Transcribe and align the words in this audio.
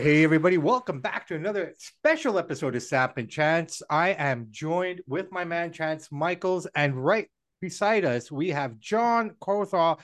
Hey, 0.00 0.24
everybody, 0.24 0.56
welcome 0.56 1.02
back 1.02 1.26
to 1.26 1.34
another 1.34 1.74
special 1.76 2.38
episode 2.38 2.74
of 2.74 2.82
Samp 2.82 3.18
and 3.18 3.28
Chance. 3.28 3.82
I 3.90 4.12
am 4.12 4.46
joined 4.50 5.02
with 5.06 5.30
my 5.30 5.44
man, 5.44 5.74
Chance 5.74 6.10
Michaels, 6.10 6.66
and 6.74 7.04
right 7.04 7.28
beside 7.60 8.06
us, 8.06 8.32
we 8.32 8.48
have 8.48 8.78
John 8.78 9.32
Crowther, 9.42 9.96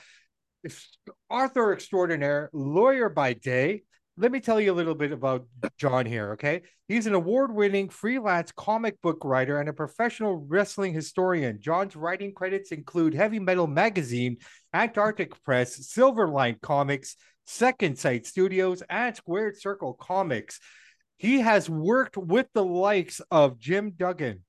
author 1.31 1.73
extraordinaire, 1.73 2.51
lawyer 2.53 3.09
by 3.09 3.33
day. 3.33 3.85
Let 4.17 4.31
me 4.31 4.39
tell 4.39 4.61
you 4.61 4.71
a 4.71 4.75
little 4.75 4.93
bit 4.93 5.11
about 5.11 5.47
John 5.79 6.05
here, 6.05 6.33
okay? 6.33 6.61
He's 6.87 7.07
an 7.07 7.15
award 7.15 7.51
winning 7.51 7.89
freelance 7.89 8.51
comic 8.51 9.01
book 9.01 9.23
writer 9.23 9.59
and 9.59 9.67
a 9.67 9.73
professional 9.73 10.45
wrestling 10.47 10.93
historian. 10.93 11.57
John's 11.59 11.95
writing 11.95 12.35
credits 12.35 12.71
include 12.71 13.15
Heavy 13.15 13.39
Metal 13.39 13.65
Magazine, 13.65 14.37
Antarctic 14.75 15.43
Press, 15.43 15.91
Silverline 15.91 16.61
Comics, 16.61 17.15
Second 17.47 17.97
Sight 17.97 18.25
Studios, 18.25 18.83
and 18.89 19.15
Squared 19.15 19.59
Circle 19.59 19.93
Comics. 19.93 20.59
He 21.15 21.39
has 21.39 21.69
worked 21.69 22.17
with 22.17 22.47
the 22.53 22.63
likes 22.63 23.21
of 23.31 23.57
Jim 23.57 23.93
Duggan, 23.97 24.43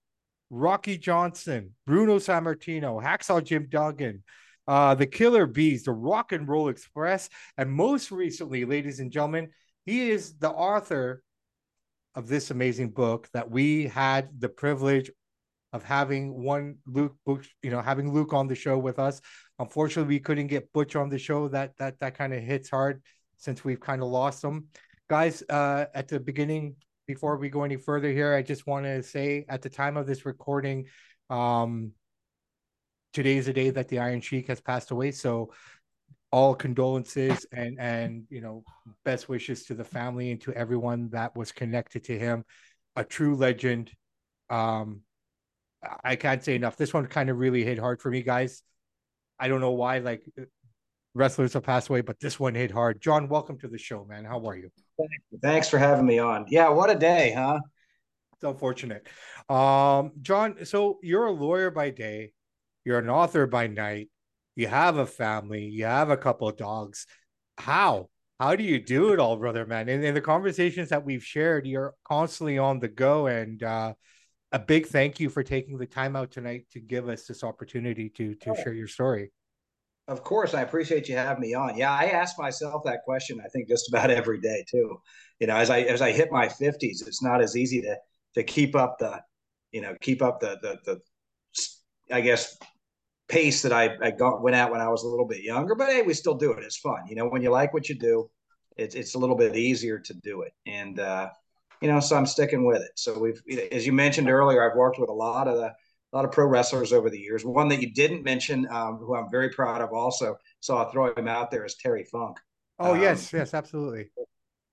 Rocky 0.51 0.99
Johnson, 0.99 1.75
Bruno 1.87 2.19
Sammartino, 2.19 3.03
Hacksaw 3.03 3.43
Jim 3.43 3.69
Duggan, 3.71 4.23
uh, 4.67 4.95
the 4.95 5.07
Killer 5.07 5.47
Bees, 5.47 5.85
the 5.85 5.93
Rock 5.93 6.33
and 6.33 6.47
Roll 6.47 6.69
Express, 6.69 7.31
and 7.57 7.71
most 7.71 8.11
recently, 8.11 8.65
ladies 8.65 9.01
and 9.01 9.11
gentlemen, 9.11 9.49
he 9.87 10.11
is 10.11 10.35
the 10.35 10.51
author 10.51 11.23
of 12.15 12.29
this 12.29 12.51
amazing 12.51 12.91
book 12.91 13.29
that 13.33 13.51
we 13.51 13.87
had 13.87 14.29
the 14.39 14.49
privilege 14.49 15.11
of 15.73 15.83
having 15.83 16.43
one 16.43 16.77
Luke, 16.87 17.17
you 17.63 17.71
know, 17.71 17.81
having 17.81 18.13
Luke 18.13 18.33
on 18.33 18.49
the 18.49 18.55
show 18.55 18.79
with 18.79 18.99
us. 18.99 19.21
Unfortunately, 19.59 20.15
we 20.15 20.21
couldn't 20.21 20.47
get 20.47 20.73
Butch 20.73 20.97
on 20.97 21.09
the 21.09 21.19
show. 21.19 21.49
That 21.49 21.77
that 21.79 21.99
that 22.01 22.17
kind 22.17 22.33
of 22.33 22.43
hits 22.43 22.71
hard 22.71 23.03
since 23.37 23.65
we've 23.65 23.81
kind 23.81 24.03
of 24.03 24.09
lost 24.09 24.43
him. 24.43 24.69
Guys, 25.09 25.43
uh, 25.49 25.87
at 25.95 26.09
the 26.09 26.21
beginning, 26.21 26.77
before 27.07 27.37
we 27.37 27.49
go 27.49 27.65
any 27.65 27.77
further 27.77 28.11
here, 28.11 28.35
I 28.35 28.43
just 28.43 28.67
want 28.67 28.85
to 28.85 29.03
say 29.03 29.45
at 29.49 29.63
the 29.63 29.71
time 29.71 29.97
of 29.97 30.07
this 30.07 30.27
recording, 30.27 30.87
um, 31.31 31.93
today 33.13 33.37
is 33.37 33.47
the 33.47 33.53
day 33.53 33.71
that 33.71 33.89
the 33.89 33.99
Iron 33.99 34.21
Sheik 34.21 34.49
has 34.49 34.61
passed 34.61 34.91
away. 34.91 35.11
So 35.13 35.51
all 36.31 36.55
condolences 36.55 37.47
and 37.53 37.79
and 37.81 38.25
you 38.29 38.43
know 38.43 38.63
best 39.05 39.29
wishes 39.29 39.65
to 39.65 39.75
the 39.75 39.85
family 39.85 40.31
and 40.31 40.41
to 40.43 40.53
everyone 40.53 41.09
that 41.11 41.35
was 41.37 41.53
connected 41.53 42.05
to 42.05 42.19
him. 42.19 42.45
A 42.97 43.05
true 43.05 43.35
legend. 43.35 43.91
Um, 44.51 45.03
I 46.05 46.17
can't 46.17 46.43
say 46.43 46.55
enough. 46.55 46.77
This 46.77 46.93
one 46.93 47.07
kind 47.07 47.31
of 47.31 47.39
really 47.39 47.65
hit 47.65 47.79
hard 47.79 48.01
for 48.01 48.11
me, 48.11 48.23
guys. 48.23 48.63
I 49.39 49.49
don't 49.49 49.61
know 49.61 49.73
why, 49.73 49.99
like 49.99 50.25
wrestlers 51.15 51.53
have 51.53 51.63
passed 51.63 51.89
away, 51.89 52.01
but 52.01 52.19
this 52.21 52.41
one 52.41 52.55
hit 52.55 52.71
hard. 52.71 53.01
John, 53.01 53.29
welcome 53.29 53.59
to 53.61 53.69
the 53.69 53.79
show, 53.79 54.05
man. 54.05 54.25
How 54.25 54.45
are 54.47 54.57
you? 54.57 54.71
Thanks 55.41 55.69
for 55.69 55.79
having 55.79 56.07
me 56.07 56.19
on. 56.19 56.47
Yeah, 56.49 56.69
what 56.71 56.91
a 56.91 56.95
day, 56.97 57.33
huh? 57.37 57.61
It's 58.35 58.45
unfortunate. 58.45 59.07
Um, 59.49 60.13
John, 60.23 60.65
so 60.65 60.99
you're 61.03 61.27
a 61.27 61.33
lawyer 61.33 61.71
by 61.71 61.91
day, 61.91 62.33
you're 62.85 62.99
an 62.99 63.11
author 63.11 63.47
by 63.47 63.69
night, 63.69 64.11
you 64.57 64.67
have 64.67 64.97
a 64.97 65.07
family, 65.07 65.65
you 65.65 65.85
have 65.85 66.11
a 66.11 66.17
couple 66.17 66.49
of 66.49 66.57
dogs. 66.57 67.07
How? 67.57 68.09
How 68.41 68.55
do 68.55 68.63
you 68.63 68.81
do 68.81 69.13
it 69.13 69.19
all, 69.19 69.37
brother, 69.37 69.67
man? 69.67 69.89
In, 69.89 70.05
in 70.05 70.15
the 70.15 70.21
conversations 70.21 70.91
that 70.91 71.05
we've 71.05 71.25
shared, 71.25 71.67
you're 71.67 71.95
constantly 72.05 72.59
on 72.59 72.79
the 72.79 72.89
go 72.89 73.27
and 73.27 73.63
uh 73.63 73.95
a 74.53 74.59
big 74.59 74.87
thank 74.87 75.21
you 75.21 75.29
for 75.29 75.43
taking 75.43 75.77
the 75.77 75.87
time 75.87 76.17
out 76.17 76.31
tonight 76.31 76.67
to 76.73 76.81
give 76.81 77.09
us 77.09 77.27
this 77.27 77.45
opportunity 77.45 78.09
to 78.11 78.35
to 78.37 78.55
share 78.55 78.73
your 78.73 78.89
story. 78.89 79.31
Of 80.07 80.25
course, 80.25 80.55
I 80.55 80.63
appreciate 80.63 81.07
you 81.07 81.17
having 81.17 81.43
me 81.43 81.53
on. 81.53 81.77
Yeah, 81.77 81.93
I 81.93 82.05
ask 82.07 82.39
myself 82.39 82.83
that 82.85 83.01
question. 83.05 83.41
I 83.45 83.49
think 83.49 83.69
just 83.69 83.91
about 83.91 84.11
every 84.21 84.41
day 84.41 84.65
too. 84.71 85.01
You 85.39 85.47
know, 85.47 85.57
as 85.57 85.71
I 85.71 85.81
as 85.81 86.01
I 86.01 86.13
hit 86.13 86.33
my 86.33 86.49
fifties, 86.49 87.03
it's 87.07 87.23
not 87.23 87.43
as 87.43 87.57
easy 87.57 87.83
to 87.83 87.97
to 88.35 88.43
keep 88.43 88.75
up 88.75 88.99
the, 88.99 89.21
you 89.71 89.83
know, 89.83 89.95
keep 90.01 90.23
up 90.23 90.41
the 90.41 90.59
the 90.63 90.79
the, 90.85 91.01
I 92.15 92.23
guess, 92.23 92.57
pace 93.29 93.61
that 93.63 93.73
I 93.73 93.97
I 94.03 94.11
got 94.13 94.43
went 94.43 94.57
at 94.57 94.71
when 94.71 94.81
I 94.81 94.89
was 94.89 95.03
a 95.03 95.09
little 95.09 95.27
bit 95.27 95.43
younger. 95.43 95.75
But 95.75 95.91
hey, 95.91 96.03
we 96.03 96.15
still 96.15 96.35
do 96.35 96.53
it. 96.53 96.65
It's 96.65 96.79
fun. 96.79 97.01
You 97.07 97.17
know, 97.17 97.29
when 97.29 97.43
you 97.43 97.51
like 97.51 97.75
what 97.75 97.91
you 97.91 97.95
do, 97.95 98.31
it's 98.79 98.95
it's 98.95 99.15
a 99.15 99.19
little 99.19 99.37
bit 99.37 99.57
easier 99.57 99.99
to 99.99 100.15
do 100.15 100.41
it. 100.41 100.53
And 100.67 100.99
uh, 100.99 101.29
you 101.81 101.89
know, 101.89 102.01
so 102.01 102.17
I'm 102.17 102.27
sticking 102.27 102.65
with 102.65 102.83
it. 102.83 102.91
So 102.97 103.19
we've, 103.19 103.43
as 103.73 103.87
you 103.87 103.93
mentioned 103.93 104.29
earlier, 104.29 104.69
I've 104.69 104.77
worked 104.77 104.99
with 104.99 105.11
a 105.11 105.15
lot 105.15 105.49
of 105.49 105.57
the, 105.57 105.67
a 106.13 106.17
lot 106.17 106.25
of 106.25 106.33
pro 106.33 106.47
wrestlers 106.47 106.93
over 106.93 107.11
the 107.11 107.19
years. 107.19 107.45
One 107.45 107.69
that 107.69 107.81
you 107.83 107.93
didn't 107.93 108.23
mention, 108.23 108.67
um, 108.71 108.97
who 108.97 109.15
I'm 109.15 109.31
very 109.31 109.51
proud 109.51 109.81
of, 109.81 109.93
also, 109.93 110.37
so 110.61 110.77
I'll 110.77 110.91
throw 110.91 111.15
him 111.15 111.29
out 111.29 111.51
there, 111.51 111.65
is 111.65 111.75
Terry 111.77 112.05
Funk. 112.05 112.39
Oh 112.79 112.95
um, 112.95 113.03
yes, 113.03 113.33
yes, 113.33 113.55
absolutely. 113.55 114.11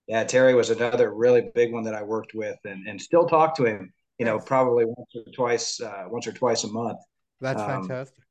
Yeah, 0.07 0.23
Terry 0.23 0.53
was 0.53 0.69
another 0.69 1.13
really 1.13 1.49
big 1.55 1.73
one 1.73 1.83
that 1.83 1.95
I 1.95 2.03
worked 2.03 2.35
with, 2.35 2.57
and 2.63 2.87
and 2.87 3.01
still 3.01 3.27
talk 3.27 3.55
to 3.57 3.65
him. 3.65 3.91
You 4.19 4.25
know, 4.25 4.39
probably 4.39 4.85
once 4.85 5.09
or 5.15 5.31
twice, 5.33 5.81
uh, 5.81 6.05
once 6.07 6.27
or 6.27 6.31
twice 6.31 6.63
a 6.63 6.67
month. 6.67 6.99
That's 7.41 7.61
um, 7.61 7.87
fantastic. 7.87 8.23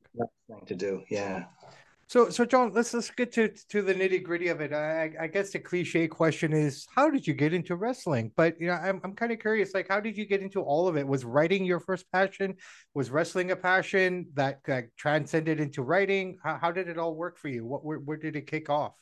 Thing 0.47 0.65
to 0.65 0.75
do. 0.75 1.03
Yeah. 1.09 1.45
So, 2.07 2.29
so 2.29 2.45
John, 2.45 2.71
let's 2.71 2.93
let's 2.93 3.09
get 3.09 3.31
to 3.33 3.49
to 3.69 3.81
the 3.81 3.93
nitty 3.93 4.23
gritty 4.23 4.49
of 4.49 4.61
it. 4.61 4.71
I, 4.71 5.11
I 5.19 5.27
guess 5.27 5.51
the 5.51 5.59
cliche 5.59 6.07
question 6.07 6.53
is, 6.53 6.85
how 6.95 7.09
did 7.09 7.25
you 7.25 7.33
get 7.33 7.51
into 7.51 7.75
wrestling? 7.75 8.31
But 8.35 8.61
you 8.61 8.67
know, 8.67 8.73
I'm 8.73 9.01
I'm 9.03 9.15
kind 9.15 9.31
of 9.31 9.39
curious. 9.39 9.73
Like, 9.73 9.87
how 9.89 9.99
did 9.99 10.15
you 10.15 10.27
get 10.27 10.41
into 10.41 10.61
all 10.61 10.87
of 10.87 10.97
it? 10.97 11.07
Was 11.07 11.25
writing 11.25 11.65
your 11.65 11.79
first 11.79 12.05
passion? 12.11 12.57
Was 12.93 13.09
wrestling 13.09 13.49
a 13.49 13.55
passion 13.55 14.27
that, 14.35 14.59
that 14.65 14.95
transcended 14.97 15.59
into 15.59 15.81
writing? 15.81 16.37
How, 16.43 16.59
how 16.61 16.71
did 16.71 16.89
it 16.89 16.99
all 16.99 17.15
work 17.15 17.39
for 17.39 17.47
you? 17.47 17.65
What 17.65 17.83
where, 17.83 17.97
where 17.97 18.17
did 18.17 18.35
it 18.35 18.45
kick 18.45 18.69
off? 18.69 18.93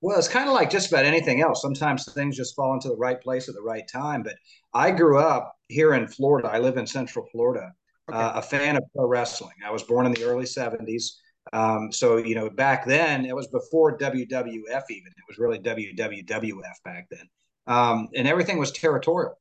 Well, 0.00 0.16
it's 0.16 0.28
kind 0.28 0.48
of 0.48 0.54
like 0.54 0.70
just 0.70 0.90
about 0.90 1.04
anything 1.04 1.42
else. 1.42 1.60
Sometimes 1.60 2.10
things 2.12 2.36
just 2.36 2.54
fall 2.54 2.72
into 2.74 2.88
the 2.88 2.96
right 2.96 3.20
place 3.20 3.48
at 3.48 3.56
the 3.56 3.60
right 3.60 3.86
time. 3.92 4.22
But 4.22 4.36
I 4.72 4.92
grew 4.92 5.18
up 5.18 5.52
here 5.66 5.94
in 5.94 6.06
Florida. 6.06 6.48
I 6.48 6.58
live 6.58 6.76
in 6.76 6.86
Central 6.86 7.26
Florida. 7.32 7.72
Okay. 8.08 8.18
Uh, 8.18 8.38
a 8.38 8.42
fan 8.42 8.76
of 8.76 8.84
pro 8.94 9.06
wrestling. 9.06 9.54
I 9.66 9.70
was 9.72 9.82
born 9.82 10.06
in 10.06 10.12
the 10.12 10.22
early 10.24 10.44
'70s. 10.44 11.16
Um, 11.52 11.90
so 11.90 12.18
you 12.18 12.34
know, 12.34 12.50
back 12.50 12.86
then 12.86 13.24
it 13.24 13.34
was 13.34 13.48
before 13.48 13.98
WWF 13.98 14.84
even. 14.90 15.12
It 15.12 15.24
was 15.28 15.38
really 15.38 15.58
WWWF 15.58 16.82
back 16.84 17.08
then, 17.10 17.28
um, 17.66 18.08
and 18.14 18.28
everything 18.28 18.58
was 18.58 18.72
territorial. 18.72 19.38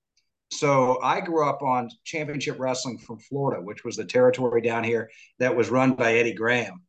So 0.51 0.99
I 1.03 1.21
grew 1.21 1.47
up 1.47 1.61
on 1.61 1.89
Championship 2.03 2.57
Wrestling 2.59 2.97
from 2.97 3.19
Florida, 3.19 3.61
which 3.61 3.83
was 3.83 3.95
the 3.95 4.05
territory 4.05 4.61
down 4.61 4.83
here 4.83 5.09
that 5.37 5.55
was 5.55 5.69
run 5.69 5.93
by 5.93 6.15
Eddie 6.15 6.33
Graham. 6.33 6.81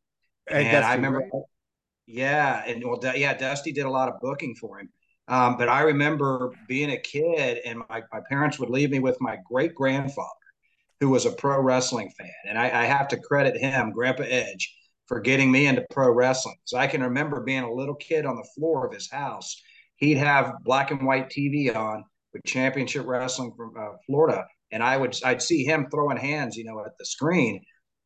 And, 0.49 0.67
and 0.67 0.83
I 0.83 0.95
remember, 0.95 1.19
right? 1.19 1.43
yeah, 2.07 2.63
and 2.65 2.83
well, 2.83 2.99
yeah, 3.15 3.35
Dusty 3.35 3.71
did 3.71 3.85
a 3.85 3.89
lot 3.89 4.09
of 4.09 4.19
booking 4.19 4.55
for 4.55 4.79
him. 4.79 4.89
Um, 5.27 5.57
but 5.57 5.69
I 5.69 5.81
remember 5.81 6.51
being 6.67 6.91
a 6.91 6.97
kid, 6.97 7.59
and 7.63 7.83
my, 7.89 8.01
my 8.11 8.21
parents 8.27 8.57
would 8.59 8.69
leave 8.69 8.89
me 8.89 8.99
with 8.99 9.17
my 9.21 9.37
great 9.47 9.75
grandfather, 9.75 10.27
who 10.99 11.09
was 11.09 11.25
a 11.25 11.31
pro 11.31 11.61
wrestling 11.61 12.11
fan, 12.17 12.33
and 12.49 12.57
I, 12.57 12.65
I 12.65 12.85
have 12.85 13.07
to 13.09 13.17
credit 13.17 13.55
him, 13.55 13.91
Grandpa 13.91 14.23
Edge 14.23 14.75
for 15.11 15.19
getting 15.19 15.51
me 15.51 15.67
into 15.67 15.85
pro 15.89 16.09
wrestling. 16.09 16.55
So 16.63 16.77
I 16.77 16.87
can 16.87 17.03
remember 17.03 17.41
being 17.41 17.63
a 17.63 17.73
little 17.73 17.95
kid 17.95 18.25
on 18.25 18.37
the 18.37 18.47
floor 18.55 18.87
of 18.87 18.93
his 18.93 19.11
house. 19.11 19.61
He'd 19.97 20.17
have 20.17 20.53
black 20.63 20.91
and 20.91 21.05
white 21.05 21.29
TV 21.29 21.75
on 21.75 22.05
with 22.31 22.45
championship 22.45 23.05
wrestling 23.05 23.51
from 23.57 23.73
uh, 23.77 23.97
Florida, 24.07 24.45
and 24.71 24.81
I 24.81 24.95
would 24.95 25.13
I'd 25.25 25.41
see 25.41 25.65
him 25.65 25.87
throwing 25.91 26.15
hands, 26.15 26.55
you 26.55 26.63
know, 26.63 26.79
at 26.85 26.97
the 26.97 27.05
screen, 27.05 27.61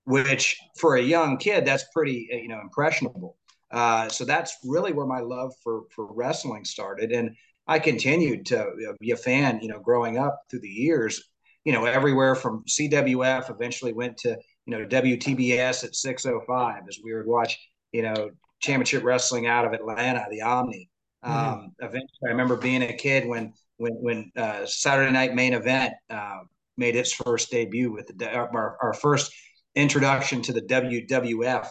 which 0.06 0.58
for 0.80 0.96
a 0.96 1.02
young 1.02 1.38
kid 1.38 1.64
that's 1.64 1.86
pretty 1.94 2.28
uh, 2.34 2.38
you 2.38 2.48
know 2.48 2.60
impressionable. 2.60 3.38
Uh, 3.70 4.10
so 4.10 4.26
that's 4.26 4.58
really 4.66 4.92
where 4.92 5.06
my 5.06 5.20
love 5.20 5.54
for 5.64 5.84
for 5.96 6.12
wrestling 6.12 6.66
started, 6.66 7.12
and 7.12 7.36
I 7.68 7.78
continued 7.78 8.48
to 8.48 8.66
be 9.00 9.12
a 9.12 9.18
fan, 9.18 9.60
you 9.62 9.68
know, 9.68 9.80
growing 9.80 10.18
up 10.18 10.42
through 10.50 10.62
the 10.62 10.68
years. 10.70 11.22
You 11.66 11.74
know, 11.74 11.86
everywhere 11.86 12.34
from 12.36 12.64
CWF, 12.68 13.50
eventually 13.52 13.94
went 13.94 14.18
to 14.18 14.38
you 14.66 14.78
know, 14.78 14.86
WTBS 14.86 15.84
at 15.84 15.96
605 15.96 16.84
as 16.88 17.00
we 17.04 17.14
would 17.14 17.26
watch, 17.26 17.58
you 17.92 18.02
know, 18.02 18.32
championship 18.62 19.04
wrestling 19.04 19.48
out 19.48 19.66
of 19.66 19.74
Atlanta, 19.74 20.26
the 20.30 20.42
Omni. 20.42 20.90
Mm-hmm. 21.24 21.38
Um, 21.38 21.76
eventually, 21.80 22.28
I 22.28 22.30
remember 22.30 22.56
being 22.56 22.84
a 22.84 22.94
kid 22.94 23.28
when 23.28 23.54
when 23.78 23.94
when 23.94 24.32
uh, 24.36 24.66
Saturday 24.66 25.12
Night 25.12 25.36
Main 25.36 25.54
Event 25.54 25.94
uh, 26.10 26.40
made 26.78 26.96
its 26.96 27.14
first 27.14 27.52
debut 27.52 27.92
with 27.92 28.12
the 28.18 28.34
our, 28.34 28.78
our 28.82 28.94
first 28.94 29.34
introduction 29.76 30.42
to 30.44 30.54
the 30.54 30.62
WWF. 30.62 31.68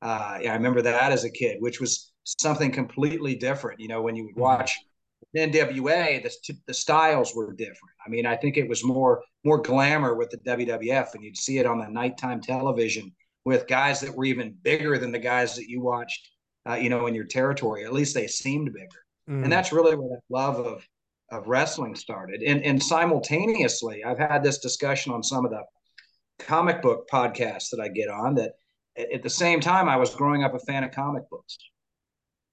Uh, 0.00 0.38
yeah, 0.42 0.52
I 0.52 0.56
remember 0.56 0.82
that 0.82 1.12
as 1.12 1.24
a 1.24 1.30
kid, 1.30 1.56
which 1.60 1.80
was 1.80 2.12
something 2.24 2.70
completely 2.70 3.34
different. 3.34 3.80
You 3.80 3.88
know, 3.88 4.02
when 4.02 4.14
you 4.16 4.24
would 4.24 4.34
mm-hmm. 4.34 4.42
NWA, 5.36 6.22
the, 6.22 6.56
the 6.66 6.74
styles 6.74 7.34
were 7.34 7.52
different. 7.52 7.94
I 8.04 8.08
mean, 8.08 8.26
I 8.26 8.36
think 8.36 8.56
it 8.56 8.68
was 8.68 8.84
more 8.84 9.22
more 9.44 9.60
glamour 9.60 10.14
with 10.14 10.30
the 10.30 10.38
WWF, 10.38 11.14
and 11.14 11.22
you'd 11.22 11.36
see 11.36 11.58
it 11.58 11.66
on 11.66 11.78
the 11.78 11.88
nighttime 11.88 12.40
television 12.40 13.12
with 13.44 13.66
guys 13.66 14.00
that 14.00 14.14
were 14.14 14.24
even 14.24 14.56
bigger 14.62 14.98
than 14.98 15.12
the 15.12 15.18
guys 15.18 15.54
that 15.56 15.68
you 15.68 15.80
watched, 15.80 16.28
uh, 16.68 16.74
you 16.74 16.88
know, 16.88 17.06
in 17.06 17.14
your 17.14 17.24
territory. 17.24 17.84
At 17.84 17.92
least 17.92 18.14
they 18.14 18.26
seemed 18.26 18.72
bigger, 18.72 19.04
mm. 19.28 19.42
and 19.42 19.52
that's 19.52 19.72
really 19.72 19.96
where 19.96 20.08
that 20.08 20.22
love 20.30 20.58
of 20.64 20.86
of 21.30 21.46
wrestling 21.46 21.94
started. 21.94 22.42
And 22.42 22.62
and 22.64 22.82
simultaneously, 22.82 24.04
I've 24.04 24.18
had 24.18 24.42
this 24.42 24.58
discussion 24.58 25.12
on 25.12 25.22
some 25.22 25.44
of 25.44 25.50
the 25.50 25.62
comic 26.38 26.80
book 26.80 27.08
podcasts 27.12 27.70
that 27.70 27.80
I 27.80 27.88
get 27.88 28.08
on. 28.08 28.34
That 28.36 28.52
at 28.96 29.22
the 29.22 29.30
same 29.30 29.60
time, 29.60 29.90
I 29.90 29.96
was 29.96 30.14
growing 30.14 30.42
up 30.42 30.54
a 30.54 30.60
fan 30.60 30.84
of 30.84 30.92
comic 30.92 31.28
books. 31.30 31.58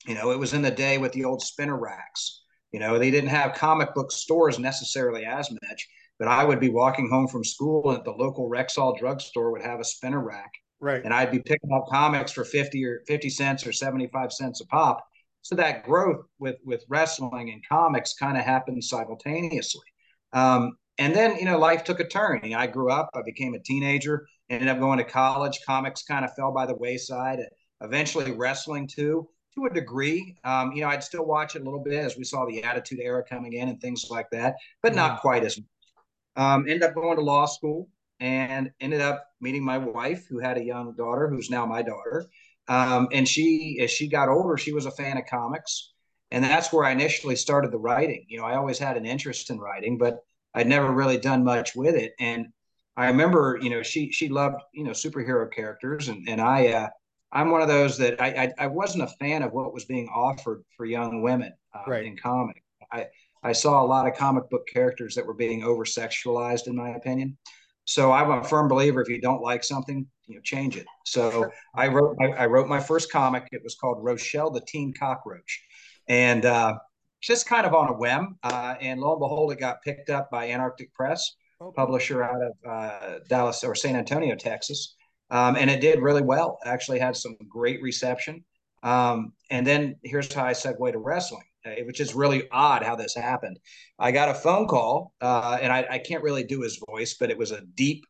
You 0.06 0.14
know, 0.14 0.32
it 0.32 0.38
was 0.38 0.54
in 0.54 0.62
the 0.62 0.72
day 0.72 0.98
with 0.98 1.14
the 1.14 1.24
old 1.24 1.42
spinner 1.42 1.78
racks 1.78 2.44
You 2.76 2.82
know, 2.82 3.00
they 3.00 3.10
didn't 3.10 3.30
have 3.30 3.54
comic 3.54 3.94
book 3.94 4.12
stores 4.12 4.60
necessarily 4.60 5.24
as 5.24 5.50
much, 5.50 5.88
but 6.20 6.28
I 6.28 6.44
would 6.44 6.60
be 6.60 6.68
walking 6.68 7.10
home 7.10 7.26
from 7.26 7.46
school 7.46 7.92
and 7.92 8.04
the 8.04 8.12
local 8.12 8.50
Rexall 8.50 9.00
drugstore 9.00 9.54
would 9.54 9.62
have 9.62 9.80
a 9.80 9.86
spinner 9.86 10.20
rack. 10.20 10.52
Right. 10.82 11.02
And 11.02 11.14
I'd 11.14 11.32
be 11.32 11.40
picking 11.40 11.72
up 11.74 11.86
comics 11.90 12.34
for 12.34 12.44
50 12.44 12.84
or 12.84 13.00
50 13.08 13.30
cents 13.30 13.66
or 13.66 13.72
75 13.72 14.34
cents 14.34 14.60
a 14.60 14.66
pop. 14.66 15.02
So 15.42 15.56
that 15.56 15.86
growth 15.86 16.26
with 16.38 16.58
with 16.66 16.84
wrestling 16.90 17.50
and 17.50 17.64
comics 17.66 18.14
kind 18.14 18.38
of 18.38 18.44
happened 18.44 18.84
simultaneously. 18.84 19.88
Um, 20.34 20.74
and 20.98 21.16
then, 21.16 21.38
you 21.38 21.46
know, 21.46 21.58
life 21.58 21.86
took 21.86 22.02
a 22.02 22.08
turn. 22.10 22.54
I 22.54 22.68
grew 22.68 22.92
up, 22.92 23.10
I 23.16 23.22
became 23.26 23.54
a 23.54 23.60
teenager, 23.60 24.28
ended 24.50 24.68
up 24.68 24.80
going 24.80 24.98
to 24.98 25.06
college. 25.06 25.62
Comics 25.66 26.04
kind 26.04 26.26
of 26.26 26.34
fell 26.34 26.52
by 26.52 26.66
the 26.66 26.76
wayside. 26.76 27.40
Eventually, 27.80 28.34
wrestling 28.34 28.90
too 28.94 29.30
to 29.56 29.66
a 29.66 29.70
degree. 29.70 30.38
Um, 30.44 30.72
you 30.74 30.82
know, 30.82 30.90
I'd 30.90 31.04
still 31.04 31.26
watch 31.26 31.56
it 31.56 31.62
a 31.62 31.66
little 31.66 31.80
bit 31.80 31.94
as 31.94 32.18
we 32.18 32.24
saw 32.24 32.46
the 32.46 32.64
Attitude 32.64 33.00
Era 33.02 33.24
coming 33.24 33.54
in 33.54 33.70
and 33.70 33.80
things 33.80 34.08
like 34.10 34.30
that, 34.32 34.56
but 34.82 34.90
mm-hmm. 34.90 34.98
not 34.98 35.22
quite 35.22 35.44
as 35.44 35.58
much. 35.58 35.66
Um, 36.38 36.68
ended 36.68 36.84
up 36.84 36.96
going 36.96 37.16
to 37.16 37.24
law 37.24 37.46
school 37.46 37.88
and 38.20 38.72
ended 38.80 39.02
up 39.02 39.26
meeting 39.42 39.64
my 39.64 39.78
wife, 39.78 40.28
who 40.28 40.40
had 40.40 40.58
a 40.58 40.64
young 40.64 40.94
daughter, 40.94 41.30
who's 41.30 41.50
now 41.50 41.66
my 41.66 41.82
daughter. 41.82 42.26
Um, 42.68 43.08
and 43.12 43.28
she, 43.28 43.80
as 43.82 43.92
she 43.92 44.08
got 44.08 44.30
older, 44.30 44.58
she 44.58 44.74
was 44.74 44.86
a 44.86 44.92
fan 44.92 45.18
of 45.18 45.26
comics, 45.28 45.94
and 46.32 46.44
that's 46.44 46.74
where 46.74 46.86
I 46.86 46.92
initially 46.92 47.36
started 47.36 47.72
the 47.72 47.78
writing. 47.78 48.26
You 48.28 48.40
know, 48.40 48.46
I 48.46 48.56
always 48.56 48.80
had 48.80 48.98
an 48.98 49.06
interest 49.06 49.50
in 49.50 49.60
writing, 49.60 49.98
but 49.98 50.20
I'd 50.54 50.68
never 50.68 50.92
really 50.92 51.18
done 51.18 51.44
much 51.44 51.76
with 51.76 51.96
it. 51.96 52.14
And 52.20 52.48
I 52.98 53.08
remember, 53.08 53.60
you 53.62 53.70
know, 53.70 53.84
she 53.84 54.12
she 54.12 54.30
loved 54.30 54.62
you 54.74 54.84
know 54.84 54.92
superhero 54.92 55.52
characters, 55.52 56.08
and 56.08 56.28
and 56.28 56.42
I 56.42 56.68
uh, 56.68 56.90
I'm 57.36 57.52
one 57.52 57.62
of 57.62 57.68
those 57.68 57.98
that 57.98 58.22
I, 58.22 58.28
I, 58.28 58.54
I 58.64 58.68
wasn't 58.68 59.04
a 59.04 59.08
fan 59.20 59.44
of 59.44 59.52
what 59.52 59.74
was 59.74 59.84
being 59.84 60.08
offered 60.08 60.64
for 60.76 60.86
young 60.86 61.22
women 61.22 61.54
uh, 61.74 61.82
right. 61.86 62.06
in 62.06 62.18
comic. 62.18 62.64
I 62.92 63.08
I 63.44 63.52
saw 63.52 63.84
a 63.84 63.86
lot 63.86 64.08
of 64.08 64.16
comic 64.16 64.50
book 64.50 64.66
characters 64.68 65.14
that 65.16 65.26
were 65.26 65.34
being 65.34 65.64
over 65.64 65.84
sexualized, 65.84 66.66
in 66.66 66.76
my 66.76 66.92
opinion. 66.92 67.38
So 67.84 68.12
I'm 68.12 68.32
a 68.32 68.44
firm 68.44 68.68
believer 68.68 69.02
if 69.02 69.10
you 69.10 69.22
don't 69.22 69.42
like 69.42 69.64
something, 69.64 70.08
you 70.26 70.36
know, 70.36 70.42
change 70.42 70.78
it. 70.78 70.88
So 71.06 71.52
I 71.76 71.90
wrote 71.90 72.16
I, 72.22 72.28
I 72.32 72.46
wrote 72.48 72.68
my 72.68 72.80
first 72.80 73.12
comic. 73.12 73.48
It 73.52 73.62
was 73.64 73.76
called 73.76 73.98
Rochelle 74.02 74.50
the 74.50 74.62
Teen 74.62 74.94
Cockroach, 74.98 75.62
and 76.08 76.46
uh, 76.46 76.76
just 77.22 77.48
kind 77.48 77.66
of 77.66 77.76
on 77.76 77.90
a 77.90 77.94
whim. 77.94 78.38
Uh, 78.44 78.76
and 78.80 79.02
lo 79.02 79.12
and 79.12 79.20
behold, 79.20 79.52
it 79.52 79.60
got 79.60 79.84
picked 79.84 80.10
up 80.10 80.32
by 80.32 80.50
Antarctic 80.50 80.94
Press, 80.94 81.36
okay. 81.62 81.76
publisher 81.76 82.24
out 82.24 82.42
of 82.42 82.54
uh, 82.66 83.20
Dallas 83.28 83.62
or 83.66 83.76
San 83.76 83.98
Antonio, 83.98 84.36
Texas 84.36 84.96
um, 85.30 85.56
and 85.56 85.70
it 85.70 85.82
did 85.82 86.02
really 86.02 86.22
well. 86.22 86.60
Actually, 86.66 87.00
had 87.00 87.16
some 87.16 87.36
great 87.50 87.82
reception. 87.82 88.44
Um, 88.84 89.34
and 89.50 89.66
then 89.66 89.96
here's 90.04 90.32
how 90.32 90.46
I 90.46 90.54
segue 90.54 90.92
to 90.92 91.00
wrestling, 91.00 91.46
uh, 91.66 91.72
which 91.86 92.00
is 92.00 92.14
really 92.14 92.48
odd 92.52 92.84
how 92.84 92.96
this 92.96 93.16
happened. 93.16 93.60
I 93.98 94.12
got 94.12 94.30
a 94.30 94.34
phone 94.36 94.68
call, 94.68 95.14
uh, 95.22 95.58
and 95.60 95.74
I, 95.74 95.88
I, 95.90 95.98
can't 95.98 96.22
really 96.22 96.44
do 96.44 96.62
his 96.62 96.80
voice, 96.88 97.16
but 97.20 97.32
it 97.32 97.38
was 97.38 97.52
a 97.52 97.62
deep 97.74 98.04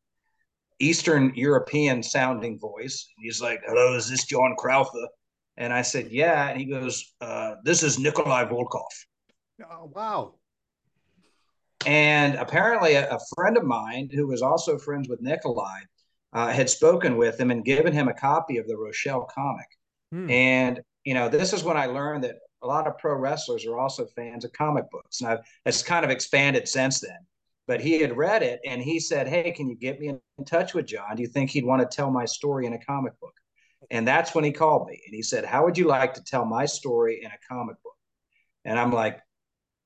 Eastern 0.79 1.31
European 1.33 2.03
sounding 2.03 2.59
voice. 2.59 3.07
He's 3.17 3.41
like, 3.41 3.61
"Hello, 3.65 3.95
is 3.95 4.09
this 4.09 4.25
John 4.25 4.53
Crowther?" 4.57 5.07
And 5.55 5.71
I 5.71 5.81
said, 5.81 6.11
"Yeah." 6.11 6.49
And 6.49 6.59
he 6.59 6.65
goes, 6.65 7.13
uh, 7.21 7.55
"This 7.63 7.81
is 7.81 7.97
Nikolai 7.97 8.43
Volkov." 8.43 8.83
Oh, 9.71 9.89
wow. 9.95 10.35
And 11.85 12.35
apparently, 12.35 12.95
a, 12.95 13.09
a 13.09 13.19
friend 13.33 13.55
of 13.55 13.63
mine 13.63 14.09
who 14.13 14.27
was 14.27 14.41
also 14.41 14.77
friends 14.77 15.07
with 15.07 15.21
Nikolai 15.21 15.79
uh, 16.33 16.49
had 16.49 16.69
spoken 16.69 17.17
with 17.17 17.39
him 17.39 17.51
and 17.51 17.63
given 17.63 17.93
him 17.93 18.07
a 18.07 18.13
copy 18.13 18.57
of 18.57 18.67
the 18.67 18.77
Rochelle 18.77 19.27
comic. 19.33 19.67
Hmm. 20.11 20.29
And, 20.29 20.81
you 21.03 21.13
know, 21.13 21.29
this 21.29 21.53
is 21.53 21.63
when 21.63 21.77
I 21.77 21.85
learned 21.85 22.23
that 22.23 22.37
a 22.61 22.67
lot 22.67 22.87
of 22.87 22.97
pro 22.97 23.15
wrestlers 23.15 23.65
are 23.65 23.77
also 23.77 24.05
fans 24.15 24.43
of 24.43 24.51
comic 24.53 24.89
books. 24.91 25.21
And 25.21 25.29
I've, 25.29 25.39
it's 25.65 25.83
kind 25.83 26.03
of 26.03 26.11
expanded 26.11 26.67
since 26.67 26.99
then. 26.99 27.17
But 27.67 27.81
he 27.81 27.99
had 27.99 28.15
read 28.15 28.43
it 28.43 28.59
and 28.65 28.81
he 28.81 28.99
said, 28.99 29.27
Hey, 29.27 29.51
can 29.51 29.67
you 29.69 29.75
get 29.75 29.99
me 29.99 30.09
in 30.09 30.45
touch 30.45 30.73
with 30.73 30.85
John? 30.85 31.15
Do 31.15 31.23
you 31.23 31.27
think 31.27 31.49
he'd 31.49 31.65
want 31.65 31.81
to 31.81 31.95
tell 31.95 32.11
my 32.11 32.25
story 32.25 32.65
in 32.65 32.73
a 32.73 32.85
comic 32.85 33.19
book? 33.19 33.33
And 33.89 34.07
that's 34.07 34.33
when 34.33 34.43
he 34.43 34.51
called 34.51 34.87
me 34.87 35.01
and 35.05 35.15
he 35.15 35.21
said, 35.21 35.45
How 35.45 35.63
would 35.65 35.77
you 35.77 35.87
like 35.87 36.13
to 36.15 36.23
tell 36.23 36.45
my 36.45 36.65
story 36.65 37.21
in 37.23 37.31
a 37.31 37.53
comic 37.53 37.81
book? 37.83 37.95
And 38.65 38.79
I'm 38.79 38.91
like, 38.91 39.19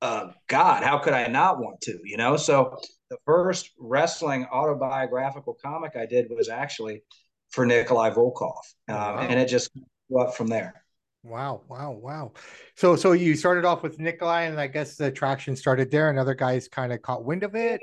uh, 0.02 0.32
God, 0.48 0.84
how 0.84 0.98
could 1.00 1.14
I 1.14 1.28
not 1.28 1.60
want 1.60 1.82
to? 1.82 2.00
You 2.04 2.18
know, 2.18 2.38
so 2.38 2.78
the 3.10 3.18
first 3.26 3.72
wrestling 3.80 4.46
autobiographical 4.46 5.58
comic 5.62 5.96
I 5.96 6.06
did 6.06 6.28
was 6.30 6.50
actually 6.50 7.04
for 7.50 7.66
Nikolai 7.66 8.12
Volkov, 8.12 8.54
um, 8.88 8.96
wow. 8.96 9.20
and 9.20 9.40
it 9.40 9.48
just 9.48 9.72
went 10.10 10.30
up 10.30 10.36
from 10.36 10.48
there. 10.48 10.84
Wow, 11.24 11.64
wow, 11.68 11.92
wow. 11.92 12.32
So, 12.76 12.96
so 12.96 13.12
you 13.12 13.36
started 13.36 13.66
off 13.66 13.84
with 13.84 14.00
Nikolai, 14.00 14.44
and 14.44 14.60
I 14.60 14.68
guess 14.68 14.96
the 14.96 15.12
traction 15.12 15.56
started 15.56 15.92
there, 15.92 16.10
and 16.10 16.18
other 16.18 16.36
guys 16.36 16.68
kind 16.68 16.94
of 16.94 17.02
caught 17.02 17.26
wind 17.26 17.44
of 17.44 17.56
it. 17.56 17.82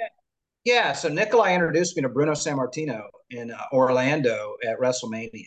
Yeah. 0.65 0.93
So 0.93 1.09
Nikolai 1.09 1.55
introduced 1.55 1.97
me 1.97 2.03
to 2.03 2.09
Bruno 2.09 2.33
Sammartino 2.33 3.03
in 3.31 3.51
uh, 3.51 3.59
Orlando 3.73 4.57
at 4.67 4.79
WrestleMania, 4.79 5.45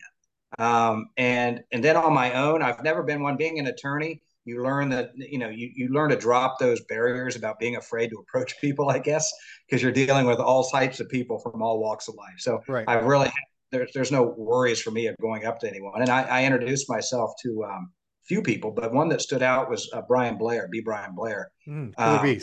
um, 0.60 1.10
and 1.18 1.62
and 1.72 1.84
then 1.84 1.98
on 1.98 2.14
my 2.14 2.34
own, 2.34 2.62
I've 2.62 2.84
never 2.84 3.02
been 3.04 3.24
one. 3.24 3.38
Being 3.38 3.60
an 3.60 3.68
attorney, 3.68 4.22
you 4.46 4.64
learn 4.64 4.90
that 4.90 5.12
you 5.16 5.38
know 5.38 5.50
you, 5.50 5.70
you 5.76 5.90
learn 5.90 6.10
to 6.10 6.16
drop 6.16 6.60
those 6.60 6.82
barriers 6.86 7.36
about 7.36 7.60
being 7.60 7.76
afraid 7.76 8.10
to 8.10 8.18
approach 8.18 8.60
people 8.60 8.90
i 8.90 9.00
guess 9.00 9.32
because 9.68 9.82
you're 9.82 9.92
dealing 9.92 10.26
with 10.26 10.40
all 10.40 10.64
types 10.70 11.00
of 11.00 11.10
people 11.10 11.40
from 11.40 11.62
all 11.62 11.80
walks 11.80 12.08
of 12.08 12.16
life. 12.16 12.36
So 12.38 12.62
right. 12.68 12.86
i 12.88 12.96
really 12.96 13.32
there's 13.72 13.92
there's 13.94 14.12
no 14.12 14.34
worries 14.38 14.82
for 14.82 14.92
me 14.92 15.08
of 15.08 15.16
going 15.22 15.46
up 15.46 15.60
to 15.60 15.70
anyone. 15.70 16.02
And 16.02 16.10
i, 16.10 16.24
I 16.24 16.46
introduced 16.46 16.90
myself 16.90 17.32
to 17.44 17.64
um, 17.66 17.92
few 18.26 18.42
people 18.42 18.72
but 18.72 18.94
one 18.94 19.10
that 19.10 19.22
stood 19.22 19.44
out 19.44 19.70
was 19.70 19.90
uh, 19.94 20.02
brian 20.08 20.38
blair 20.38 20.68
b. 20.72 20.82
Brian 20.82 21.16
blair. 21.16 21.52
Mm, 21.68 21.94
um, 21.98 22.40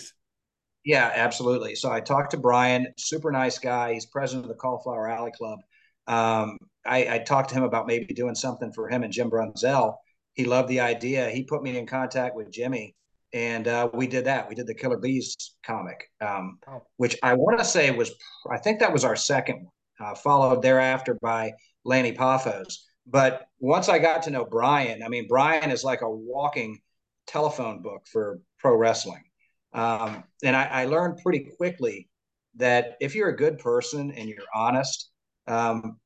yeah 0.85 1.13
absolutely. 1.15 1.75
So 1.75 1.91
i 1.91 2.01
talked 2.01 2.33
to 2.33 2.37
brian 2.37 2.89
super 2.99 3.33
nice 3.33 3.59
guy 3.59 3.95
he's 3.95 4.07
president 4.07 4.45
of 4.45 4.49
the 4.49 4.57
cauliflower 4.57 5.09
alley 5.09 5.33
club. 5.33 5.61
Um, 6.09 6.59
I, 6.87 7.17
I 7.17 7.19
talked 7.19 7.49
to 7.49 7.57
him 7.57 7.65
about 7.65 7.89
maybe 7.89 8.15
doing 8.15 8.37
something 8.37 8.73
for 8.73 8.89
him 8.89 9.03
and 9.03 9.13
jim 9.13 9.29
brunzell 9.29 9.97
he 10.37 10.45
loved 10.45 10.69
the 10.69 10.81
idea. 10.81 11.31
He 11.31 11.43
put 11.43 11.63
me 11.63 11.77
in 11.77 11.87
contact 11.87 12.37
with 12.37 12.53
Jimmy, 12.53 12.95
and 13.33 13.67
uh, 13.67 13.89
we 13.93 14.07
did 14.07 14.27
that. 14.27 14.49
We 14.49 14.55
did 14.55 14.67
the 14.67 14.75
Killer 14.75 14.99
Bees 14.99 15.57
comic, 15.65 16.11
um, 16.21 16.59
oh. 16.69 16.83
which 16.99 17.17
I 17.23 17.35
want 17.35 17.59
to 17.59 17.65
say 17.65 17.91
was, 17.91 18.13
I 18.51 18.59
think 18.59 18.79
that 18.81 18.93
was 18.93 19.05
our 19.05 19.17
second 19.17 19.65
one, 19.65 20.09
uh, 20.09 20.15
followed 20.15 20.63
thereafter 20.63 21.19
by 21.21 21.53
Lanny 21.85 22.13
Poffos. 22.13 22.75
But 23.07 23.47
once 23.61 23.89
I 23.89 23.99
got 23.99 24.23
to 24.25 24.31
know 24.31 24.45
Brian, 24.45 25.03
I 25.03 25.09
mean, 25.09 25.27
Brian 25.27 25.71
is 25.71 25.85
like 25.85 26.03
a 26.03 26.11
walking 26.11 26.79
telephone 27.27 27.83
book 27.83 28.07
for 28.11 28.41
pro 28.59 28.77
wrestling. 28.77 29.23
Um, 29.73 30.25
and 30.43 30.55
I, 30.55 30.65
I, 30.65 30.85
learned 30.87 31.19
pretty 31.23 31.51
quickly 31.57 32.09
that 32.55 32.97
if 33.01 33.15
you're 33.15 33.29
a 33.29 33.37
good 33.37 33.59
person 33.59 34.11
and 34.13 34.29
you're 34.29 34.39
honest, 34.55 35.11
um, 35.47 35.99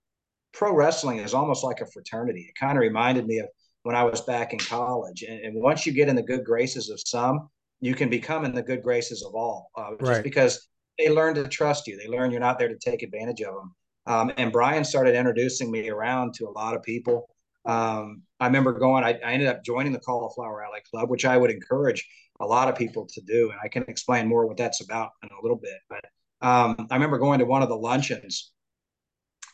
pro 0.53 0.75
wrestling 0.75 1.19
is 1.19 1.35
almost 1.35 1.63
like 1.63 1.81
a 1.81 1.87
fraternity. 1.87 2.47
It 2.49 2.59
kind 2.59 2.77
of 2.77 2.83
reminded 2.83 3.27
me 3.27 3.39
of 3.39 3.47
when 3.83 3.97
I 3.97 4.05
was 4.05 4.21
back 4.23 4.53
in 4.53 4.59
college. 4.59 5.23
And, 5.23 5.41
and, 5.41 5.63
once 5.63 5.87
you 5.87 5.93
get 5.93 6.09
in 6.09 6.17
the 6.17 6.23
good 6.23 6.45
graces 6.45 6.91
of 6.91 7.01
some, 7.05 7.49
you 7.81 7.95
can 7.95 8.11
become 8.11 8.45
in 8.45 8.55
the 8.55 8.63
good 8.63 8.83
graces 8.83 9.25
of 9.25 9.35
all, 9.35 9.71
uh, 9.77 9.91
just 9.99 10.11
right. 10.11 10.23
because 10.23 10.69
they 10.99 11.09
learn 11.09 11.35
to 11.37 11.49
trust 11.49 11.87
you. 11.87 11.97
They 11.97 12.09
learn 12.09 12.31
you're 12.31 12.41
not 12.41 12.59
there 12.59 12.69
to 12.69 12.79
take 12.79 13.03
advantage 13.03 13.41
of 13.41 13.55
them. 13.55 13.75
Um, 14.07 14.33
and 14.37 14.53
Brian 14.53 14.85
started 14.85 15.15
introducing 15.15 15.71
me 15.71 15.89
around 15.89 16.35
to 16.35 16.49
a 16.49 16.51
lot 16.51 16.75
of 16.75 16.83
people. 16.83 17.29
Um, 17.65 18.23
I 18.39 18.47
remember 18.47 18.73
going, 18.73 19.05
I, 19.05 19.19
I, 19.25 19.33
ended 19.33 19.49
up 19.49 19.63
joining 19.65 19.93
the 19.93 19.99
Cauliflower 19.99 20.65
Alley 20.65 20.81
Club, 20.91 21.11
which 21.11 21.27
I 21.27 21.37
would 21.37 21.51
encourage 21.51 22.07
a 22.41 22.47
lot 22.47 22.69
of 22.69 22.75
people 22.75 23.07
to 23.07 23.21
do. 23.21 23.51
And 23.51 23.61
I 23.63 23.69
can 23.69 23.85
explain 23.87 24.27
more 24.27 24.47
what 24.47 24.57
that's 24.57 24.83
about 24.83 25.11
in 25.23 25.29
a 25.29 25.43
little 25.43 25.59
bit. 25.59 25.77
But 25.89 26.05
um, 26.41 26.87
I 26.91 26.95
remember 26.95 27.19
going 27.19 27.39
to 27.41 27.45
one 27.45 27.63
of 27.63 27.69
the 27.69 27.77
luncheons 27.77 28.53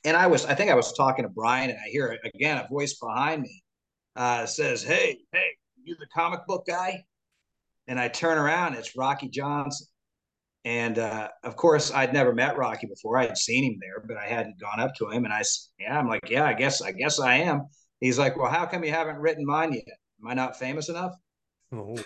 and 0.07 0.17
I 0.17 0.29
was, 0.29 0.47
I 0.47 0.55
think 0.55 0.71
I 0.71 0.75
was 0.75 0.93
talking 0.93 1.25
to 1.25 1.29
Brian 1.29 1.69
and 1.69 1.79
I 1.79 1.89
hear 1.89 2.17
again 2.25 2.59
a 2.59 2.69
voice 2.69 2.95
behind 2.95 3.43
me 3.43 3.63
uh, 4.17 4.47
says, 4.47 4.83
"Hey, 4.83 5.19
hey, 5.33 5.49
you 5.83 5.97
the 5.99 6.07
comic 6.15 6.41
book 6.47 6.67
guy?" 6.67 7.05
And 7.89 8.01
I 8.01 8.09
turn 8.09 8.39
around, 8.39 8.75
it's 8.75 8.97
Rocky 8.97 9.29
Johnson. 9.29 9.87
And 10.65 10.99
uh, 10.99 11.29
of 11.45 11.55
course, 11.55 11.93
I'd 11.93 12.13
never 12.13 12.35
met 12.35 12.59
Rocky 12.59 12.89
before. 12.89 13.19
I 13.19 13.27
had 13.27 13.39
seen 13.39 13.63
him 13.63 13.79
there, 13.81 14.05
but 14.07 14.17
I 14.17 14.27
hadn't 14.27 14.59
gone 14.59 14.81
up 14.81 14.95
to 14.97 15.09
him. 15.09 15.25
And 15.25 15.33
I, 15.33 15.43
yeah, 15.79 15.97
I'm 15.97 16.09
like, 16.09 16.29
yeah, 16.29 16.45
I 16.45 16.55
guess, 16.55 16.83
I 16.83 16.91
guess 16.91 17.21
I 17.21 17.37
am. 17.37 17.69
He's 18.01 18.19
like, 18.19 18.37
well, 18.37 18.51
how 18.51 18.67
come 18.67 18.83
you 18.83 18.91
haven't 18.91 19.19
written 19.19 19.47
mine 19.47 19.73
yet? 19.73 19.85
Am 20.21 20.29
I 20.29 20.35
not 20.35 20.59
famous 20.59 20.89
enough? 20.89 21.13
Oh. 21.73 21.97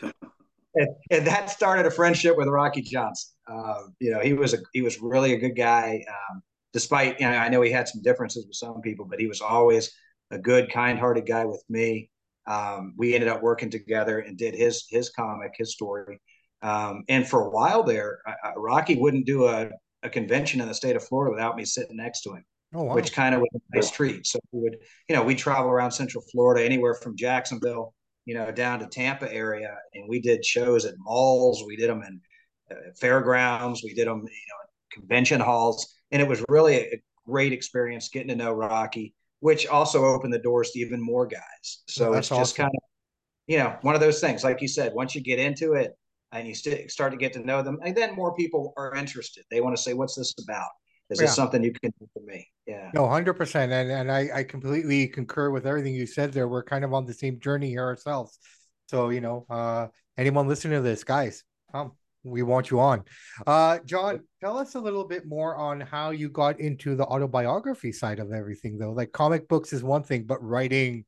and, 0.74 0.88
and, 1.10 1.26
that 1.26 1.48
started 1.48 1.86
a 1.86 1.90
friendship 1.90 2.36
with 2.36 2.48
Rocky 2.48 2.82
Johnson. 2.82 3.32
Uh, 3.50 3.82
you 3.98 4.10
know, 4.10 4.20
he 4.20 4.34
was 4.34 4.52
a 4.52 4.58
he 4.72 4.82
was 4.82 5.00
really 5.00 5.32
a 5.32 5.38
good 5.38 5.56
guy. 5.56 6.04
Um, 6.08 6.42
despite, 6.72 7.18
you 7.18 7.28
know, 7.28 7.36
I 7.36 7.48
know 7.48 7.62
he 7.62 7.70
had 7.70 7.88
some 7.88 8.02
differences 8.02 8.46
with 8.46 8.56
some 8.56 8.80
people, 8.82 9.06
but 9.06 9.18
he 9.18 9.26
was 9.26 9.40
always 9.40 9.90
a 10.30 10.38
good, 10.38 10.70
kind-hearted 10.72 11.26
guy 11.26 11.44
with 11.44 11.62
me. 11.68 12.10
Um, 12.46 12.94
we 12.96 13.14
ended 13.14 13.28
up 13.28 13.42
working 13.42 13.70
together 13.70 14.20
and 14.20 14.36
did 14.36 14.54
his 14.54 14.86
his 14.88 15.10
comic, 15.10 15.52
his 15.56 15.72
story. 15.72 16.20
Um, 16.62 17.04
and 17.08 17.26
for 17.28 17.46
a 17.46 17.50
while 17.50 17.82
there, 17.82 18.20
I, 18.26 18.52
Rocky 18.56 18.96
wouldn't 18.96 19.26
do 19.26 19.46
a, 19.46 19.70
a 20.02 20.10
convention 20.10 20.60
in 20.60 20.68
the 20.68 20.74
state 20.74 20.96
of 20.96 21.04
Florida 21.04 21.32
without 21.32 21.56
me 21.56 21.64
sitting 21.64 21.96
next 21.96 22.22
to 22.22 22.34
him, 22.34 22.44
oh, 22.74 22.82
wow. 22.84 22.94
which 22.94 23.12
kind 23.12 23.34
of 23.34 23.40
was 23.40 23.50
a 23.54 23.76
nice 23.76 23.90
treat. 23.90 24.26
So 24.26 24.38
we 24.52 24.60
would, 24.60 24.78
you 25.08 25.16
know, 25.16 25.22
we 25.22 25.34
travel 25.34 25.70
around 25.70 25.92
Central 25.92 26.24
Florida, 26.32 26.64
anywhere 26.64 26.94
from 26.94 27.16
Jacksonville 27.16 27.94
you 28.30 28.34
know, 28.34 28.50
down 28.52 28.78
to 28.80 28.86
Tampa 28.86 29.32
area, 29.32 29.76
and 29.94 30.08
we 30.08 30.20
did 30.20 30.44
shows 30.44 30.84
at 30.84 30.94
malls. 30.98 31.64
We 31.66 31.76
did 31.76 31.90
them 31.90 32.02
in 32.02 32.20
uh, 32.70 32.92
fairgrounds. 33.00 33.82
We 33.82 33.94
did 33.94 34.06
them, 34.06 34.18
you 34.18 34.22
know, 34.22 34.56
convention 34.92 35.40
halls, 35.40 35.94
and 36.10 36.20
it 36.20 36.28
was 36.28 36.44
really 36.48 36.76
a 36.76 37.02
great 37.26 37.52
experience 37.52 38.08
getting 38.08 38.28
to 38.28 38.36
know 38.36 38.52
Rocky, 38.52 39.14
which 39.40 39.66
also 39.66 40.04
opened 40.04 40.32
the 40.32 40.38
doors 40.38 40.70
to 40.70 40.80
even 40.80 41.02
more 41.02 41.26
guys. 41.26 41.82
So 41.88 42.12
it's 42.14 42.28
just 42.28 42.40
awesome. 42.40 42.56
kind 42.56 42.72
of, 42.74 42.82
you 43.46 43.58
know, 43.58 43.76
one 43.82 43.94
of 43.94 44.00
those 44.00 44.20
things. 44.20 44.44
Like 44.44 44.62
you 44.62 44.68
said, 44.68 44.92
once 44.94 45.14
you 45.14 45.22
get 45.22 45.38
into 45.38 45.72
it 45.72 45.92
and 46.32 46.46
you 46.46 46.54
st- 46.54 46.90
start 46.90 47.12
to 47.12 47.18
get 47.18 47.32
to 47.32 47.40
know 47.40 47.62
them, 47.62 47.78
and 47.84 47.96
then 47.96 48.14
more 48.14 48.34
people 48.34 48.72
are 48.76 48.94
interested. 48.94 49.44
They 49.50 49.60
want 49.60 49.76
to 49.76 49.82
say, 49.82 49.94
"What's 49.94 50.14
this 50.14 50.34
about?" 50.44 50.68
Is 51.10 51.18
yeah. 51.18 51.26
this 51.26 51.34
something 51.34 51.62
you 51.64 51.72
can 51.72 51.92
do 51.98 52.06
for 52.14 52.22
me? 52.22 52.46
Yeah. 52.66 52.90
No, 52.94 53.08
hundred 53.08 53.34
percent, 53.34 53.72
and 53.72 53.90
and 53.90 54.12
I 54.12 54.28
I 54.32 54.44
completely 54.44 55.08
concur 55.08 55.50
with 55.50 55.66
everything 55.66 55.94
you 55.94 56.06
said 56.06 56.32
there. 56.32 56.46
We're 56.46 56.62
kind 56.62 56.84
of 56.84 56.94
on 56.94 57.06
the 57.06 57.14
same 57.14 57.40
journey 57.40 57.70
here 57.70 57.82
ourselves. 57.82 58.38
So 58.88 59.08
you 59.08 59.20
know, 59.20 59.46
uh, 59.50 59.88
anyone 60.16 60.46
listening 60.46 60.78
to 60.78 60.82
this, 60.82 61.02
guys, 61.02 61.42
come 61.72 61.92
we 62.24 62.42
want 62.42 62.70
you 62.70 62.80
on. 62.80 63.04
Uh, 63.46 63.78
John, 63.84 64.20
tell 64.40 64.58
us 64.58 64.74
a 64.74 64.80
little 64.80 65.04
bit 65.04 65.26
more 65.26 65.56
on 65.56 65.80
how 65.80 66.10
you 66.10 66.28
got 66.28 66.60
into 66.60 66.94
the 66.94 67.04
autobiography 67.04 67.92
side 67.92 68.18
of 68.18 68.32
everything, 68.32 68.78
though. 68.78 68.92
Like 68.92 69.12
comic 69.12 69.48
books 69.48 69.72
is 69.72 69.82
one 69.82 70.02
thing, 70.02 70.24
but 70.24 70.42
writing 70.42 71.04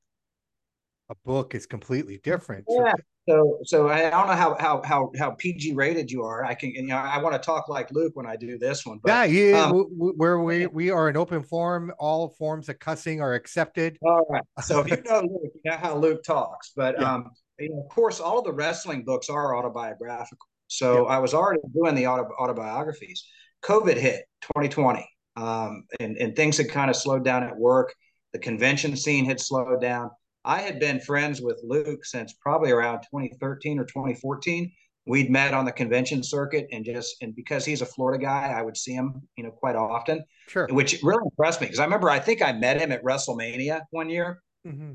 a 1.10 1.14
book 1.24 1.54
is 1.54 1.66
completely 1.66 2.20
different. 2.22 2.64
Yeah. 2.68 2.94
So, 3.28 3.60
so 3.62 3.88
I 3.88 4.10
don't 4.10 4.26
know 4.26 4.34
how 4.34 4.56
how 4.58 4.82
how 4.84 5.12
how 5.16 5.30
PG 5.32 5.74
rated 5.74 6.10
you 6.10 6.24
are. 6.24 6.44
I 6.44 6.54
can, 6.54 6.70
you 6.70 6.82
know, 6.82 6.96
I 6.96 7.22
want 7.22 7.34
to 7.34 7.38
talk 7.38 7.68
like 7.68 7.88
Luke 7.92 8.16
when 8.16 8.26
I 8.26 8.34
do 8.34 8.58
this 8.58 8.84
one. 8.84 8.98
But, 9.00 9.10
yeah, 9.10 9.24
yeah. 9.24 9.64
Um, 9.66 9.86
where 10.16 10.40
we 10.40 10.66
we 10.66 10.90
are 10.90 11.08
an 11.08 11.16
open 11.16 11.44
forum, 11.44 11.92
all 12.00 12.30
forms 12.30 12.68
of 12.68 12.80
cussing 12.80 13.20
are 13.20 13.34
accepted. 13.34 13.96
All 14.02 14.26
right. 14.28 14.42
So 14.62 14.80
if 14.80 14.90
you 14.90 15.00
know 15.04 15.20
Luke, 15.20 15.52
you 15.64 15.70
know 15.70 15.76
how 15.76 15.96
Luke 15.96 16.24
talks. 16.24 16.72
But 16.74 16.96
yeah. 17.00 17.14
um, 17.14 17.30
you 17.60 17.68
know, 17.68 17.82
of 17.82 17.88
course, 17.90 18.18
all 18.18 18.42
the 18.42 18.52
wrestling 18.52 19.04
books 19.04 19.28
are 19.28 19.56
autobiographical. 19.56 20.48
So 20.72 21.06
I 21.06 21.18
was 21.18 21.34
already 21.34 21.60
doing 21.74 21.94
the 21.94 22.06
auto, 22.06 22.30
autobiographies. 22.38 23.26
COVID 23.62 23.96
hit 23.96 24.24
2020, 24.54 25.06
um, 25.36 25.84
and, 26.00 26.16
and 26.16 26.34
things 26.34 26.56
had 26.56 26.70
kind 26.70 26.88
of 26.88 26.96
slowed 26.96 27.24
down 27.24 27.42
at 27.42 27.56
work. 27.56 27.94
The 28.32 28.38
convention 28.38 28.96
scene 28.96 29.26
had 29.26 29.38
slowed 29.38 29.82
down. 29.82 30.10
I 30.46 30.60
had 30.60 30.80
been 30.80 30.98
friends 30.98 31.42
with 31.42 31.60
Luke 31.62 32.06
since 32.06 32.32
probably 32.40 32.70
around 32.70 33.00
2013 33.02 33.78
or 33.78 33.84
2014. 33.84 34.72
We'd 35.04 35.30
met 35.30 35.52
on 35.52 35.66
the 35.66 35.72
convention 35.72 36.22
circuit, 36.22 36.68
and 36.72 36.84
just 36.84 37.16
and 37.20 37.36
because 37.36 37.66
he's 37.66 37.82
a 37.82 37.86
Florida 37.86 38.22
guy, 38.22 38.54
I 38.56 38.62
would 38.62 38.76
see 38.76 38.94
him, 38.94 39.20
you 39.36 39.44
know, 39.44 39.50
quite 39.50 39.76
often. 39.76 40.24
Sure. 40.48 40.68
Which 40.70 41.00
really 41.02 41.22
impressed 41.24 41.60
me 41.60 41.66
because 41.66 41.80
I 41.80 41.84
remember 41.84 42.08
I 42.08 42.18
think 42.18 42.40
I 42.40 42.52
met 42.52 42.80
him 42.80 42.92
at 42.92 43.02
WrestleMania 43.04 43.82
one 43.90 44.08
year, 44.08 44.42
mm-hmm. 44.66 44.92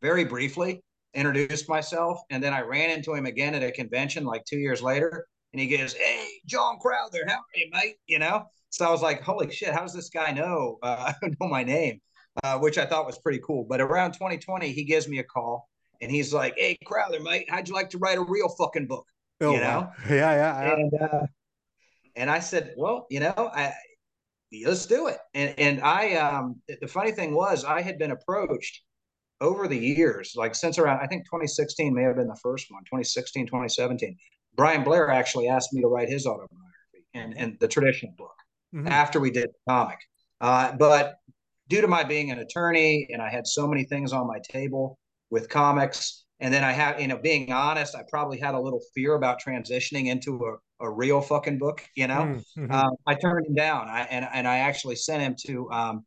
very 0.00 0.24
briefly, 0.24 0.82
introduced 1.14 1.68
myself, 1.68 2.20
and 2.30 2.42
then 2.42 2.52
I 2.52 2.60
ran 2.60 2.90
into 2.90 3.14
him 3.14 3.26
again 3.26 3.54
at 3.54 3.62
a 3.62 3.70
convention 3.70 4.24
like 4.24 4.44
two 4.44 4.58
years 4.58 4.82
later, 4.82 5.26
and 5.52 5.60
he 5.60 5.68
goes, 5.68 5.92
"Hey, 5.94 6.26
John 6.46 6.78
Crowther, 6.78 7.24
how 7.26 7.34
are 7.34 7.56
you, 7.56 7.68
mate?" 7.72 7.96
You 8.06 8.18
know. 8.18 8.44
So 8.70 8.86
I 8.86 8.90
was 8.90 9.02
like, 9.02 9.22
"Holy 9.22 9.50
shit, 9.50 9.72
how 9.72 9.82
does 9.82 9.94
this 9.94 10.08
guy 10.08 10.32
know 10.32 10.78
uh, 10.82 11.12
know 11.22 11.48
my 11.48 11.62
name?" 11.62 12.00
Uh, 12.42 12.58
which 12.58 12.78
I 12.78 12.86
thought 12.86 13.06
was 13.06 13.18
pretty 13.18 13.40
cool. 13.46 13.64
But 13.64 13.80
around 13.80 14.12
2020, 14.12 14.72
he 14.72 14.84
gives 14.84 15.06
me 15.06 15.18
a 15.18 15.24
call, 15.24 15.68
and 16.00 16.10
he's 16.10 16.32
like, 16.32 16.54
"Hey, 16.56 16.78
Crowther, 16.84 17.20
mate, 17.20 17.50
how'd 17.50 17.68
you 17.68 17.74
like 17.74 17.90
to 17.90 17.98
write 17.98 18.18
a 18.18 18.22
real 18.22 18.48
fucking 18.48 18.86
book?" 18.86 19.06
Oh, 19.40 19.52
you 19.52 19.60
know? 19.60 19.90
Yeah, 20.08 20.16
yeah. 20.16 20.62
yeah. 20.62 20.72
And 20.74 20.94
uh, 20.94 21.26
and 22.16 22.30
I 22.30 22.38
said, 22.38 22.74
"Well, 22.76 23.06
you 23.10 23.20
know, 23.20 23.50
I." 23.54 23.72
Let's 24.66 24.84
do 24.84 25.06
it. 25.06 25.16
And 25.32 25.54
and 25.58 25.80
I 25.80 26.16
um 26.16 26.60
the 26.68 26.86
funny 26.86 27.12
thing 27.12 27.34
was 27.34 27.64
I 27.64 27.80
had 27.80 27.96
been 27.96 28.10
approached 28.10 28.82
over 29.42 29.68
the 29.68 29.76
years, 29.76 30.34
like 30.36 30.54
since 30.54 30.78
around, 30.78 31.00
I 31.02 31.06
think 31.06 31.24
2016 31.24 31.92
may 31.92 32.04
have 32.04 32.16
been 32.16 32.28
the 32.28 32.38
first 32.42 32.70
one, 32.70 32.82
2016, 32.84 33.46
2017, 33.46 34.16
Brian 34.54 34.84
Blair 34.84 35.10
actually 35.10 35.48
asked 35.48 35.72
me 35.72 35.82
to 35.82 35.88
write 35.88 36.08
his 36.08 36.26
autobiography 36.26 37.04
and, 37.12 37.36
and 37.36 37.58
the 37.60 37.68
traditional 37.68 38.12
book 38.16 38.34
mm-hmm. 38.74 38.88
after 38.88 39.20
we 39.20 39.30
did 39.30 39.48
the 39.48 39.70
comic. 39.72 39.98
Uh, 40.40 40.72
but 40.72 41.16
due 41.68 41.80
to 41.80 41.88
my 41.88 42.04
being 42.04 42.30
an 42.30 42.38
attorney 42.38 43.08
and 43.10 43.20
I 43.20 43.30
had 43.30 43.46
so 43.46 43.66
many 43.66 43.84
things 43.84 44.12
on 44.12 44.26
my 44.26 44.38
table 44.48 44.98
with 45.30 45.48
comics, 45.48 46.24
and 46.40 46.52
then 46.52 46.64
I 46.64 46.72
have, 46.72 47.00
you 47.00 47.08
know, 47.08 47.18
being 47.18 47.52
honest, 47.52 47.94
I 47.94 48.02
probably 48.08 48.38
had 48.38 48.54
a 48.54 48.60
little 48.60 48.80
fear 48.94 49.14
about 49.14 49.40
transitioning 49.40 50.06
into 50.06 50.44
a, 50.44 50.84
a 50.86 50.90
real 50.90 51.20
fucking 51.20 51.58
book, 51.58 51.84
you 51.94 52.06
know. 52.06 52.40
Mm-hmm. 52.58 52.70
Um, 52.70 52.92
I 53.06 53.14
turned 53.14 53.46
him 53.46 53.54
down, 53.54 53.88
I, 53.88 54.02
and 54.10 54.26
and 54.32 54.48
I 54.48 54.58
actually 54.58 54.96
sent 54.96 55.22
him 55.22 55.36
to 55.46 55.70
um, 55.70 56.04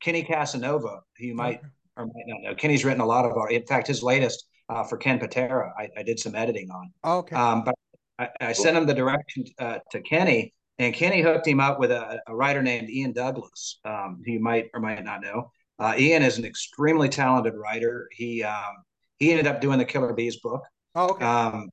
Kenny 0.00 0.22
Casanova, 0.22 1.00
who 1.18 1.26
you 1.26 1.34
might 1.34 1.60
or 1.96 2.06
might 2.06 2.24
not 2.26 2.42
know. 2.42 2.54
Kenny's 2.54 2.84
written 2.84 3.00
a 3.00 3.06
lot 3.06 3.24
of 3.24 3.32
our. 3.32 3.50
In 3.50 3.64
fact, 3.66 3.86
his 3.86 4.02
latest 4.02 4.46
uh, 4.68 4.84
for 4.84 4.96
Ken 4.96 5.18
Patera, 5.18 5.72
I, 5.78 5.88
I, 5.96 6.02
did 6.02 6.18
some 6.18 6.34
editing 6.34 6.70
on. 6.70 6.90
Oh, 7.04 7.18
okay. 7.18 7.36
Um, 7.36 7.64
but 7.64 7.74
I, 8.18 8.28
I 8.40 8.52
sent 8.52 8.76
him 8.76 8.86
the 8.86 8.94
direction 8.94 9.44
uh, 9.58 9.78
to 9.90 10.00
Kenny, 10.00 10.54
and 10.78 10.94
Kenny 10.94 11.20
hooked 11.20 11.46
him 11.46 11.60
up 11.60 11.78
with 11.78 11.90
a, 11.90 12.20
a 12.26 12.34
writer 12.34 12.62
named 12.62 12.88
Ian 12.88 13.12
Douglas, 13.12 13.80
um, 13.84 14.22
who 14.24 14.32
you 14.32 14.40
might 14.40 14.70
or 14.74 14.80
might 14.80 15.04
not 15.04 15.22
know. 15.22 15.50
Uh, 15.78 15.94
Ian 15.98 16.22
is 16.22 16.38
an 16.38 16.44
extremely 16.44 17.08
talented 17.08 17.54
writer. 17.54 18.08
He 18.12 18.42
um, 18.42 18.74
he 19.18 19.30
ended 19.30 19.46
up 19.46 19.60
doing 19.60 19.78
the 19.78 19.84
Killer 19.84 20.12
Bees 20.12 20.40
book. 20.40 20.62
Oh, 20.94 21.10
okay. 21.10 21.24
Um, 21.24 21.68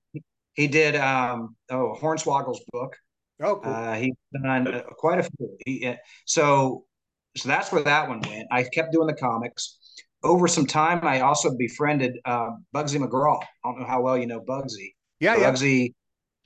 he 0.54 0.68
did 0.68 0.96
um, 0.96 1.56
oh 1.70 1.96
Hornswoggle's 2.00 2.62
book. 2.72 2.96
Oh, 3.42 3.56
cool. 3.56 3.74
Uh, 3.74 3.96
he's 3.96 4.14
done 4.44 4.68
uh, 4.68 4.82
quite 4.98 5.20
a 5.20 5.24
few. 5.24 5.58
He, 5.66 5.88
uh, 5.88 5.96
so 6.26 6.86
so 7.38 7.48
that's 7.48 7.72
where 7.72 7.84
that 7.84 8.10
one 8.10 8.22
went. 8.22 8.48
I 8.52 8.64
kept 8.64 8.92
doing 8.92 9.08
the 9.08 9.14
comics 9.14 9.78
over 10.24 10.48
some 10.48 10.66
time, 10.66 11.00
I 11.04 11.22
also 11.22 11.56
befriended 11.56 12.20
uh, 12.26 12.52
Bugsy 12.76 13.00
McGraw. 13.00 13.42
I 13.42 13.48
don't 13.72 13.80
know 13.80 13.88
how 13.88 14.02
well 14.02 14.18
you 14.18 14.28
know 14.28 14.40
Bugsy. 14.40 14.94
Yeah, 15.20 15.36
Bugsy. 15.38 15.94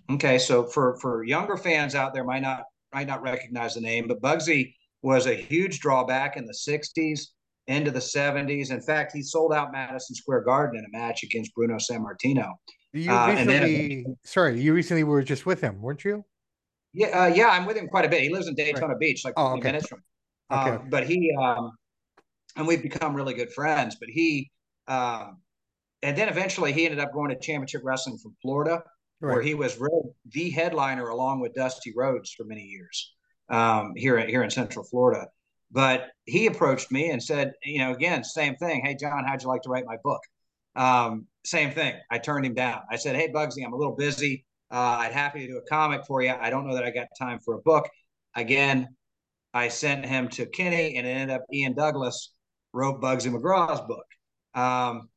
Yeah. 0.10 0.16
Okay, 0.16 0.38
so 0.38 0.66
for 0.66 0.98
for 1.02 1.24
younger 1.24 1.58
fans 1.58 1.96
out 1.96 2.14
there, 2.14 2.24
might 2.24 2.42
not 2.42 2.64
might 2.94 3.08
not 3.08 3.22
recognize 3.22 3.74
the 3.74 3.82
name, 3.82 4.08
but 4.08 4.22
Bugsy 4.22 4.74
was 5.02 5.28
a 5.28 5.34
huge 5.34 5.80
drawback 5.80 6.38
in 6.38 6.46
the 6.46 6.54
'60s, 6.54 7.22
into 7.68 7.92
the 7.92 8.00
'70s. 8.00 8.72
In 8.72 8.82
fact, 8.82 9.14
he 9.14 9.22
sold 9.22 9.54
out 9.54 9.72
Madison 9.72 10.16
Square 10.16 10.42
Garden 10.42 10.80
in 10.80 10.86
a 10.86 10.98
match 10.98 11.24
against 11.24 11.54
Bruno 11.56 11.76
Sammartino. 11.76 12.52
You 12.94 13.12
uh, 13.12 13.28
recently, 13.28 14.04
then, 14.04 14.18
sorry, 14.24 14.62
you 14.62 14.74
recently 14.74 15.04
were 15.04 15.22
just 15.22 15.46
with 15.46 15.60
him, 15.60 15.82
weren't 15.82 16.06
you? 16.06 16.24
Yeah, 16.94 17.08
uh, 17.08 17.28
yeah, 17.28 17.50
I'm 17.50 17.66
with 17.66 17.76
him 17.76 17.88
quite 17.88 18.06
a 18.06 18.10
bit. 18.10 18.22
He 18.22 18.30
lives 18.30 18.48
in 18.48 18.56
Daytona 18.56 18.88
right. 18.88 19.00
Beach, 19.00 19.26
like 19.26 19.34
oh, 19.36 19.50
20 19.50 19.60
okay. 19.60 19.68
minutes 19.68 19.88
from. 19.88 20.00
Okay. 20.50 20.70
Um, 20.70 20.90
but 20.90 21.06
he, 21.06 21.36
um, 21.42 21.72
and 22.56 22.68
we've 22.68 22.82
become 22.82 23.16
really 23.16 23.34
good 23.34 23.52
friends. 23.52 23.98
But 24.00 24.10
he, 24.10 24.52
um, 24.88 25.38
and 26.02 26.18
then 26.18 26.30
eventually 26.30 26.74
he 26.74 26.86
ended 26.86 27.00
up 27.00 27.14
going 27.14 27.30
to 27.30 27.36
Championship 27.40 27.82
Wrestling 27.84 28.18
from 28.18 28.36
Florida, 28.42 28.84
right. 29.22 29.34
where 29.34 29.42
he 29.42 29.54
was 29.54 29.80
really 29.80 30.12
the 30.32 30.50
headliner 30.50 31.10
along 31.10 31.42
with 31.42 31.54
Dusty 31.54 31.94
Rhodes 31.96 32.32
for 32.32 32.44
many 32.46 32.62
years 32.62 33.14
um, 33.50 33.94
here 33.96 34.26
here 34.26 34.44
in 34.44 34.50
Central 34.50 34.86
Florida. 34.86 35.28
But 35.72 36.08
he 36.26 36.46
approached 36.46 36.92
me 36.92 37.10
and 37.10 37.22
said, 37.22 37.54
you 37.64 37.80
know, 37.80 37.92
again, 37.92 38.24
same 38.24 38.56
thing. 38.56 38.82
Hey, 38.86 38.96
John, 38.96 39.26
how'd 39.26 39.42
you 39.42 39.50
like 39.50 39.64
to 39.64 39.70
write 39.70 39.86
my 39.86 39.98
book? 40.04 40.22
Um, 40.76 41.28
same 41.44 41.72
thing. 41.72 41.96
I 42.12 42.18
turned 42.18 42.46
him 42.46 42.54
down. 42.54 42.82
I 42.90 42.98
said, 42.98 43.16
Hey, 43.16 43.32
Bugsy, 43.32 43.66
I'm 43.66 43.74
a 43.74 43.78
little 43.78 43.96
busy. 43.96 44.46
Uh, 44.72 44.98
I'd 45.00 45.14
happy 45.14 45.42
to 45.42 45.48
do 45.48 45.58
a 45.58 45.70
comic 45.70 46.06
for 46.06 46.22
you. 46.22 46.34
I 46.40 46.50
don't 46.50 46.68
know 46.68 46.76
that 46.76 46.84
I 46.84 46.92
got 46.92 47.08
time 47.18 47.40
for 47.44 47.56
a 47.56 47.62
book. 47.62 47.88
Again, 48.36 48.90
I 49.54 49.70
sent 49.70 50.06
him 50.06 50.28
to 50.30 50.46
Kenny, 50.48 50.98
and 50.98 51.08
it 51.08 51.12
ended 51.12 51.36
up 51.36 51.44
Ian 51.54 51.74
Douglas 51.74 52.34
wrote 52.76 53.02
Bugsy 53.02 53.32
McGraw's 53.32 53.82
book. 53.82 54.06
Um, 54.54 55.10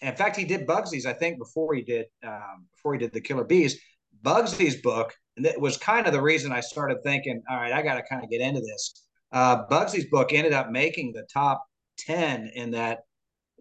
in 0.00 0.14
fact, 0.14 0.36
he 0.36 0.44
did 0.44 0.66
Bugsy's, 0.66 1.06
I 1.06 1.12
think, 1.12 1.38
before 1.38 1.74
he 1.74 1.82
did 1.82 2.06
um, 2.24 2.66
before 2.76 2.92
he 2.92 3.00
did 3.00 3.12
the 3.12 3.20
Killer 3.20 3.44
Bees. 3.44 3.80
Bugsy's 4.22 4.80
book, 4.82 5.12
and 5.36 5.46
that 5.46 5.60
was 5.60 5.76
kind 5.76 6.06
of 6.06 6.12
the 6.12 6.20
reason 6.20 6.52
I 6.52 6.60
started 6.60 6.98
thinking, 7.02 7.42
all 7.48 7.56
right, 7.56 7.72
I 7.72 7.82
got 7.82 7.94
to 7.94 8.02
kind 8.08 8.22
of 8.22 8.30
get 8.30 8.40
into 8.40 8.60
this. 8.60 9.04
Uh, 9.32 9.66
Bugsy's 9.66 10.06
book 10.06 10.32
ended 10.32 10.52
up 10.52 10.70
making 10.70 11.12
the 11.12 11.26
top 11.32 11.64
ten 11.98 12.50
in 12.54 12.70
that 12.72 13.00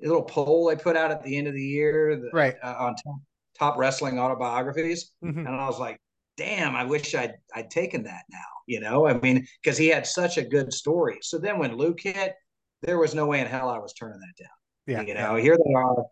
little 0.02 0.24
poll 0.24 0.68
they 0.68 0.76
put 0.76 0.96
out 0.96 1.12
at 1.12 1.24
the 1.24 1.38
end 1.38 1.48
of 1.48 1.54
the 1.54 1.64
year, 1.64 2.16
the, 2.16 2.30
right, 2.34 2.56
uh, 2.64 2.76
on 2.80 2.96
top, 2.96 3.20
top, 3.58 3.78
wrestling 3.78 4.20
autobiographies, 4.20 5.12
mm-hmm. 5.24 5.40
and 5.40 5.50
I 5.50 5.66
was 5.66 5.80
like, 5.80 6.00
damn, 6.38 6.76
I 6.76 6.84
wish 6.84 7.16
I'd 7.16 7.34
I'd 7.56 7.72
taken 7.72 8.04
that 8.04 8.24
now. 8.30 8.50
You 8.68 8.80
know, 8.80 9.08
I 9.08 9.20
mean, 9.20 9.48
because 9.64 9.78
he 9.78 9.88
had 9.88 10.06
such 10.06 10.38
a 10.38 10.44
good 10.44 10.72
story. 10.74 11.18
So 11.22 11.38
then 11.38 11.58
when 11.58 11.78
Luke 11.78 12.00
hit, 12.02 12.34
there 12.82 12.98
was 12.98 13.16
no 13.16 13.26
way 13.26 13.40
in 13.40 13.48
hell 13.48 13.70
I 13.70 13.80
was 13.80 13.94
turning 13.94 14.20
that 14.20 14.44
down. 14.44 14.50
Yeah. 14.86 15.02
You 15.02 15.14
know, 15.20 15.36
yeah. 15.36 15.42
here 15.42 15.58
they 15.58 15.74
are, 15.74 16.04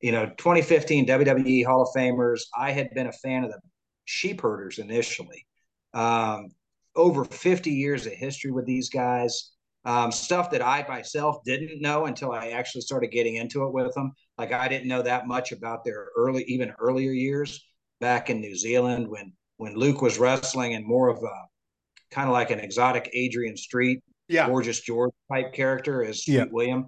you 0.00 0.12
know, 0.12 0.26
2015 0.26 1.06
WWE 1.06 1.64
Hall 1.64 1.82
of 1.82 1.88
Famers. 1.96 2.42
I 2.56 2.72
had 2.72 2.90
been 2.94 3.06
a 3.06 3.12
fan 3.12 3.44
of 3.44 3.50
the 3.50 3.60
sheep 4.04 4.40
herders 4.40 4.78
initially. 4.78 5.46
Um, 5.92 6.48
over 6.96 7.24
50 7.24 7.70
years 7.70 8.06
of 8.06 8.12
history 8.12 8.50
with 8.50 8.66
these 8.66 8.88
guys. 8.88 9.50
Um, 9.86 10.10
stuff 10.10 10.50
that 10.52 10.62
I 10.62 10.84
myself 10.88 11.44
didn't 11.44 11.82
know 11.82 12.06
until 12.06 12.32
I 12.32 12.50
actually 12.50 12.80
started 12.80 13.08
getting 13.08 13.36
into 13.36 13.64
it 13.64 13.72
with 13.74 13.92
them. 13.94 14.12
Like 14.38 14.50
I 14.50 14.66
didn't 14.66 14.88
know 14.88 15.02
that 15.02 15.26
much 15.26 15.52
about 15.52 15.84
their 15.84 16.08
early, 16.16 16.42
even 16.44 16.72
earlier 16.78 17.10
years 17.10 17.62
back 18.00 18.30
in 18.30 18.40
New 18.40 18.56
Zealand 18.56 19.08
when 19.08 19.32
when 19.58 19.74
Luke 19.74 20.00
was 20.00 20.18
wrestling 20.18 20.74
and 20.74 20.86
more 20.86 21.08
of 21.08 21.18
a 21.18 22.14
kind 22.14 22.28
of 22.28 22.32
like 22.32 22.50
an 22.50 22.60
exotic 22.60 23.10
Adrian 23.12 23.56
Street 23.56 24.02
yeah. 24.28 24.46
gorgeous 24.46 24.80
George 24.80 25.12
type 25.32 25.52
character 25.52 26.04
as 26.04 26.24
Sweet 26.24 26.34
yeah. 26.34 26.44
William. 26.50 26.86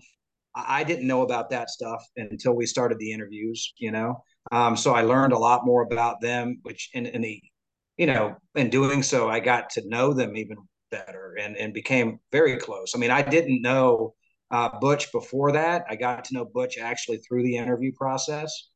I 0.55 0.85
didn't 0.85 1.07
know 1.07 1.23
about 1.23 1.51
that 1.51 1.69
stuff 1.69 2.03
until 2.17 2.55
we 2.55 2.65
started 2.65 2.99
the 2.99 3.13
interviews, 3.13 3.75
you 3.77 3.91
know. 3.91 4.23
Um, 4.53 4.77
so 4.77 4.95
I 4.95 5.03
learned 5.03 5.35
a 5.35 5.39
lot 5.39 5.67
more 5.67 5.83
about 5.83 6.21
them, 6.23 6.61
which 6.63 6.89
in, 6.95 7.05
in 7.07 7.21
the, 7.21 7.43
you 7.99 8.07
know, 8.07 8.37
in 8.55 8.71
doing 8.71 9.03
so, 9.03 9.29
I 9.29 9.41
got 9.41 9.71
to 9.71 9.87
know 9.87 10.15
them 10.15 10.37
even 10.37 10.57
better 10.91 11.37
and 11.39 11.57
and 11.57 11.75
became 11.75 12.21
very 12.33 12.57
close. 12.57 12.95
I 12.95 12.99
mean, 12.99 13.11
I 13.11 13.23
didn't 13.23 13.61
know 13.61 14.15
uh, 14.51 14.79
Butch 14.81 15.13
before 15.13 15.53
that. 15.53 15.85
I 15.91 15.97
got 15.97 16.25
to 16.27 16.35
know 16.35 16.45
Butch 16.45 16.79
actually 16.79 17.19
through 17.19 17.43
the 17.43 17.57
interview 17.57 17.93
process, 17.93 18.69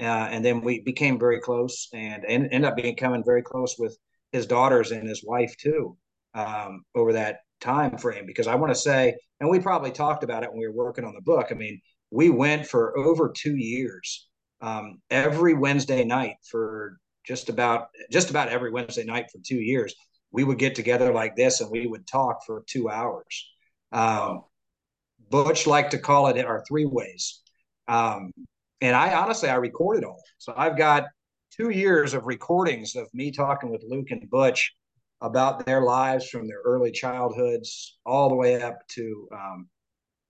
uh, 0.00 0.28
and 0.30 0.44
then 0.44 0.60
we 0.62 0.80
became 0.80 1.18
very 1.18 1.40
close 1.40 1.88
and, 1.92 2.24
and 2.24 2.48
ended 2.52 2.64
up 2.64 2.76
becoming 2.76 3.24
very 3.24 3.42
close 3.42 3.76
with 3.78 3.96
his 4.32 4.46
daughters 4.46 4.90
and 4.90 5.08
his 5.08 5.24
wife 5.24 5.54
too 5.58 5.96
um, 6.34 6.82
over 6.94 7.14
that 7.14 7.40
time 7.60 7.98
frame. 7.98 8.26
Because 8.26 8.46
I 8.46 8.54
want 8.54 8.72
to 8.72 8.78
say, 8.78 9.16
and 9.40 9.48
we 9.48 9.60
probably 9.60 9.90
talked 9.90 10.24
about 10.24 10.42
it 10.42 10.50
when 10.50 10.60
we 10.60 10.66
were 10.66 10.84
working 10.84 11.04
on 11.04 11.14
the 11.14 11.22
book. 11.22 11.48
I 11.50 11.54
mean, 11.54 11.80
we 12.10 12.30
went 12.30 12.66
for 12.66 12.96
over 12.98 13.32
two 13.36 13.56
years, 13.56 14.28
um, 14.60 15.00
every 15.10 15.54
Wednesday 15.54 16.04
night 16.04 16.36
for 16.50 16.98
just 17.26 17.48
about 17.48 17.88
just 18.10 18.30
about 18.30 18.48
every 18.48 18.70
Wednesday 18.70 19.04
night 19.04 19.26
for 19.32 19.38
two 19.44 19.60
years. 19.60 19.94
We 20.30 20.44
would 20.44 20.58
get 20.58 20.74
together 20.74 21.12
like 21.12 21.34
this 21.36 21.60
and 21.60 21.70
we 21.70 21.86
would 21.86 22.06
talk 22.06 22.44
for 22.46 22.62
two 22.66 22.88
hours. 22.88 23.50
Um, 23.92 24.44
Butch 25.30 25.66
liked 25.66 25.92
to 25.92 25.98
call 25.98 26.28
it 26.28 26.44
our 26.44 26.64
three 26.68 26.84
ways. 26.84 27.42
Um, 27.88 28.32
and 28.80 28.94
I 28.94 29.14
honestly, 29.14 29.48
I 29.48 29.56
recorded 29.56 30.04
all. 30.04 30.22
So 30.38 30.52
I've 30.56 30.76
got 30.76 31.04
two 31.56 31.70
years 31.70 32.14
of 32.14 32.26
recordings 32.26 32.94
of 32.94 33.08
me 33.14 33.30
talking 33.30 33.70
with 33.70 33.82
Luke 33.88 34.10
and 34.10 34.28
Butch 34.28 34.74
about 35.20 35.64
their 35.64 35.82
lives 35.82 36.28
from 36.28 36.46
their 36.46 36.60
early 36.64 36.90
childhoods 36.90 37.98
all 38.04 38.28
the 38.28 38.34
way 38.34 38.60
up 38.60 38.78
to 38.88 39.28
um, 39.32 39.68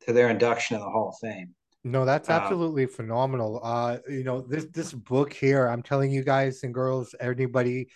to 0.02 0.12
their 0.12 0.30
induction 0.30 0.76
in 0.76 0.82
the 0.82 0.88
Hall 0.88 1.08
of 1.10 1.28
Fame. 1.28 1.54
No, 1.84 2.04
that's 2.04 2.28
um, 2.28 2.40
absolutely 2.40 2.84
um, 2.84 2.90
phenomenal. 2.90 3.60
Uh, 3.62 3.98
you 4.08 4.24
know, 4.24 4.40
this 4.40 4.66
this 4.66 4.92
book 4.92 5.32
here, 5.32 5.66
I'm 5.66 5.82
telling 5.82 6.10
you 6.10 6.22
guys 6.22 6.62
and 6.62 6.74
girls, 6.74 7.14
anybody, 7.20 7.88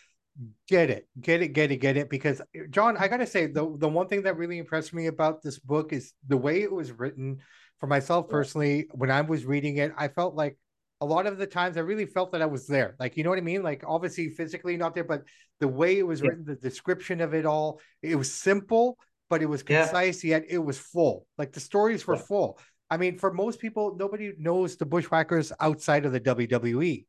get 0.68 0.90
it, 0.90 1.09
get 1.20 1.42
it, 1.42 1.49
get 1.49 1.70
it, 1.70 1.76
get 1.76 1.97
it. 1.97 2.11
Because 2.11 2.40
John, 2.70 2.97
I 2.97 3.09
gotta 3.09 3.26
say, 3.26 3.47
the 3.47 3.75
the 3.78 3.88
one 3.88 4.09
thing 4.09 4.23
that 4.23 4.37
really 4.37 4.59
impressed 4.59 4.92
me 4.92 5.06
about 5.06 5.42
this 5.42 5.59
book 5.59 5.92
is 5.92 6.12
the 6.26 6.37
way 6.37 6.62
it 6.62 6.73
was 6.73 6.92
written. 6.92 7.38
For 7.78 7.87
myself 7.87 8.28
personally, 8.28 8.88
when 8.92 9.11
I 9.11 9.23
was 9.23 9.47
reading 9.47 9.78
it, 9.78 9.94
I 9.97 10.09
felt 10.09 10.35
like 10.35 10.59
a 11.00 11.07
lot 11.07 11.26
of 11.26 11.38
the 11.38 11.47
times 11.47 11.76
I 11.76 11.80
really 11.80 12.07
felt 12.07 12.33
that 12.33 12.42
I 12.42 12.47
was 12.47 12.66
there. 12.66 12.97
Like, 12.99 13.16
you 13.16 13.25
know 13.25 13.30
what 13.30 13.38
I 13.38 13.42
mean? 13.42 13.62
Like, 13.62 13.83
obviously, 13.87 14.28
physically 14.28 14.76
not 14.76 14.95
there, 14.95 15.04
but 15.04 15.25
the 15.59 15.69
way 15.69 15.99
it 15.99 16.07
was 16.07 16.23
written, 16.23 16.45
the 16.45 16.57
description 16.57 17.21
of 17.21 17.35
it 17.35 17.47
all, 17.47 17.80
it 18.02 18.16
was 18.16 18.33
simple, 18.33 18.99
but 19.28 19.42
it 19.42 19.47
was 19.47 19.62
concise, 19.62 20.23
yeah. 20.23 20.37
yet 20.37 20.47
it 20.49 20.59
was 20.59 20.78
full. 20.78 21.26
Like, 21.38 21.52
the 21.52 21.61
stories 21.61 22.07
were 22.07 22.16
yeah. 22.16 22.23
full. 22.23 22.59
I 22.90 22.97
mean, 22.97 23.19
for 23.19 23.33
most 23.33 23.61
people, 23.61 23.97
nobody 23.97 24.33
knows 24.38 24.76
the 24.76 24.87
Bushwhackers 24.87 25.52
outside 25.61 26.04
of 26.04 26.12
the 26.12 26.21
WWE, 26.21 27.07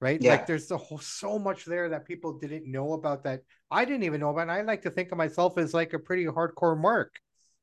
right? 0.00 0.20
Yeah. 0.20 0.32
Like, 0.32 0.46
there's 0.46 0.66
the 0.66 0.76
whole, 0.76 0.98
so 0.98 1.38
much 1.38 1.64
there 1.64 1.88
that 1.88 2.06
people 2.06 2.38
didn't 2.38 2.70
know 2.70 2.92
about 2.92 3.24
that 3.24 3.42
I 3.70 3.84
didn't 3.84 4.02
even 4.02 4.20
know 4.20 4.30
about. 4.30 4.42
And 4.42 4.52
I 4.52 4.62
like 4.62 4.82
to 4.82 4.90
think 4.90 5.12
of 5.12 5.18
myself 5.18 5.56
as 5.58 5.72
like 5.72 5.92
a 5.92 5.98
pretty 5.98 6.24
hardcore 6.26 6.78
mark. 6.78 7.14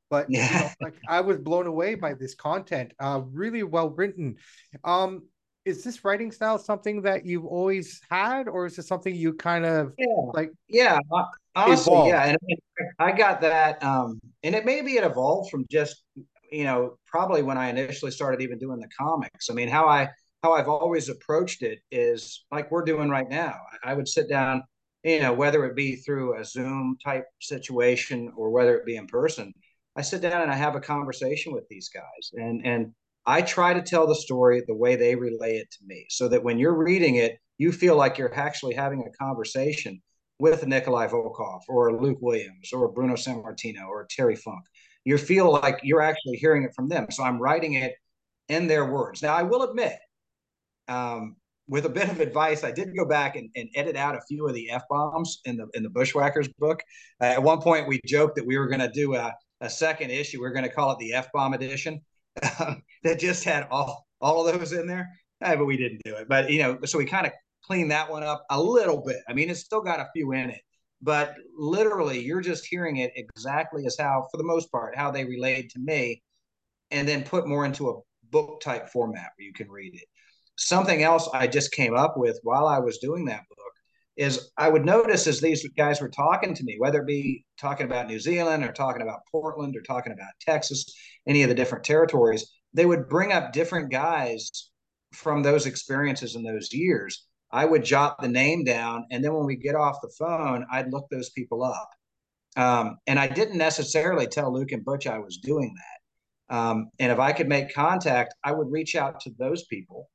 But 0.09 0.27
yeah. 0.29 0.47
you 0.47 0.59
know, 0.59 0.69
like 0.81 0.95
I 1.07 1.21
was 1.21 1.37
blown 1.37 1.67
away 1.67 1.95
by 1.95 2.13
this 2.13 2.33
content. 2.33 2.93
Uh, 2.99 3.21
really 3.31 3.63
well 3.63 3.89
written. 3.89 4.37
Um, 4.83 5.23
is 5.67 5.83
this 5.83 6.05
writing 6.05 6.31
style 6.31 6.57
something 6.57 7.01
that 7.01 7.25
you've 7.25 7.45
always 7.45 8.01
had, 8.09 8.47
or 8.47 8.65
is 8.65 8.79
it 8.79 8.85
something 8.85 9.13
you 9.13 9.33
kind 9.33 9.65
of 9.65 9.93
yeah. 9.97 10.05
like? 10.33 10.51
Yeah, 10.69 10.97
honestly, 11.55 11.93
evolved? 11.93 12.09
yeah, 12.09 12.23
and 12.23 12.37
I 12.99 13.11
got 13.11 13.41
that, 13.41 13.83
um, 13.83 14.19
and 14.43 14.55
it 14.55 14.65
maybe 14.65 14.93
it 14.93 15.03
evolved 15.03 15.51
from 15.51 15.65
just 15.69 16.03
you 16.51 16.63
know 16.63 16.97
probably 17.05 17.43
when 17.43 17.57
I 17.57 17.69
initially 17.69 18.11
started 18.11 18.41
even 18.41 18.57
doing 18.57 18.79
the 18.79 18.87
comics. 18.97 19.49
I 19.49 19.53
mean, 19.53 19.67
how 19.67 19.87
I 19.87 20.09
how 20.41 20.53
I've 20.53 20.69
always 20.69 21.09
approached 21.09 21.61
it 21.63 21.79
is 21.91 22.45
like 22.49 22.71
we're 22.71 22.85
doing 22.85 23.09
right 23.09 23.29
now. 23.29 23.55
I 23.83 23.93
would 23.93 24.07
sit 24.07 24.29
down, 24.29 24.63
you 25.03 25.19
know, 25.19 25.33
whether 25.33 25.65
it 25.65 25.75
be 25.75 25.97
through 25.97 26.39
a 26.39 26.45
Zoom 26.45 26.97
type 27.03 27.25
situation 27.41 28.31
or 28.37 28.51
whether 28.51 28.77
it 28.77 28.85
be 28.85 28.95
in 28.95 29.07
person. 29.07 29.53
I 29.97 30.01
sit 30.01 30.21
down 30.21 30.43
and 30.43 30.51
I 30.51 30.55
have 30.55 30.75
a 30.75 30.79
conversation 30.79 31.51
with 31.51 31.67
these 31.67 31.89
guys, 31.89 32.31
and 32.33 32.65
and 32.65 32.93
I 33.27 33.41
try 33.41 33.73
to 33.73 33.81
tell 33.81 34.07
the 34.07 34.15
story 34.15 34.63
the 34.65 34.73
way 34.73 34.95
they 34.95 35.13
relay 35.13 35.57
it 35.57 35.69
to 35.71 35.77
me 35.85 36.05
so 36.09 36.29
that 36.29 36.43
when 36.43 36.57
you're 36.57 36.73
reading 36.77 37.15
it, 37.15 37.37
you 37.57 37.73
feel 37.73 37.97
like 37.97 38.17
you're 38.17 38.33
actually 38.33 38.73
having 38.73 39.01
a 39.01 39.23
conversation 39.23 40.01
with 40.39 40.65
Nikolai 40.65 41.07
Volkov 41.07 41.59
or 41.67 42.01
Luke 42.01 42.19
Williams 42.21 42.71
or 42.71 42.87
Bruno 42.89 43.15
Sammartino 43.15 43.85
or 43.89 44.07
Terry 44.09 44.37
Funk. 44.37 44.63
You 45.03 45.17
feel 45.17 45.51
like 45.51 45.79
you're 45.83 46.01
actually 46.01 46.37
hearing 46.37 46.63
it 46.63 46.71
from 46.73 46.87
them. 46.87 47.07
So 47.11 47.23
I'm 47.23 47.37
writing 47.37 47.73
it 47.73 47.95
in 48.47 48.67
their 48.67 48.85
words. 48.85 49.21
Now, 49.21 49.33
I 49.33 49.43
will 49.43 49.63
admit, 49.63 49.97
um, 50.87 51.35
with 51.67 51.85
a 51.85 51.89
bit 51.89 52.09
of 52.09 52.21
advice, 52.21 52.63
I 52.63 52.71
did 52.71 52.95
go 52.95 53.05
back 53.05 53.35
and, 53.35 53.49
and 53.57 53.67
edit 53.75 53.97
out 53.97 54.15
a 54.15 54.21
few 54.21 54.47
of 54.47 54.53
the 54.53 54.69
f 54.69 54.83
bombs 54.89 55.41
in 55.43 55.57
the 55.57 55.67
in 55.73 55.83
the 55.83 55.89
Bushwhackers 55.89 56.47
book. 56.59 56.81
Uh, 57.19 57.25
at 57.25 57.43
one 57.43 57.59
point, 57.59 57.89
we 57.89 57.99
joked 58.05 58.37
that 58.37 58.45
we 58.45 58.57
were 58.57 58.67
going 58.67 58.79
to 58.79 58.89
do 58.89 59.15
a, 59.15 59.33
a 59.59 59.69
second 59.69 60.11
issue. 60.11 60.39
We 60.39 60.47
are 60.47 60.53
going 60.53 60.63
to 60.63 60.71
call 60.71 60.91
it 60.91 60.99
the 60.99 61.13
f 61.13 61.29
bomb 61.33 61.53
edition 61.53 61.99
that 63.03 63.19
just 63.19 63.43
had 63.43 63.67
all 63.71 64.07
all 64.21 64.47
of 64.47 64.59
those 64.59 64.73
in 64.73 64.87
there. 64.87 65.09
Uh, 65.41 65.55
but 65.55 65.65
we 65.65 65.77
didn't 65.77 66.01
do 66.03 66.15
it. 66.15 66.27
But 66.27 66.49
you 66.49 66.59
know, 66.59 66.79
so 66.85 66.97
we 66.97 67.05
kind 67.05 67.27
of 67.27 67.33
cleaned 67.63 67.91
that 67.91 68.09
one 68.09 68.23
up 68.23 68.43
a 68.49 68.61
little 68.61 69.03
bit. 69.05 69.17
I 69.27 69.33
mean, 69.33 69.49
it's 69.49 69.59
still 69.61 69.81
got 69.81 69.99
a 69.99 70.09
few 70.15 70.31
in 70.31 70.49
it, 70.49 70.61
but 71.01 71.35
literally, 71.57 72.19
you're 72.19 72.41
just 72.41 72.65
hearing 72.65 72.97
it 72.97 73.11
exactly 73.15 73.85
as 73.85 73.97
how, 73.99 74.27
for 74.31 74.37
the 74.37 74.43
most 74.43 74.71
part, 74.71 74.95
how 74.95 75.11
they 75.11 75.25
relayed 75.25 75.69
to 75.71 75.79
me, 75.79 76.23
and 76.91 77.07
then 77.07 77.23
put 77.23 77.47
more 77.47 77.65
into 77.65 77.89
a 77.89 77.99
book 78.31 78.61
type 78.61 78.89
format 78.89 79.31
where 79.37 79.45
you 79.45 79.53
can 79.53 79.69
read 79.69 79.93
it. 79.95 80.07
Something 80.57 81.03
else 81.03 81.29
I 81.33 81.45
just 81.47 81.71
came 81.71 81.95
up 81.95 82.17
with 82.17 82.39
while 82.41 82.67
I 82.67 82.79
was 82.79 82.97
doing 82.97 83.25
that 83.25 83.43
book 83.49 83.56
is 84.17 84.51
I 84.57 84.67
would 84.67 84.85
notice 84.85 85.27
as 85.27 85.39
these 85.39 85.67
guys 85.77 86.01
were 86.01 86.09
talking 86.09 86.53
to 86.55 86.63
me, 86.63 86.75
whether 86.79 87.01
it 87.01 87.07
be 87.07 87.45
talking 87.59 87.85
about 87.85 88.07
New 88.07 88.19
Zealand 88.19 88.63
or 88.63 88.71
talking 88.71 89.03
about 89.03 89.21
Portland 89.31 89.75
or 89.75 89.81
talking 89.81 90.11
about 90.11 90.31
Texas, 90.41 90.85
any 91.27 91.43
of 91.43 91.49
the 91.49 91.55
different 91.55 91.85
territories, 91.85 92.51
they 92.73 92.85
would 92.85 93.07
bring 93.07 93.31
up 93.31 93.53
different 93.53 93.91
guys 93.91 94.71
from 95.13 95.43
those 95.43 95.65
experiences 95.65 96.35
in 96.35 96.43
those 96.43 96.73
years. 96.73 97.25
I 97.51 97.65
would 97.65 97.85
jot 97.85 98.21
the 98.21 98.27
name 98.27 98.65
down, 98.65 99.05
and 99.11 99.23
then 99.23 99.33
when 99.33 99.45
we 99.45 99.55
get 99.55 99.75
off 99.75 100.01
the 100.01 100.11
phone, 100.17 100.65
I'd 100.71 100.91
look 100.91 101.07
those 101.09 101.29
people 101.29 101.63
up. 101.63 101.89
Um, 102.57 102.97
and 103.05 103.19
I 103.19 103.27
didn't 103.27 103.57
necessarily 103.57 104.27
tell 104.27 104.51
Luke 104.51 104.71
and 104.71 104.83
Butch 104.83 105.07
I 105.07 105.19
was 105.19 105.37
doing 105.37 105.73
that. 105.75 106.55
Um, 106.55 106.89
and 106.99 107.11
if 107.11 107.19
I 107.19 107.31
could 107.33 107.47
make 107.47 107.73
contact, 107.73 108.33
I 108.43 108.51
would 108.51 108.71
reach 108.71 108.95
out 108.95 109.19
to 109.21 109.31
those 109.37 109.65
people. 109.65 110.09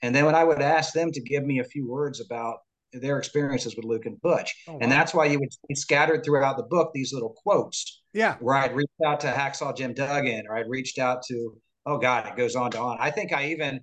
And 0.00 0.14
then 0.14 0.24
when 0.26 0.34
I 0.34 0.44
would 0.44 0.62
ask 0.62 0.92
them 0.92 1.10
to 1.12 1.20
give 1.20 1.44
me 1.44 1.58
a 1.58 1.64
few 1.64 1.88
words 1.88 2.20
about 2.20 2.58
their 2.92 3.18
experiences 3.18 3.76
with 3.76 3.84
Luke 3.84 4.06
and 4.06 4.20
Butch. 4.20 4.54
Oh, 4.68 4.72
wow. 4.72 4.78
And 4.82 4.92
that's 4.92 5.14
why 5.14 5.26
you 5.26 5.38
would 5.40 5.52
see 5.52 5.74
scattered 5.74 6.24
throughout 6.24 6.56
the 6.56 6.62
book 6.64 6.90
these 6.92 7.12
little 7.12 7.30
quotes. 7.30 8.02
Yeah. 8.12 8.36
Where 8.40 8.54
I'd 8.54 8.74
reached 8.74 8.90
out 9.04 9.20
to 9.20 9.28
Hacksaw 9.28 9.76
Jim 9.76 9.94
Duggan 9.94 10.46
or 10.48 10.56
I'd 10.56 10.68
reached 10.68 10.98
out 10.98 11.22
to, 11.28 11.56
oh 11.86 11.98
God, 11.98 12.26
it 12.26 12.36
goes 12.36 12.54
on 12.54 12.70
to 12.72 12.78
on. 12.78 12.98
I 13.00 13.10
think 13.10 13.32
I 13.32 13.48
even, 13.48 13.80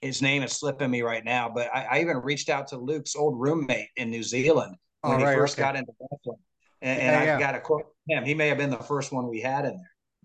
his 0.00 0.20
name 0.20 0.42
is 0.42 0.52
slipping 0.52 0.90
me 0.90 1.02
right 1.02 1.24
now, 1.24 1.48
but 1.48 1.68
I, 1.74 1.84
I 1.84 2.00
even 2.00 2.18
reached 2.18 2.50
out 2.50 2.68
to 2.68 2.76
Luke's 2.76 3.16
old 3.16 3.40
roommate 3.40 3.88
in 3.96 4.10
New 4.10 4.22
Zealand 4.22 4.76
when 5.00 5.20
he 5.20 5.24
first 5.24 5.54
okay. 5.54 5.62
got 5.62 5.76
into 5.76 5.92
wrestling. 5.98 6.38
And, 6.82 7.00
and 7.00 7.10
yeah, 7.10 7.20
I 7.20 7.24
yeah. 7.24 7.38
got 7.38 7.54
a 7.54 7.60
quote 7.60 7.82
from 7.82 8.18
him. 8.18 8.24
He 8.24 8.34
may 8.34 8.48
have 8.48 8.58
been 8.58 8.70
the 8.70 8.76
first 8.76 9.12
one 9.12 9.28
we 9.28 9.40
had 9.40 9.64
in 9.64 9.80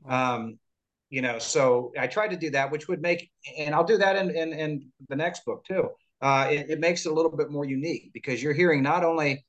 there. 0.06 0.14
Um, 0.14 0.60
you 1.10 1.22
know, 1.22 1.40
so 1.40 1.94
I 1.98 2.08
tried 2.08 2.30
to 2.30 2.38
do 2.38 2.50
that, 2.52 2.72
which 2.72 2.90
would 2.90 3.02
make, 3.02 3.32
and 3.58 3.74
I'll 3.74 3.86
do 3.86 3.98
that 3.98 4.18
in, 4.18 4.30
in, 4.32 4.54
in 4.54 4.92
the 5.08 5.16
next 5.16 5.46
book 5.46 5.64
too 5.66 5.90
uh, 6.22 6.48
it, 6.50 6.70
it 6.70 6.80
makes 6.80 7.06
it 7.06 7.12
a 7.12 7.14
little 7.14 7.36
bit 7.36 7.52
more 7.52 7.66
unique 7.66 8.12
because 8.14 8.42
you're 8.42 8.54
hearing 8.54 8.82
not 8.82 9.04
only 9.04 9.46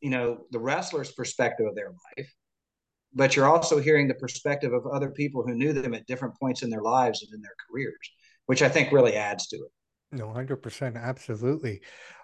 you 0.00 0.10
know 0.10 0.38
the 0.50 0.58
wrestler's 0.58 1.12
perspective 1.12 1.66
of 1.66 1.74
their 1.74 1.90
life 1.90 2.32
but 3.14 3.36
you're 3.36 3.46
also 3.46 3.78
hearing 3.78 4.08
the 4.08 4.14
perspective 4.14 4.72
of 4.72 4.86
other 4.86 5.10
people 5.10 5.42
who 5.46 5.54
knew 5.54 5.72
them 5.72 5.92
at 5.94 6.06
different 6.06 6.34
points 6.38 6.62
in 6.62 6.70
their 6.70 6.82
lives 6.82 7.22
and 7.22 7.32
in 7.34 7.40
their 7.42 7.54
careers 7.68 8.10
which 8.46 8.62
i 8.62 8.68
think 8.68 8.92
really 8.92 9.14
adds 9.14 9.46
to 9.48 9.56
it. 9.56 9.70
No 10.14 10.26
100% 10.26 10.96
absolutely. 10.96 11.80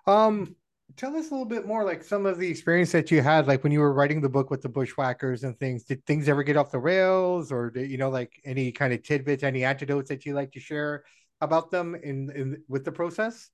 Um 0.06 0.54
tell 0.96 1.14
us 1.16 1.28
a 1.28 1.30
little 1.30 1.44
bit 1.44 1.66
more 1.66 1.84
like 1.84 2.02
some 2.02 2.24
of 2.26 2.38
the 2.38 2.48
experience 2.48 2.92
that 2.92 3.10
you 3.10 3.20
had 3.20 3.46
like 3.46 3.62
when 3.62 3.72
you 3.72 3.80
were 3.80 3.92
writing 3.92 4.20
the 4.20 4.28
book 4.28 4.50
with 4.50 4.62
the 4.62 4.68
bushwhackers 4.68 5.44
and 5.44 5.58
things 5.58 5.84
did 5.84 6.04
things 6.06 6.28
ever 6.28 6.42
get 6.42 6.56
off 6.56 6.70
the 6.70 6.78
rails 6.78 7.52
or 7.52 7.70
did, 7.70 7.90
you 7.90 7.98
know 7.98 8.08
like 8.08 8.32
any 8.44 8.72
kind 8.72 8.92
of 8.92 9.02
tidbits 9.02 9.42
any 9.42 9.64
antidotes 9.64 10.08
that 10.08 10.24
you 10.24 10.34
like 10.34 10.50
to 10.52 10.60
share 10.60 11.04
about 11.40 11.70
them 11.70 11.94
in, 11.94 12.30
in 12.30 12.62
with 12.68 12.84
the 12.84 12.92
process 12.92 13.50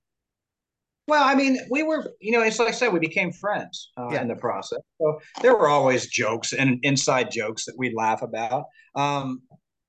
well, 1.06 1.24
I 1.24 1.34
mean, 1.34 1.58
we 1.70 1.82
were, 1.82 2.12
you 2.20 2.32
know, 2.32 2.42
it's 2.42 2.58
like 2.58 2.68
I 2.68 2.72
said, 2.72 2.92
we 2.92 2.98
became 2.98 3.32
friends 3.32 3.90
uh, 3.96 4.08
yeah. 4.10 4.22
in 4.22 4.28
the 4.28 4.36
process. 4.36 4.80
So 5.00 5.20
there 5.42 5.56
were 5.56 5.68
always 5.68 6.06
jokes 6.06 6.52
and 6.52 6.78
inside 6.82 7.30
jokes 7.30 7.66
that 7.66 7.74
we'd 7.76 7.94
laugh 7.94 8.22
about. 8.22 8.64
Um, 8.94 9.42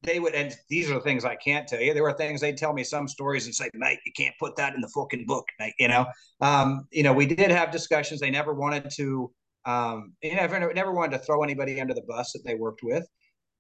they 0.04 0.20
would, 0.20 0.36
and 0.36 0.54
these 0.70 0.90
are 0.90 0.96
the 0.96 1.02
things 1.02 1.26
I 1.26 1.36
can't 1.36 1.68
tell 1.68 1.82
you. 1.82 1.94
There 1.94 2.04
were 2.04 2.14
things 2.14 2.42
they'd 2.42 2.58
tell 2.58 2.74
me 2.74 2.84
some 2.84 3.08
stories 3.08 3.46
and 3.46 3.56
say, 3.56 3.70
"Mate, 3.74 4.00
you 4.06 4.12
can't 4.16 4.36
put 4.40 4.56
that 4.58 4.76
in 4.76 4.82
the 4.82 4.90
fucking 4.90 5.26
book." 5.26 5.48
Mate. 5.60 5.74
You 5.80 5.88
know, 5.88 6.06
um, 6.42 6.88
you 6.92 7.02
know, 7.02 7.14
we 7.14 7.26
did 7.26 7.50
have 7.50 7.72
discussions. 7.72 8.20
They 8.20 8.30
never 8.30 8.54
wanted 8.54 8.90
to, 8.92 9.32
um, 9.66 10.14
you 10.22 10.36
never 10.36 10.74
never 10.74 10.92
wanted 10.92 11.18
to 11.18 11.24
throw 11.24 11.44
anybody 11.44 11.82
under 11.82 11.94
the 11.94 12.04
bus 12.08 12.34
that 12.34 12.44
they 12.46 12.56
worked 12.56 12.84
with. 12.84 13.08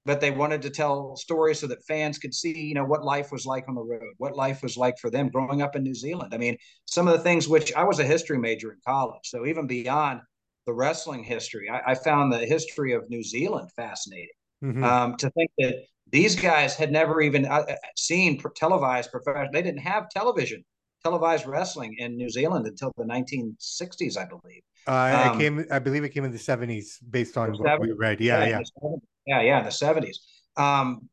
But 0.06 0.22
they 0.22 0.32
wanted 0.32 0.62
to 0.62 0.70
tell 0.70 1.16
stories 1.16 1.60
so 1.60 1.68
that 1.68 1.84
fans 1.86 2.18
could 2.18 2.34
see, 2.34 2.58
you 2.58 2.76
know, 2.76 2.86
what 2.86 3.04
life 3.04 3.32
was 3.32 3.46
like 3.46 3.68
on 3.68 3.76
the 3.76 3.82
road, 3.82 4.14
what 4.18 4.36
life 4.36 4.62
was 4.62 4.78
like 4.78 4.98
for 5.00 5.10
them 5.10 5.30
growing 5.30 5.62
up 5.62 5.76
in 5.76 5.84
New 5.84 5.96
Zealand. 5.96 6.34
I 6.34 6.38
mean, 6.38 6.58
some 6.86 7.08
of 7.08 7.14
the 7.14 7.24
things 7.24 7.48
which 7.48 7.74
I 7.74 7.84
was 7.84 8.00
a 8.00 8.06
history 8.06 8.38
major 8.38 8.72
in 8.72 8.78
college, 8.86 9.22
so 9.24 9.46
even 9.46 9.66
beyond 9.66 10.22
the 10.68 10.74
wrestling 10.74 11.24
history, 11.24 11.70
I, 11.70 11.92
I 11.92 11.96
found 11.96 12.32
the 12.32 12.40
history 12.40 12.94
of 12.94 13.10
New 13.10 13.24
Zealand 13.24 13.70
fascinating. 13.76 14.30
Mm-hmm. 14.64 14.84
Um, 14.84 15.16
to 15.18 15.30
think 15.32 15.52
that 15.60 15.84
these 16.12 16.36
guys 16.36 16.76
had 16.76 16.92
never 16.92 17.22
even 17.22 17.46
uh, 17.46 17.66
uh 17.70 17.76
seen 17.98 18.42
televised 18.56 19.12
professional, 19.12 19.50
they 19.52 19.62
didn't 19.62 19.82
have 19.82 20.10
television 20.10 20.64
televised 21.04 21.46
wrestling 21.46 21.94
in 22.00 22.16
New 22.16 22.30
Zealand 22.30 22.66
until 22.66 22.92
the 22.98 23.04
1960s, 23.04 24.18
I 24.18 24.26
believe. 24.26 24.64
Uh, 24.88 25.30
um, 25.30 25.36
it 25.36 25.44
came, 25.44 25.66
I 25.70 25.80
believe, 25.80 26.04
it 26.04 26.10
came 26.10 26.26
in 26.26 26.32
the 26.32 26.38
70s, 26.38 26.98
based 27.08 27.38
on 27.38 27.54
what 27.54 27.80
we 27.80 27.92
read. 27.92 28.20
Yeah, 28.20 28.44
yeah, 28.46 28.62
yeah, 28.82 28.96
yeah, 29.26 29.42
yeah, 29.42 29.60
in 29.60 29.66
the 29.66 29.72
70s. 29.72 30.18
Um, 30.58 31.10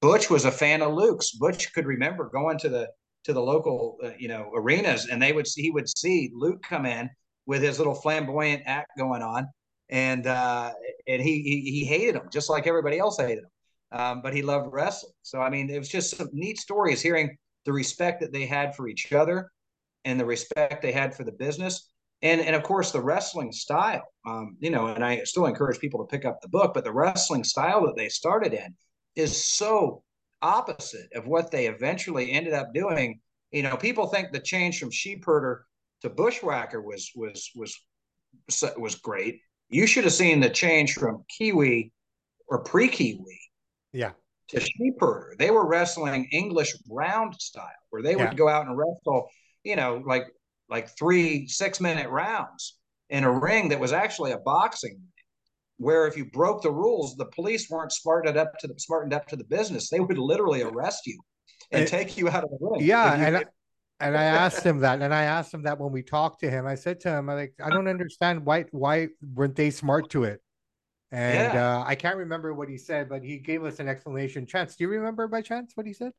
Butch 0.00 0.30
was 0.30 0.44
a 0.44 0.52
fan 0.52 0.82
of 0.82 0.94
Luke's. 0.94 1.32
Butch 1.32 1.72
could 1.72 1.86
remember 1.86 2.28
going 2.32 2.58
to 2.58 2.68
the 2.68 2.88
to 3.24 3.34
the 3.34 3.40
local, 3.40 3.98
uh, 4.02 4.12
you 4.18 4.28
know, 4.28 4.50
arenas, 4.54 5.06
and 5.10 5.20
they 5.20 5.32
would 5.32 5.46
see 5.46 5.62
he 5.62 5.70
would 5.70 5.88
see 5.98 6.30
Luke 6.34 6.62
come 6.62 6.86
in 6.86 7.10
with 7.46 7.62
his 7.62 7.78
little 7.78 7.94
flamboyant 7.94 8.62
act 8.64 8.90
going 8.96 9.22
on, 9.22 9.46
and 9.90 10.26
uh, 10.26 10.72
and 11.06 11.20
he, 11.20 11.42
he 11.42 11.70
he 11.70 11.84
hated 11.84 12.16
him 12.16 12.28
just 12.32 12.48
like 12.48 12.66
everybody 12.66 12.98
else 12.98 13.18
hated 13.18 13.44
him, 13.44 14.00
um, 14.00 14.22
but 14.22 14.34
he 14.34 14.40
loved 14.40 14.72
wrestling. 14.72 15.12
So 15.22 15.40
I 15.40 15.50
mean, 15.50 15.68
it 15.68 15.78
was 15.78 15.88
just 15.88 16.16
some 16.16 16.30
neat 16.32 16.58
stories 16.58 17.02
hearing 17.02 17.36
the 17.66 17.72
respect 17.72 18.20
that 18.22 18.32
they 18.32 18.46
had 18.46 18.74
for 18.74 18.88
each 18.88 19.12
other 19.12 19.50
and 20.06 20.18
the 20.18 20.24
respect 20.24 20.80
they 20.80 20.92
had 20.92 21.14
for 21.14 21.24
the 21.24 21.32
business 21.32 21.89
and 22.22 22.40
and 22.40 22.54
of 22.56 22.62
course 22.62 22.90
the 22.90 23.00
wrestling 23.00 23.52
style 23.52 24.06
um, 24.26 24.56
you 24.60 24.70
know 24.70 24.88
and 24.88 25.04
i 25.04 25.22
still 25.24 25.46
encourage 25.46 25.78
people 25.78 26.04
to 26.04 26.10
pick 26.10 26.24
up 26.24 26.40
the 26.40 26.48
book 26.48 26.72
but 26.74 26.84
the 26.84 26.92
wrestling 26.92 27.44
style 27.44 27.86
that 27.86 27.96
they 27.96 28.08
started 28.08 28.52
in 28.52 28.74
is 29.16 29.44
so 29.44 30.02
opposite 30.42 31.12
of 31.14 31.26
what 31.26 31.50
they 31.50 31.66
eventually 31.66 32.32
ended 32.32 32.52
up 32.52 32.72
doing. 32.72 33.20
You 33.52 33.62
know 33.64 33.76
people 33.76 34.06
think 34.06 34.32
the 34.32 34.40
change 34.40 34.78
from 34.78 34.90
sheep 34.90 35.24
herder 35.24 35.64
to 36.02 36.10
bushwhacker 36.10 36.80
was 36.80 37.10
was 37.14 37.50
was 37.54 37.76
was 38.76 38.94
great. 38.96 39.40
You 39.68 39.86
should 39.86 40.04
have 40.04 40.12
seen 40.12 40.40
the 40.40 40.50
change 40.50 40.94
from 40.94 41.24
kiwi 41.36 41.92
or 42.48 42.62
pre-kiwi 42.64 43.40
yeah. 43.92 44.12
to 44.48 44.60
sheep 44.60 44.94
herder. 44.98 45.34
They 45.38 45.50
were 45.50 45.66
wrestling 45.66 46.28
English 46.32 46.74
round 46.88 47.34
style, 47.40 47.68
where 47.90 48.02
they 48.02 48.16
would 48.16 48.36
go 48.36 48.48
out 48.48 48.66
and 48.66 48.76
wrestle, 48.76 49.28
you 49.62 49.76
know, 49.76 50.02
like 50.04 50.24
like 50.70 50.96
three 50.96 51.46
six 51.48 51.80
minute 51.80 52.08
rounds 52.08 52.78
in 53.08 53.24
a 53.24 53.30
ring 53.30 53.68
that 53.68 53.80
was 53.80 53.92
actually 53.92 54.32
a 54.32 54.38
boxing 54.38 54.92
ring. 54.92 55.06
Where 55.78 56.06
if 56.06 56.16
you 56.16 56.26
broke 56.26 56.62
the 56.62 56.70
rules, 56.70 57.16
the 57.16 57.24
police 57.26 57.70
weren't 57.70 57.92
smartened 57.92 58.36
up 58.36 58.58
to 58.58 58.68
the 58.68 58.74
smartened 58.78 59.14
up 59.14 59.26
to 59.28 59.36
the 59.36 59.44
business. 59.44 59.88
They 59.88 60.00
would 60.00 60.18
literally 60.18 60.62
arrest 60.62 61.06
you 61.06 61.18
and 61.72 61.82
it, 61.82 61.88
take 61.88 62.16
you 62.16 62.28
out 62.28 62.44
of 62.44 62.50
the 62.50 62.58
ring. 62.60 62.82
Yeah, 62.82 63.16
you, 63.16 63.24
and 63.24 63.36
I, 63.38 63.44
and 64.00 64.16
I 64.16 64.24
asked 64.24 64.64
him 64.64 64.80
that, 64.80 65.00
and 65.00 65.12
I 65.14 65.22
asked 65.22 65.52
him 65.52 65.62
that 65.62 65.78
when 65.78 65.92
we 65.92 66.02
talked 66.02 66.40
to 66.40 66.50
him. 66.50 66.66
I 66.66 66.74
said 66.74 67.00
to 67.00 67.10
him, 67.10 67.30
"I 67.30 67.34
like, 67.34 67.54
I 67.62 67.70
don't 67.70 67.88
understand 67.88 68.44
why 68.44 68.64
why 68.72 69.08
weren't 69.34 69.56
they 69.56 69.70
smart 69.70 70.10
to 70.10 70.24
it? 70.24 70.42
And 71.12 71.54
yeah. 71.54 71.78
uh, 71.78 71.84
I 71.86 71.96
can't 71.96 72.16
remember 72.16 72.54
what 72.54 72.68
he 72.68 72.78
said, 72.78 73.08
but 73.08 73.22
he 73.22 73.38
gave 73.38 73.64
us 73.64 73.80
an 73.80 73.88
explanation. 73.88 74.46
Chance, 74.46 74.76
do 74.76 74.84
you 74.84 74.90
remember 74.90 75.26
by 75.26 75.42
chance 75.42 75.72
what 75.74 75.86
he 75.86 75.92
said? 75.92 76.12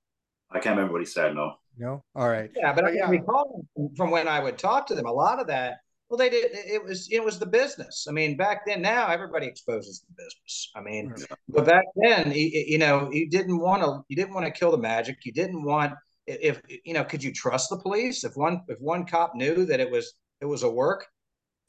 I 0.52 0.60
can't 0.60 0.76
remember 0.76 0.94
what 0.94 1.02
he 1.02 1.06
said. 1.06 1.34
No. 1.34 1.54
No. 1.78 2.04
All 2.16 2.30
right. 2.30 2.50
Yeah, 2.56 2.74
but, 2.74 2.84
but 2.84 2.92
I 2.92 2.96
yeah. 2.96 3.10
recall 3.10 3.66
from 3.96 4.12
when 4.12 4.28
I 4.28 4.40
would 4.40 4.58
talk 4.58 4.88
to 4.88 4.96
them, 4.96 5.06
a 5.06 5.12
lot 5.12 5.40
of 5.40 5.48
that. 5.48 5.78
Well, 6.10 6.18
they 6.18 6.30
did. 6.30 6.52
It 6.54 6.84
was 6.84 7.08
it 7.10 7.24
was 7.24 7.40
the 7.40 7.46
business. 7.46 8.06
I 8.10 8.12
mean, 8.12 8.36
back 8.36 8.66
then. 8.66 8.82
Now 8.82 9.08
everybody 9.08 9.48
exposes 9.48 10.02
the 10.02 10.14
business. 10.22 10.70
I 10.76 10.82
mean, 10.82 11.16
but 11.48 11.66
back 11.66 11.86
then, 11.96 12.34
you 12.36 12.78
know, 12.78 13.10
you 13.14 13.30
didn't 13.30 13.60
want 13.60 13.82
to. 13.82 14.04
You 14.10 14.18
didn't 14.18 14.34
want 14.34 14.46
to 14.46 14.52
kill 14.52 14.72
the 14.72 14.78
magic. 14.78 15.20
You 15.24 15.32
didn't 15.32 15.64
want. 15.64 15.94
If 16.28 16.62
you 16.84 16.94
know, 16.94 17.06
could 17.06 17.24
you 17.24 17.32
trust 17.32 17.70
the 17.70 17.78
police? 17.78 18.26
If 18.26 18.34
one 18.36 18.62
if 18.68 18.78
one 18.82 19.06
cop 19.06 19.36
knew 19.36 19.66
that 19.66 19.80
it 19.80 19.90
was 19.90 20.14
it 20.42 20.46
was 20.46 20.64
a 20.64 20.70
work, 20.70 21.08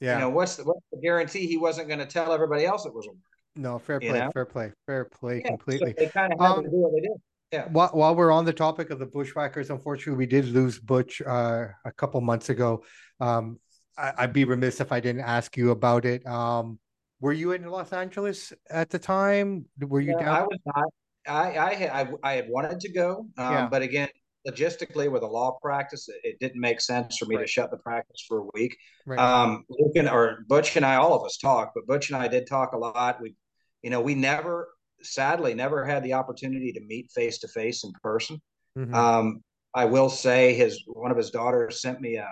yeah. 0.03 0.15
You 0.15 0.19
know, 0.19 0.29
what's 0.31 0.57
the, 0.57 0.65
what's 0.65 0.85
the 0.91 0.99
guarantee 0.99 1.47
he 1.47 1.55
wasn't 1.55 1.87
going 1.87 1.99
to 1.99 2.05
tell 2.05 2.33
everybody 2.33 2.65
else 2.65 2.85
it 2.85 2.93
was 2.93 3.07
a 3.07 3.11
work? 3.11 3.19
No, 3.55 3.79
fair 3.79 4.01
play, 4.01 4.19
know? 4.19 4.29
fair 4.33 4.45
play, 4.45 4.73
fair 4.85 5.05
play, 5.05 5.41
yeah, 5.41 5.47
completely. 5.47 5.93
So 5.97 6.03
they 6.03 6.09
kind 6.09 6.33
of 6.33 6.39
had 6.41 6.51
um, 6.51 6.63
to 6.65 6.69
do 6.69 6.75
what 6.75 6.91
they 6.93 7.07
did. 7.07 7.17
Yeah. 7.53 7.67
While, 7.67 7.89
while 7.89 8.15
we're 8.15 8.31
on 8.31 8.45
the 8.45 8.53
topic 8.53 8.89
of 8.89 8.97
the 8.97 9.05
Bushwhackers, 9.05 9.69
unfortunately, 9.69 10.17
we 10.17 10.25
did 10.25 10.45
lose 10.45 10.79
Butch 10.79 11.21
uh, 11.21 11.67
a 11.85 11.91
couple 11.91 12.19
months 12.19 12.49
ago. 12.49 12.83
Um, 13.19 13.59
I, 13.95 14.25
would 14.25 14.33
be 14.33 14.43
remiss 14.43 14.81
if 14.81 14.91
I 14.91 14.99
didn't 14.99 15.21
ask 15.21 15.55
you 15.55 15.69
about 15.69 16.03
it. 16.05 16.25
Um, 16.25 16.79
were 17.21 17.31
you 17.31 17.51
in 17.51 17.63
Los 17.67 17.93
Angeles 17.93 18.53
at 18.71 18.89
the 18.89 18.97
time? 18.97 19.65
Were 19.79 20.01
you 20.01 20.15
yeah, 20.17 20.25
down? 20.25 20.35
I 20.35 20.41
was 20.41 20.59
not. 20.65 20.85
I 21.25 21.57
I 21.57 21.73
had 21.75 21.89
I, 21.91 22.07
I 22.23 22.33
had 22.33 22.49
wanted 22.49 22.79
to 22.81 22.91
go, 22.91 23.27
um, 23.37 23.53
yeah. 23.53 23.67
but 23.69 23.81
again, 23.81 24.09
logistically 24.47 25.09
with 25.09 25.23
a 25.23 25.27
law 25.27 25.57
practice, 25.61 26.09
it, 26.09 26.19
it 26.23 26.39
didn't 26.39 26.59
make 26.59 26.81
sense 26.81 27.17
for 27.17 27.25
me 27.25 27.35
right. 27.35 27.43
to 27.43 27.47
shut 27.47 27.71
the 27.71 27.77
practice 27.77 28.25
for 28.27 28.39
a 28.39 28.45
week. 28.53 28.75
Right. 29.05 29.19
Um, 29.19 29.63
Luke 29.69 29.93
and, 29.95 30.09
or 30.09 30.39
Butch 30.47 30.75
and 30.75 30.85
I, 30.85 30.95
all 30.95 31.13
of 31.13 31.25
us 31.25 31.37
talk, 31.37 31.71
but 31.75 31.85
Butch 31.87 32.09
and 32.09 32.17
I 32.17 32.27
did 32.27 32.47
talk 32.47 32.73
a 32.73 32.77
lot. 32.77 33.21
We, 33.21 33.35
you 33.83 33.89
know, 33.89 34.01
we 34.01 34.15
never, 34.15 34.69
sadly, 35.03 35.53
never 35.53 35.85
had 35.85 36.03
the 36.03 36.13
opportunity 36.13 36.71
to 36.73 36.81
meet 36.81 37.11
face 37.11 37.37
to 37.39 37.47
face 37.47 37.83
in 37.83 37.91
person. 38.01 38.41
Mm-hmm. 38.77 38.93
Um, 38.93 39.41
I 39.75 39.85
will 39.85 40.09
say 40.09 40.53
his 40.53 40.83
one 40.87 41.11
of 41.11 41.17
his 41.17 41.31
daughters 41.31 41.81
sent 41.81 42.01
me 42.01 42.15
a, 42.15 42.29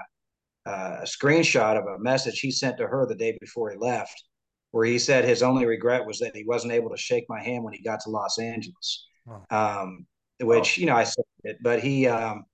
a 0.66 1.04
screenshot 1.06 1.78
of 1.78 1.86
a 1.86 2.00
message 2.00 2.40
he 2.40 2.52
sent 2.52 2.78
to 2.78 2.88
her 2.88 3.06
the 3.06 3.16
day 3.16 3.38
before 3.40 3.72
he 3.72 3.78
left, 3.78 4.24
where 4.72 4.86
he 4.86 5.00
said 5.00 5.26
his 5.26 5.44
only 5.44 5.66
regret 5.66 6.06
was 6.06 6.20
that 6.20 6.36
he 6.36 6.44
wasn't 6.46 6.74
able 6.74 6.90
to 6.90 6.98
shake 6.98 7.26
my 7.30 7.42
hand 7.42 7.64
when 7.64 7.74
he 7.74 7.82
got 7.82 8.00
to 8.02 8.10
Los 8.10 8.40
Angeles. 8.40 9.08
Um, 9.50 10.06
which 10.40 10.78
you 10.78 10.86
know 10.86 10.96
I 10.96 11.04
said 11.04 11.26
it, 11.44 11.58
but 11.62 11.82
he, 11.82 12.08
um, 12.08 12.46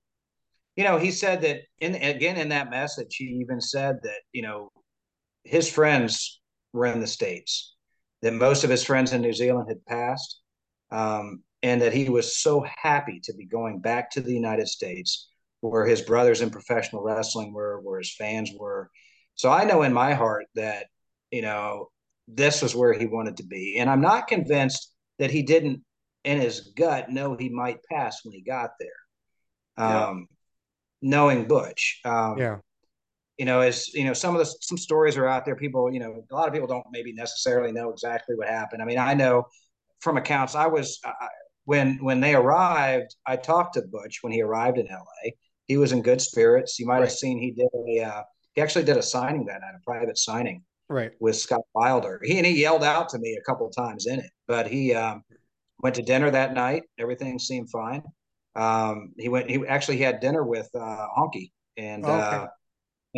you 0.75 0.83
know, 0.83 0.97
he 0.97 1.11
said 1.11 1.41
that 1.41 1.61
in 1.79 1.95
again 1.95 2.37
in 2.37 2.49
that 2.49 2.69
message, 2.69 3.15
he 3.15 3.25
even 3.41 3.61
said 3.61 3.97
that 4.03 4.19
you 4.31 4.41
know 4.41 4.71
his 5.43 5.69
friends 5.69 6.41
were 6.73 6.85
in 6.85 6.99
the 6.99 7.07
states, 7.07 7.75
that 8.21 8.33
most 8.33 8.63
of 8.63 8.69
his 8.69 8.83
friends 8.83 9.13
in 9.13 9.21
New 9.21 9.33
Zealand 9.33 9.67
had 9.69 9.85
passed, 9.85 10.41
um, 10.91 11.43
and 11.63 11.81
that 11.81 11.93
he 11.93 12.09
was 12.09 12.37
so 12.37 12.65
happy 12.77 13.19
to 13.23 13.33
be 13.33 13.45
going 13.45 13.79
back 13.79 14.11
to 14.11 14.21
the 14.21 14.33
United 14.33 14.67
States, 14.67 15.29
where 15.61 15.85
his 15.85 16.01
brothers 16.01 16.41
in 16.41 16.49
professional 16.49 17.03
wrestling 17.03 17.53
were, 17.53 17.81
where 17.81 17.99
his 17.99 18.15
fans 18.15 18.51
were. 18.57 18.89
So 19.35 19.51
I 19.51 19.65
know 19.65 19.83
in 19.83 19.93
my 19.93 20.13
heart 20.13 20.45
that 20.55 20.87
you 21.31 21.41
know 21.41 21.89
this 22.27 22.61
was 22.61 22.75
where 22.75 22.93
he 22.93 23.05
wanted 23.05 23.37
to 23.37 23.43
be, 23.43 23.77
and 23.79 23.89
I'm 23.89 24.01
not 24.01 24.27
convinced 24.27 24.91
that 25.19 25.31
he 25.31 25.43
didn't 25.43 25.83
in 26.23 26.39
his 26.39 26.71
gut 26.75 27.09
know 27.09 27.35
he 27.35 27.49
might 27.49 27.79
pass 27.89 28.23
when 28.23 28.33
he 28.33 28.41
got 28.41 28.71
there. 28.79 28.89
Um, 29.77 30.27
yeah. 31.01 31.09
knowing 31.09 31.47
Butch. 31.47 32.01
Um, 32.03 32.37
yeah. 32.37 32.57
You 33.37 33.45
know, 33.45 33.61
as 33.61 33.93
you 33.93 34.03
know, 34.03 34.13
some 34.13 34.35
of 34.35 34.39
the 34.39 34.45
some 34.61 34.77
stories 34.77 35.17
are 35.17 35.27
out 35.27 35.45
there. 35.45 35.55
People, 35.55 35.91
you 35.93 35.99
know, 35.99 36.23
a 36.29 36.35
lot 36.35 36.47
of 36.47 36.53
people 36.53 36.67
don't 36.67 36.85
maybe 36.91 37.13
necessarily 37.13 37.71
know 37.71 37.89
exactly 37.89 38.35
what 38.35 38.47
happened. 38.47 38.81
I 38.81 38.85
mean, 38.85 38.97
I 38.97 39.13
know 39.13 39.45
from 39.99 40.17
accounts. 40.17 40.55
I 40.55 40.67
was 40.67 40.99
I, 41.05 41.11
when 41.65 41.97
when 42.03 42.19
they 42.19 42.33
arrived. 42.33 43.15
I 43.25 43.35
talked 43.35 43.75
to 43.75 43.81
Butch 43.83 44.19
when 44.21 44.33
he 44.33 44.41
arrived 44.41 44.77
in 44.77 44.87
L.A. 44.87 45.35
He 45.67 45.77
was 45.77 45.91
in 45.91 46.01
good 46.01 46.21
spirits. 46.21 46.79
You 46.79 46.87
might 46.87 46.95
right. 46.95 47.01
have 47.01 47.11
seen 47.11 47.39
he 47.39 47.51
did 47.51 47.69
a 47.73 48.03
uh, 48.03 48.23
he 48.53 48.61
actually 48.61 48.85
did 48.85 48.97
a 48.97 49.03
signing 49.03 49.45
that 49.45 49.61
night, 49.61 49.75
a 49.75 49.83
private 49.83 50.17
signing, 50.17 50.63
right, 50.89 51.11
with 51.19 51.35
Scott 51.35 51.61
Wilder. 51.75 52.19
He 52.23 52.37
and 52.37 52.45
he 52.45 52.59
yelled 52.59 52.83
out 52.83 53.09
to 53.09 53.19
me 53.19 53.37
a 53.39 53.43
couple 53.43 53.69
times 53.69 54.07
in 54.07 54.19
it, 54.19 54.31
but 54.47 54.67
he 54.67 54.95
um, 54.95 55.23
Went 55.79 55.95
to 55.97 56.01
dinner 56.01 56.31
that 56.31 56.53
night. 56.53 56.83
Everything 56.97 57.37
seemed 57.37 57.69
fine. 57.69 58.01
Um, 58.55 59.13
he 59.17 59.29
went. 59.29 59.49
He 59.49 59.63
actually 59.67 59.97
had 59.97 60.19
dinner 60.19 60.43
with 60.43 60.67
uh, 60.73 61.07
Honky 61.15 61.51
and 61.77 62.03
oh, 62.03 62.09
okay. 62.09 62.35
uh, 62.37 62.47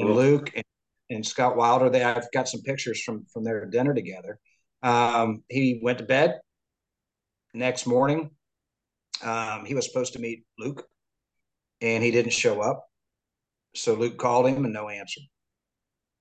and 0.01 0.15
Luke 0.15 0.51
and, 0.55 0.63
and, 1.09 1.25
Scott 1.25 1.55
Wilder. 1.55 1.89
They 1.89 2.03
I've 2.03 2.31
got 2.33 2.47
some 2.47 2.61
pictures 2.61 3.01
from 3.01 3.25
from 3.33 3.43
their 3.43 3.65
dinner 3.65 3.93
together. 3.93 4.39
Um, 4.83 5.43
he 5.49 5.79
went 5.81 5.97
to 5.99 6.05
bed. 6.05 6.39
Next 7.53 7.87
morning, 7.87 8.29
um, 9.23 9.65
he 9.65 9.73
was 9.73 9.85
supposed 9.85 10.13
to 10.13 10.19
meet 10.19 10.43
Luke, 10.59 10.85
and 11.81 12.03
he 12.03 12.11
didn't 12.11 12.33
show 12.33 12.61
up. 12.61 12.85
So 13.75 13.95
Luke 13.95 14.17
called 14.17 14.47
him 14.47 14.65
and 14.65 14.73
no 14.73 14.89
answer. 14.89 15.21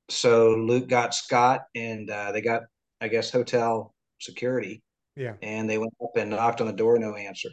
So 0.09 0.55
Luke 0.55 0.89
got 0.89 1.15
Scott, 1.15 1.63
and 1.75 2.09
uh, 2.11 2.33
they 2.33 2.41
got, 2.41 2.63
I 3.01 3.09
guess, 3.09 3.31
hotel 3.31 3.95
security 4.21 4.83
yeah. 5.19 5.35
And 5.43 5.69
they 5.69 5.79
went 5.79 5.93
up 6.01 6.17
and 6.17 6.31
knocked 6.31 6.61
on 6.61 6.69
the 6.69 6.73
door, 6.73 6.97
no 6.97 7.17
answer. 7.17 7.49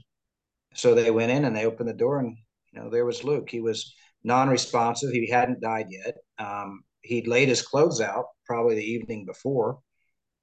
So 0.76 0.94
they 0.94 1.10
went 1.10 1.32
in 1.32 1.46
and 1.46 1.56
they 1.56 1.66
opened 1.66 1.90
the 1.90 1.94
door, 1.94 2.20
and 2.20 2.38
you 2.72 2.80
know 2.80 2.92
there 2.92 3.06
was 3.06 3.24
Luke. 3.24 3.50
He 3.50 3.60
was 3.60 3.96
non-responsive. 4.26 5.12
He 5.12 5.30
hadn't 5.30 5.62
died 5.62 5.88
yet. 5.90 6.16
Um, 6.38 6.84
he'd 7.02 7.28
laid 7.28 7.50
his 7.50 7.62
clothes 7.62 8.02
out 8.02 8.26
probably 8.46 8.76
the 8.76 8.92
evening 8.92 9.26
before, 9.26 9.80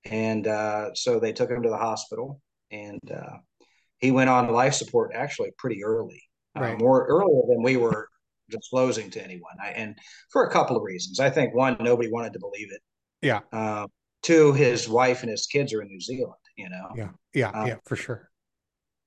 and 0.05 0.47
uh, 0.47 0.95
so 0.95 1.19
they 1.19 1.33
took 1.33 1.51
him 1.51 1.63
to 1.63 1.69
the 1.69 1.77
hospital, 1.77 2.41
and 2.71 3.01
uh, 3.11 3.37
he 3.99 4.11
went 4.11 4.31
on 4.31 4.49
life 4.49 4.75
support 4.75 5.13
actually 5.15 5.51
pretty 5.59 5.85
early, 5.85 6.23
uh, 6.57 6.61
right. 6.61 6.75
uh, 6.75 6.79
more 6.79 7.07
earlier 7.07 7.43
than 7.49 7.63
we 7.63 7.77
were 7.77 8.09
disclosing 8.51 9.11
to 9.11 9.23
anyone. 9.23 9.55
I, 9.63 9.71
and 9.71 9.97
for 10.31 10.47
a 10.47 10.51
couple 10.51 10.77
of 10.77 10.83
reasons, 10.83 11.21
I 11.21 11.31
think 11.31 11.55
one, 11.55 11.77
nobody 11.81 12.11
wanted 12.11 12.33
to 12.35 12.41
believe 12.41 12.69
it. 12.73 12.81
Yeah. 13.21 13.41
Uh, 13.53 13.87
two, 14.23 14.53
his 14.53 14.89
wife 14.89 15.23
and 15.23 15.31
his 15.31 15.47
kids 15.47 15.73
are 15.73 15.83
in 15.83 15.89
New 15.89 16.01
Zealand 16.01 16.37
you 16.57 16.69
know. 16.69 16.89
Yeah, 16.95 17.09
yeah, 17.35 17.51
um, 17.51 17.67
yeah, 17.67 17.77
for 17.85 17.97
sure. 17.97 18.31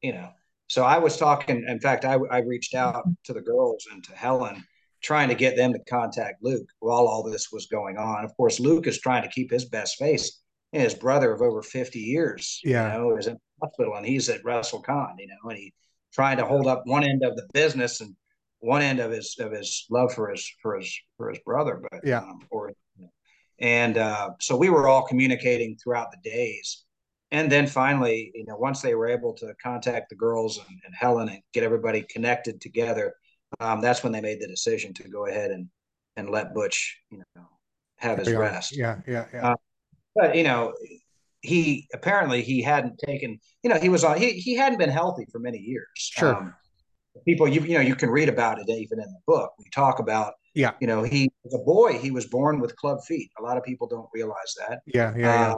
You 0.02 0.14
know, 0.14 0.30
so 0.68 0.84
I 0.84 0.98
was 0.98 1.18
talking. 1.18 1.66
In 1.68 1.80
fact, 1.80 2.06
I 2.06 2.18
I 2.32 2.40
reached 2.40 2.76
out 2.76 3.04
to 3.26 3.34
the 3.34 3.42
girls 3.42 3.88
and 3.92 4.04
to 4.06 4.16
Helen, 4.16 4.64
trying 5.02 5.30
to 5.30 5.36
get 5.36 5.56
them 5.56 5.74
to 5.74 5.80
contact 5.90 6.44
Luke 6.44 6.68
while 6.80 7.08
all 7.08 7.24
this 7.24 7.52
was 7.52 7.68
going 7.68 7.98
on. 7.98 8.26
Of 8.26 8.36
course, 8.38 8.60
Luke 8.60 8.88
is 8.88 9.00
trying 9.00 9.24
to 9.24 9.30
keep 9.30 9.52
his 9.52 9.66
best 9.66 9.98
face. 9.98 10.42
And 10.74 10.82
his 10.82 10.96
brother 10.96 11.32
of 11.32 11.42
over 11.42 11.62
50 11.62 12.00
years, 12.00 12.60
yeah. 12.62 12.92
you 12.92 13.00
know, 13.00 13.18
is 13.18 13.28
in 13.28 13.36
the 13.36 13.66
hospital 13.66 13.96
and 13.96 14.06
he's 14.06 14.28
at 14.28 14.44
WrestleCon, 14.44 15.14
you 15.20 15.28
know, 15.28 15.50
and 15.50 15.58
he 15.58 15.74
trying 16.16 16.38
to 16.38 16.46
hold 16.46 16.68
up 16.68 16.82
one 16.86 17.04
end 17.04 17.24
of 17.24 17.36
the 17.36 17.48
business 17.54 18.02
and 18.02 18.16
one 18.60 18.82
end 18.82 19.00
of 19.00 19.12
his 19.12 19.36
of 19.40 19.52
his 19.52 19.86
love 19.90 20.14
for 20.14 20.32
his 20.32 20.50
for 20.62 20.78
his 20.78 21.00
for 21.18 21.30
his 21.30 21.40
brother, 21.46 21.82
but 21.92 22.02
yeah, 22.04 22.20
um, 22.20 22.40
or 22.50 22.72
and 23.60 23.98
uh, 23.98 24.32
so 24.40 24.58
we 24.58 24.70
were 24.70 24.88
all 24.88 25.06
communicating 25.06 25.78
throughout 25.78 26.12
the 26.12 26.30
days, 26.30 26.85
and 27.36 27.52
then 27.52 27.68
finally, 27.68 28.32
you 28.34 28.46
know, 28.46 28.56
once 28.56 28.82
they 28.82 28.96
were 28.96 29.08
able 29.08 29.34
to 29.34 29.54
contact 29.62 30.10
the 30.10 30.16
girls 30.16 30.58
and, 30.58 30.80
and 30.86 30.96
Helen 30.96 31.28
and 31.28 31.42
get 31.54 31.64
everybody 31.64 32.02
connected 32.04 32.62
together, 32.62 33.14
um, 33.60 33.82
that's 33.82 34.04
when 34.04 34.14
they 34.14 34.22
made 34.22 34.40
the 34.40 34.48
decision 34.48 34.94
to 34.94 35.10
go 35.10 35.28
ahead 35.28 35.52
and 35.52 35.68
and 36.18 36.30
let 36.30 36.54
Butch, 36.54 36.98
you 37.12 37.22
know, 37.36 37.48
have 37.98 38.20
his 38.20 38.30
yeah, 38.30 38.38
rest. 38.38 38.78
Yeah, 38.78 39.00
yeah, 39.06 39.26
yeah. 39.34 39.52
Uh, 39.52 39.56
but 40.16 40.36
you 40.36 40.44
know, 40.44 40.74
he 41.42 41.88
apparently 41.94 42.42
he 42.42 42.62
hadn't 42.62 42.98
taken, 43.00 43.38
you 43.64 43.70
know, 43.70 43.80
he 43.80 43.90
was 43.90 44.04
on 44.06 44.18
he 44.18 44.32
he 44.32 44.56
hadn't 44.56 44.80
been 44.80 44.90
healthy 44.90 45.26
for 45.32 45.40
many 45.40 45.58
years. 45.58 45.88
Sure. 45.96 46.36
Um, 46.36 46.54
people 47.26 47.48
you 47.48 47.62
you 47.62 47.76
know 47.76 47.82
you 47.82 47.96
can 47.96 48.10
read 48.10 48.28
about 48.28 48.60
it 48.60 48.70
even 48.70 49.00
in 49.00 49.06
the 49.06 49.20
book 49.26 49.54
we 49.58 49.66
talk 49.74 50.00
about 50.00 50.34
yeah 50.54 50.72
you 50.82 50.88
know 50.88 51.02
he 51.02 51.32
was 51.44 51.54
a 51.54 51.64
boy 51.64 51.98
he 51.98 52.12
was 52.12 52.26
born 52.26 52.60
with 52.60 52.76
club 52.76 53.02
feet 53.06 53.32
a 53.40 53.42
lot 53.42 53.56
of 53.56 53.64
people 53.64 53.88
don't 53.88 54.10
realize 54.14 54.54
that 54.58 54.82
yeah 54.86 55.14
yeah 55.16 55.30
uh, 55.30 55.50
yeah. 55.50 55.56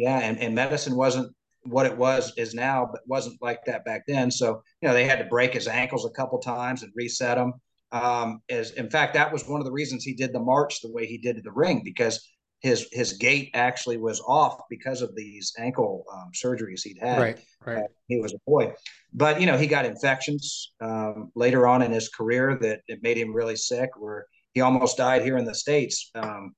Yeah 0.00 0.18
and, 0.18 0.38
and 0.38 0.54
medicine 0.54 0.96
wasn't 0.96 1.32
what 1.64 1.86
it 1.86 1.96
was 1.96 2.32
is 2.36 2.54
now 2.54 2.88
but 2.90 3.02
wasn't 3.06 3.40
like 3.42 3.64
that 3.66 3.84
back 3.84 4.02
then 4.06 4.30
so 4.30 4.62
you 4.80 4.88
know 4.88 4.94
they 4.94 5.04
had 5.04 5.18
to 5.18 5.26
break 5.26 5.52
his 5.52 5.68
ankles 5.68 6.06
a 6.06 6.10
couple 6.10 6.38
times 6.38 6.82
and 6.82 6.92
reset 6.96 7.36
them 7.36 7.52
um 7.92 8.40
as 8.48 8.70
in 8.72 8.88
fact 8.88 9.14
that 9.14 9.32
was 9.32 9.46
one 9.46 9.60
of 9.60 9.66
the 9.66 9.72
reasons 9.72 10.02
he 10.02 10.14
did 10.14 10.32
the 10.32 10.40
march 10.40 10.80
the 10.80 10.90
way 10.90 11.06
he 11.06 11.18
did 11.18 11.42
the 11.44 11.52
ring 11.52 11.82
because 11.84 12.30
his 12.60 12.88
his 12.92 13.14
gait 13.14 13.50
actually 13.54 13.96
was 13.96 14.20
off 14.20 14.60
because 14.68 15.00
of 15.02 15.14
these 15.16 15.52
ankle 15.58 16.04
um, 16.12 16.30
surgeries 16.32 16.82
he'd 16.82 16.98
had. 17.00 17.18
Right, 17.18 17.40
right. 17.64 17.78
Uh, 17.78 17.86
he 18.06 18.20
was 18.20 18.34
a 18.34 18.38
boy, 18.46 18.74
but 19.14 19.40
you 19.40 19.46
know 19.46 19.56
he 19.56 19.66
got 19.66 19.86
infections 19.86 20.72
um, 20.80 21.32
later 21.34 21.66
on 21.66 21.82
in 21.82 21.90
his 21.90 22.08
career 22.10 22.58
that 22.60 22.80
it 22.86 23.02
made 23.02 23.16
him 23.16 23.34
really 23.34 23.56
sick. 23.56 23.90
Where 23.96 24.26
he 24.52 24.60
almost 24.60 24.98
died 24.98 25.22
here 25.22 25.38
in 25.38 25.46
the 25.46 25.54
states 25.54 26.10
um, 26.14 26.52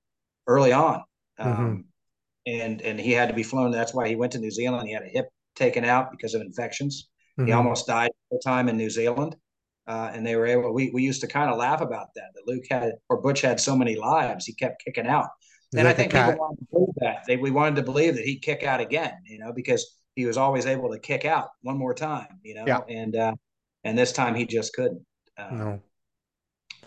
early 0.49 0.73
on, 0.73 1.03
um, 1.39 1.53
mm-hmm. 1.53 1.81
And 2.47 2.81
and 2.83 2.99
he 2.99 3.13
had 3.13 3.29
to 3.29 3.35
be 3.35 3.43
flown. 3.43 3.71
That's 3.71 3.95
why 3.95 4.09
he 4.09 4.17
went 4.17 4.33
to 4.33 4.39
New 4.39 4.51
Zealand. 4.51 4.89
He 4.89 4.95
had 4.95 5.03
a 5.03 5.09
hip 5.09 5.29
taken 5.55 5.85
out 5.85 6.11
because 6.11 6.35
of 6.35 6.43
infections. 6.43 7.09
Mm-hmm. 7.39 7.47
He 7.47 7.53
almost 7.53 7.87
died 7.87 8.11
the 8.31 8.41
time 8.45 8.69
in 8.69 8.77
New 8.77 8.91
Zealand. 8.91 9.37
Uh, 9.87 10.11
and 10.13 10.25
they 10.25 10.37
were 10.37 10.47
able. 10.47 10.73
We 10.73 10.91
we 10.95 11.03
used 11.03 11.21
to 11.23 11.27
kind 11.27 11.51
of 11.51 11.59
laugh 11.59 11.81
about 11.81 12.09
that. 12.15 12.31
That 12.35 12.47
Luke 12.47 12.65
had 12.71 12.93
or 13.09 13.21
Butch 13.21 13.41
had 13.41 13.59
so 13.59 13.75
many 13.75 13.97
lives, 13.97 14.47
he 14.47 14.55
kept 14.55 14.85
kicking 14.85 15.07
out 15.07 15.29
and 15.79 15.89
I 15.89 15.93
think 15.93 16.13
people 16.13 16.35
wanted 16.37 16.59
to 16.59 16.67
believe 16.71 16.95
that. 17.01 17.25
They, 17.27 17.37
we 17.37 17.51
wanted 17.51 17.77
to 17.77 17.83
believe 17.83 18.15
that 18.15 18.25
he'd 18.25 18.41
kick 18.41 18.63
out 18.63 18.81
again, 18.81 19.15
you 19.25 19.39
know, 19.39 19.53
because 19.53 19.97
he 20.15 20.27
was 20.27 20.37
always 20.37 20.67
able 20.67 20.91
to 20.91 20.99
kick 20.99 21.25
out 21.25 21.49
one 21.63 21.79
more 21.79 21.95
time, 21.95 22.41
you 22.43 22.55
know, 22.55 22.65
yeah. 22.67 22.81
and 22.89 23.17
uh, 23.17 23.35
and 23.85 23.97
this 23.97 24.13
time 24.13 24.35
he 24.35 24.45
just 24.45 24.75
couldn't. 24.75 25.05
Uh, 25.39 25.51
no, 25.51 25.81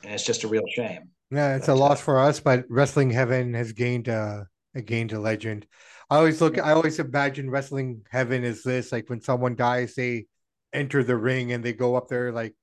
and 0.04 0.14
it's 0.14 0.26
just 0.26 0.44
a 0.44 0.48
real 0.48 0.66
shame. 0.76 1.10
Yeah, 1.32 1.56
it's 1.56 1.66
but, 1.66 1.74
a 1.74 1.76
loss 1.76 2.00
for 2.00 2.20
us, 2.20 2.40
but 2.40 2.66
wrestling 2.70 3.10
heaven 3.10 3.54
has 3.56 3.72
gained 3.72 4.10
uh 4.10 4.44
gained 4.82 5.12
to 5.12 5.20
legend. 5.20 5.66
I 6.10 6.18
always 6.18 6.42
look, 6.42 6.58
I 6.58 6.74
always 6.74 7.00
imagine 7.00 7.50
wrestling 7.50 8.02
heaven 8.10 8.44
is 8.44 8.64
this 8.64 8.92
like 8.92 9.10
when 9.10 9.22
someone 9.22 9.56
dies, 9.56 9.96
they 9.96 10.26
enter 10.74 11.04
the 11.04 11.16
ring 11.16 11.54
and 11.54 11.64
they 11.64 11.74
go 11.74 11.96
up 11.96 12.08
there 12.08 12.32
like 12.32 12.54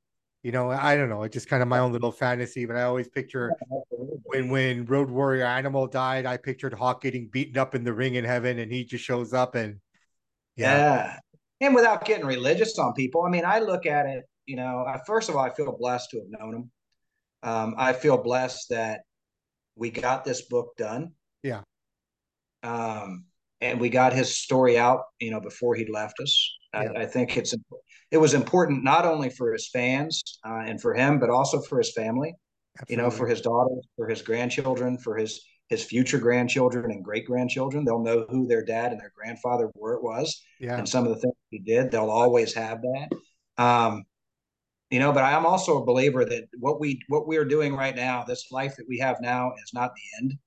you 0.42 0.50
know, 0.50 0.70
I 0.70 0.96
don't 0.96 1.08
know. 1.08 1.22
It's 1.22 1.32
just 1.32 1.48
kind 1.48 1.62
of 1.62 1.68
my 1.68 1.78
own 1.78 1.92
little 1.92 2.10
fantasy, 2.10 2.66
but 2.66 2.74
I 2.74 2.82
always 2.82 3.08
picture 3.08 3.52
when 4.24 4.48
when 4.50 4.84
Road 4.86 5.08
Warrior 5.08 5.44
Animal 5.44 5.86
died, 5.86 6.26
I 6.26 6.36
pictured 6.36 6.74
Hawk 6.74 7.00
getting 7.00 7.28
beaten 7.28 7.56
up 7.58 7.76
in 7.76 7.84
the 7.84 7.92
ring 7.92 8.16
in 8.16 8.24
heaven, 8.24 8.58
and 8.58 8.72
he 8.72 8.84
just 8.84 9.04
shows 9.04 9.32
up 9.32 9.54
and 9.54 9.78
yeah. 10.56 11.18
yeah. 11.60 11.66
And 11.66 11.74
without 11.76 12.04
getting 12.04 12.26
religious 12.26 12.76
on 12.76 12.92
people, 12.94 13.22
I 13.22 13.30
mean, 13.30 13.44
I 13.44 13.60
look 13.60 13.86
at 13.86 14.06
it, 14.06 14.24
you 14.46 14.56
know, 14.56 14.84
first 15.06 15.28
of 15.28 15.36
all, 15.36 15.44
I 15.44 15.54
feel 15.54 15.76
blessed 15.78 16.10
to 16.10 16.18
have 16.18 16.26
known 16.28 16.54
him. 16.56 16.70
Um, 17.44 17.74
I 17.78 17.92
feel 17.92 18.18
blessed 18.18 18.70
that 18.70 19.02
we 19.76 19.90
got 19.90 20.24
this 20.24 20.42
book 20.42 20.76
done. 20.76 21.12
Yeah. 21.44 21.60
Um, 22.62 23.24
and 23.60 23.80
we 23.80 23.88
got 23.88 24.12
his 24.12 24.36
story 24.36 24.78
out, 24.78 25.02
you 25.20 25.30
know, 25.30 25.40
before 25.40 25.74
he 25.74 25.86
left 25.90 26.18
us. 26.20 26.52
Yeah. 26.74 26.92
I, 26.96 27.02
I, 27.02 27.06
think 27.06 27.36
it's 27.36 27.54
it 28.10 28.18
was 28.18 28.34
important 28.34 28.82
not 28.82 29.04
only 29.04 29.30
for 29.30 29.52
his 29.52 29.68
fans 29.70 30.22
uh, 30.44 30.62
and 30.66 30.80
for 30.80 30.94
him, 30.94 31.18
but 31.18 31.30
also 31.30 31.60
for 31.60 31.78
his 31.78 31.92
family. 31.92 32.34
Absolutely. 32.80 32.96
You 32.96 33.02
know, 33.02 33.10
for 33.10 33.26
his 33.26 33.40
daughters, 33.40 33.86
for 33.96 34.08
his 34.08 34.22
grandchildren, 34.22 34.98
for 34.98 35.16
his 35.16 35.44
his 35.68 35.84
future 35.84 36.18
grandchildren 36.18 36.90
and 36.90 37.04
great 37.04 37.26
grandchildren. 37.26 37.84
They'll 37.84 38.02
know 38.02 38.26
who 38.28 38.46
their 38.46 38.64
dad 38.64 38.92
and 38.92 39.00
their 39.00 39.12
grandfather 39.16 39.70
were. 39.74 39.94
It 39.94 40.02
was, 40.02 40.42
yeah. 40.60 40.76
and 40.76 40.88
some 40.88 41.06
of 41.06 41.14
the 41.14 41.20
things 41.20 41.34
he 41.50 41.58
did. 41.60 41.90
They'll 41.90 42.10
always 42.10 42.52
have 42.54 42.80
that. 42.82 43.62
Um, 43.62 44.04
you 44.90 44.98
know, 44.98 45.12
but 45.12 45.24
I'm 45.24 45.46
also 45.46 45.78
a 45.80 45.84
believer 45.84 46.24
that 46.24 46.44
what 46.58 46.78
we 46.78 47.00
what 47.08 47.26
we 47.26 47.38
are 47.38 47.44
doing 47.44 47.74
right 47.74 47.96
now, 47.96 48.24
this 48.24 48.50
life 48.50 48.76
that 48.76 48.86
we 48.88 48.98
have 48.98 49.20
now, 49.20 49.52
is 49.62 49.72
not 49.72 49.92
the 49.94 50.22
end. 50.22 50.38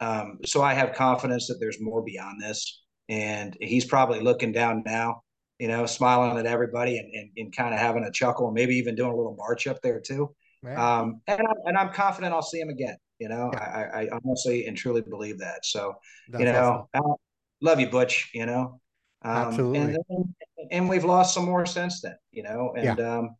Um, 0.00 0.38
so 0.44 0.62
I 0.62 0.74
have 0.74 0.94
confidence 0.94 1.46
that 1.48 1.56
there's 1.60 1.80
more 1.80 2.02
beyond 2.02 2.40
this, 2.40 2.82
and 3.08 3.56
he's 3.60 3.84
probably 3.84 4.20
looking 4.20 4.52
down 4.52 4.82
now 4.84 5.22
you 5.58 5.68
know, 5.68 5.86
smiling 5.86 6.38
at 6.38 6.46
everybody 6.46 6.98
and, 6.98 7.12
and, 7.14 7.30
and 7.36 7.56
kind 7.56 7.72
of 7.72 7.80
having 7.80 8.04
a 8.04 8.10
chuckle 8.10 8.46
and 8.46 8.54
maybe 8.54 8.76
even 8.76 8.94
doing 8.94 9.12
a 9.12 9.16
little 9.16 9.36
march 9.36 9.66
up 9.66 9.80
there 9.82 10.00
too. 10.00 10.34
Um, 10.66 11.20
and, 11.28 11.40
I'm, 11.40 11.56
and 11.64 11.78
I'm 11.78 11.92
confident 11.92 12.34
I'll 12.34 12.42
see 12.42 12.60
him 12.60 12.68
again. 12.68 12.96
You 13.18 13.28
know, 13.28 13.50
yeah. 13.52 13.88
I, 13.94 14.02
I 14.02 14.08
honestly 14.12 14.66
and 14.66 14.76
truly 14.76 15.00
believe 15.00 15.38
that. 15.38 15.64
So, 15.64 15.94
That's 16.28 16.40
you 16.40 16.52
know, 16.52 16.88
awesome. 16.92 17.14
love 17.62 17.80
you, 17.80 17.88
Butch, 17.88 18.30
you 18.34 18.44
know. 18.44 18.80
Um, 19.22 19.36
Absolutely. 19.36 19.78
And, 19.78 19.98
then, 20.08 20.34
and 20.70 20.88
we've 20.88 21.04
lost 21.04 21.32
some 21.32 21.46
more 21.46 21.64
since 21.64 22.02
then, 22.02 22.16
you 22.32 22.42
know, 22.42 22.74
and 22.76 22.98
yeah. 22.98 23.16
um, 23.16 23.36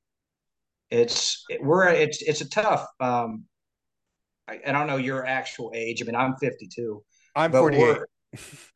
it's, 0.91 1.45
it, 1.51 1.63
we're, 1.63 1.89
it's, 1.89 2.23
it's 2.23 2.41
a 2.41 2.49
tough, 2.49 2.87
um, 3.01 3.45
I, 4.49 4.61
I 4.67 4.73
don't 4.73 4.87
know 4.87 4.97
your 4.97 5.27
actual 5.27 5.73
age. 5.75 6.03
I 6.03 6.05
mean, 6.05 6.15
I'm 6.15 6.37
52. 6.37 7.03
I'm 7.35 7.53
48. 7.53 7.99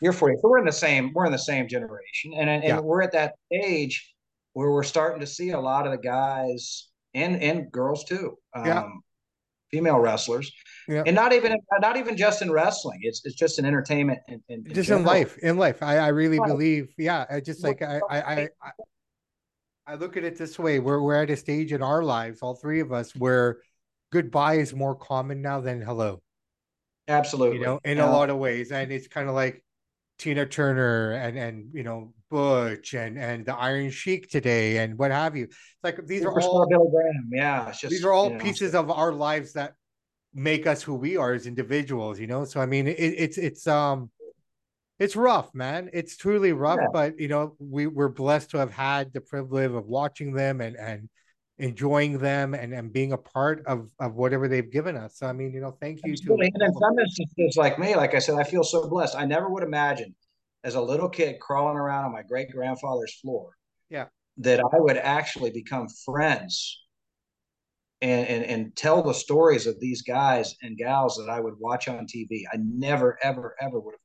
You're 0.00 0.12
40. 0.12 0.36
So 0.40 0.48
we're 0.48 0.58
in 0.58 0.64
the 0.64 0.72
same 0.72 1.12
we're 1.14 1.26
in 1.26 1.32
the 1.32 1.38
same 1.38 1.68
generation, 1.68 2.32
and 2.34 2.48
and 2.48 2.62
yeah. 2.62 2.80
we're 2.80 3.02
at 3.02 3.12
that 3.12 3.34
age 3.52 4.14
where 4.52 4.70
we're 4.70 4.82
starting 4.82 5.20
to 5.20 5.26
see 5.26 5.50
a 5.50 5.60
lot 5.60 5.86
of 5.86 5.92
the 5.92 5.98
guys 5.98 6.88
and 7.14 7.42
and 7.42 7.70
girls 7.70 8.04
too, 8.04 8.36
um, 8.54 8.66
yeah. 8.66 8.84
female 9.70 9.98
wrestlers, 9.98 10.50
yeah. 10.88 11.02
and 11.06 11.14
not 11.14 11.32
even 11.32 11.56
not 11.80 11.96
even 11.96 12.16
just 12.16 12.42
in 12.42 12.50
wrestling. 12.50 13.00
It's 13.02 13.22
it's 13.24 13.34
just 13.34 13.58
in 13.58 13.64
entertainment 13.64 14.20
and 14.28 14.42
just 14.72 14.88
general. 14.88 15.00
in 15.00 15.06
life. 15.06 15.38
In 15.38 15.56
life, 15.56 15.82
I 15.82 15.98
I 15.98 16.08
really 16.08 16.38
right. 16.38 16.48
believe. 16.48 16.94
Yeah, 16.96 17.26
I 17.28 17.40
just 17.40 17.62
like 17.62 17.82
I 17.82 18.00
I. 18.08 18.20
I, 18.20 18.48
I 18.62 18.70
I 19.86 19.94
look 19.94 20.16
at 20.16 20.22
it 20.22 20.38
this 20.38 20.56
way: 20.58 20.78
we're 20.78 21.02
we're 21.02 21.20
at 21.20 21.30
a 21.30 21.36
stage 21.36 21.72
in 21.72 21.82
our 21.82 22.04
lives, 22.04 22.42
all 22.42 22.54
three 22.54 22.78
of 22.78 22.92
us, 22.92 23.14
where 23.16 23.58
goodbye 24.10 24.54
is 24.54 24.74
more 24.74 24.94
common 24.94 25.42
now 25.42 25.60
than 25.60 25.80
hello. 25.80 26.22
Absolutely. 27.08 27.58
You 27.58 27.64
know, 27.64 27.80
in 27.84 27.98
a 27.98 28.10
lot 28.10 28.30
of 28.30 28.36
ways. 28.36 28.70
And 28.70 28.92
it's 28.92 29.08
kind 29.08 29.28
of 29.28 29.34
like 29.34 29.64
Tina 30.18 30.46
Turner 30.46 31.12
and 31.12 31.38
and 31.38 31.70
you 31.72 31.82
know 31.82 32.12
Butch 32.30 32.94
and 32.94 33.18
and 33.18 33.44
the 33.44 33.56
Iron 33.56 33.90
Sheik 33.90 34.30
today 34.30 34.78
and 34.78 34.98
what 34.98 35.10
have 35.10 35.36
you. 35.36 35.44
It's 35.44 35.56
like 35.82 36.06
these 36.06 36.24
are 36.24 36.40
all 36.40 36.68
Bill 36.68 36.88
Graham. 36.88 37.30
Yeah, 37.32 37.72
just, 37.72 37.88
these 37.90 38.04
are 38.04 38.12
all 38.12 38.38
pieces 38.38 38.74
know. 38.74 38.80
of 38.80 38.90
our 38.90 39.12
lives 39.12 39.54
that 39.54 39.74
make 40.34 40.66
us 40.66 40.82
who 40.82 40.94
we 40.94 41.16
are 41.16 41.32
as 41.32 41.46
individuals. 41.46 42.20
You 42.20 42.26
know, 42.26 42.44
so 42.44 42.60
I 42.60 42.66
mean, 42.66 42.86
it, 42.86 42.92
it's 42.98 43.38
it's 43.38 43.66
um, 43.66 44.10
it's 44.98 45.16
rough, 45.16 45.54
man. 45.54 45.88
It's 45.94 46.18
truly 46.18 46.52
rough, 46.52 46.80
yeah. 46.80 46.88
but 46.92 47.18
you 47.18 47.28
know, 47.28 47.56
we 47.58 47.86
we're 47.86 48.10
blessed 48.10 48.50
to 48.50 48.58
have 48.58 48.72
had 48.72 49.12
the 49.14 49.22
privilege 49.22 49.70
of 49.72 49.86
watching 49.86 50.34
them 50.34 50.60
and 50.60 50.76
and 50.76 51.08
enjoying 51.60 52.18
them 52.18 52.54
and, 52.54 52.72
and 52.72 52.92
being 52.92 53.12
a 53.12 53.18
part 53.18 53.64
of, 53.66 53.90
of 54.00 54.14
whatever 54.14 54.48
they've 54.48 54.70
given 54.70 54.96
us. 54.96 55.18
So, 55.18 55.26
I 55.26 55.32
mean, 55.32 55.52
you 55.52 55.60
know, 55.60 55.76
thank 55.80 56.00
you 56.04 56.12
Absolutely. 56.12 56.50
to. 56.50 56.54
And 56.54 56.62
in 56.62 56.72
some 56.72 56.98
instances, 56.98 57.56
like 57.56 57.78
me, 57.78 57.94
like 57.94 58.14
I 58.14 58.18
said, 58.18 58.36
I 58.38 58.44
feel 58.44 58.64
so 58.64 58.88
blessed. 58.88 59.14
I 59.14 59.26
never 59.26 59.48
would 59.50 59.62
imagine 59.62 60.14
as 60.64 60.74
a 60.74 60.80
little 60.80 61.08
kid 61.08 61.38
crawling 61.38 61.76
around 61.76 62.06
on 62.06 62.12
my 62.12 62.22
great 62.22 62.50
grandfather's 62.50 63.14
floor. 63.20 63.50
Yeah. 63.90 64.06
That 64.38 64.60
I 64.60 64.78
would 64.78 64.96
actually 64.96 65.50
become 65.50 65.86
friends 66.04 66.82
and, 68.00 68.26
and, 68.26 68.44
and 68.44 68.76
tell 68.76 69.02
the 69.02 69.12
stories 69.12 69.66
of 69.66 69.78
these 69.80 70.00
guys 70.00 70.54
and 70.62 70.78
gals 70.78 71.16
that 71.16 71.30
I 71.30 71.40
would 71.40 71.54
watch 71.58 71.88
on 71.88 72.06
TV. 72.06 72.44
I 72.50 72.56
never, 72.56 73.18
ever, 73.22 73.54
ever 73.60 73.78
would 73.78 73.92
have 73.92 74.00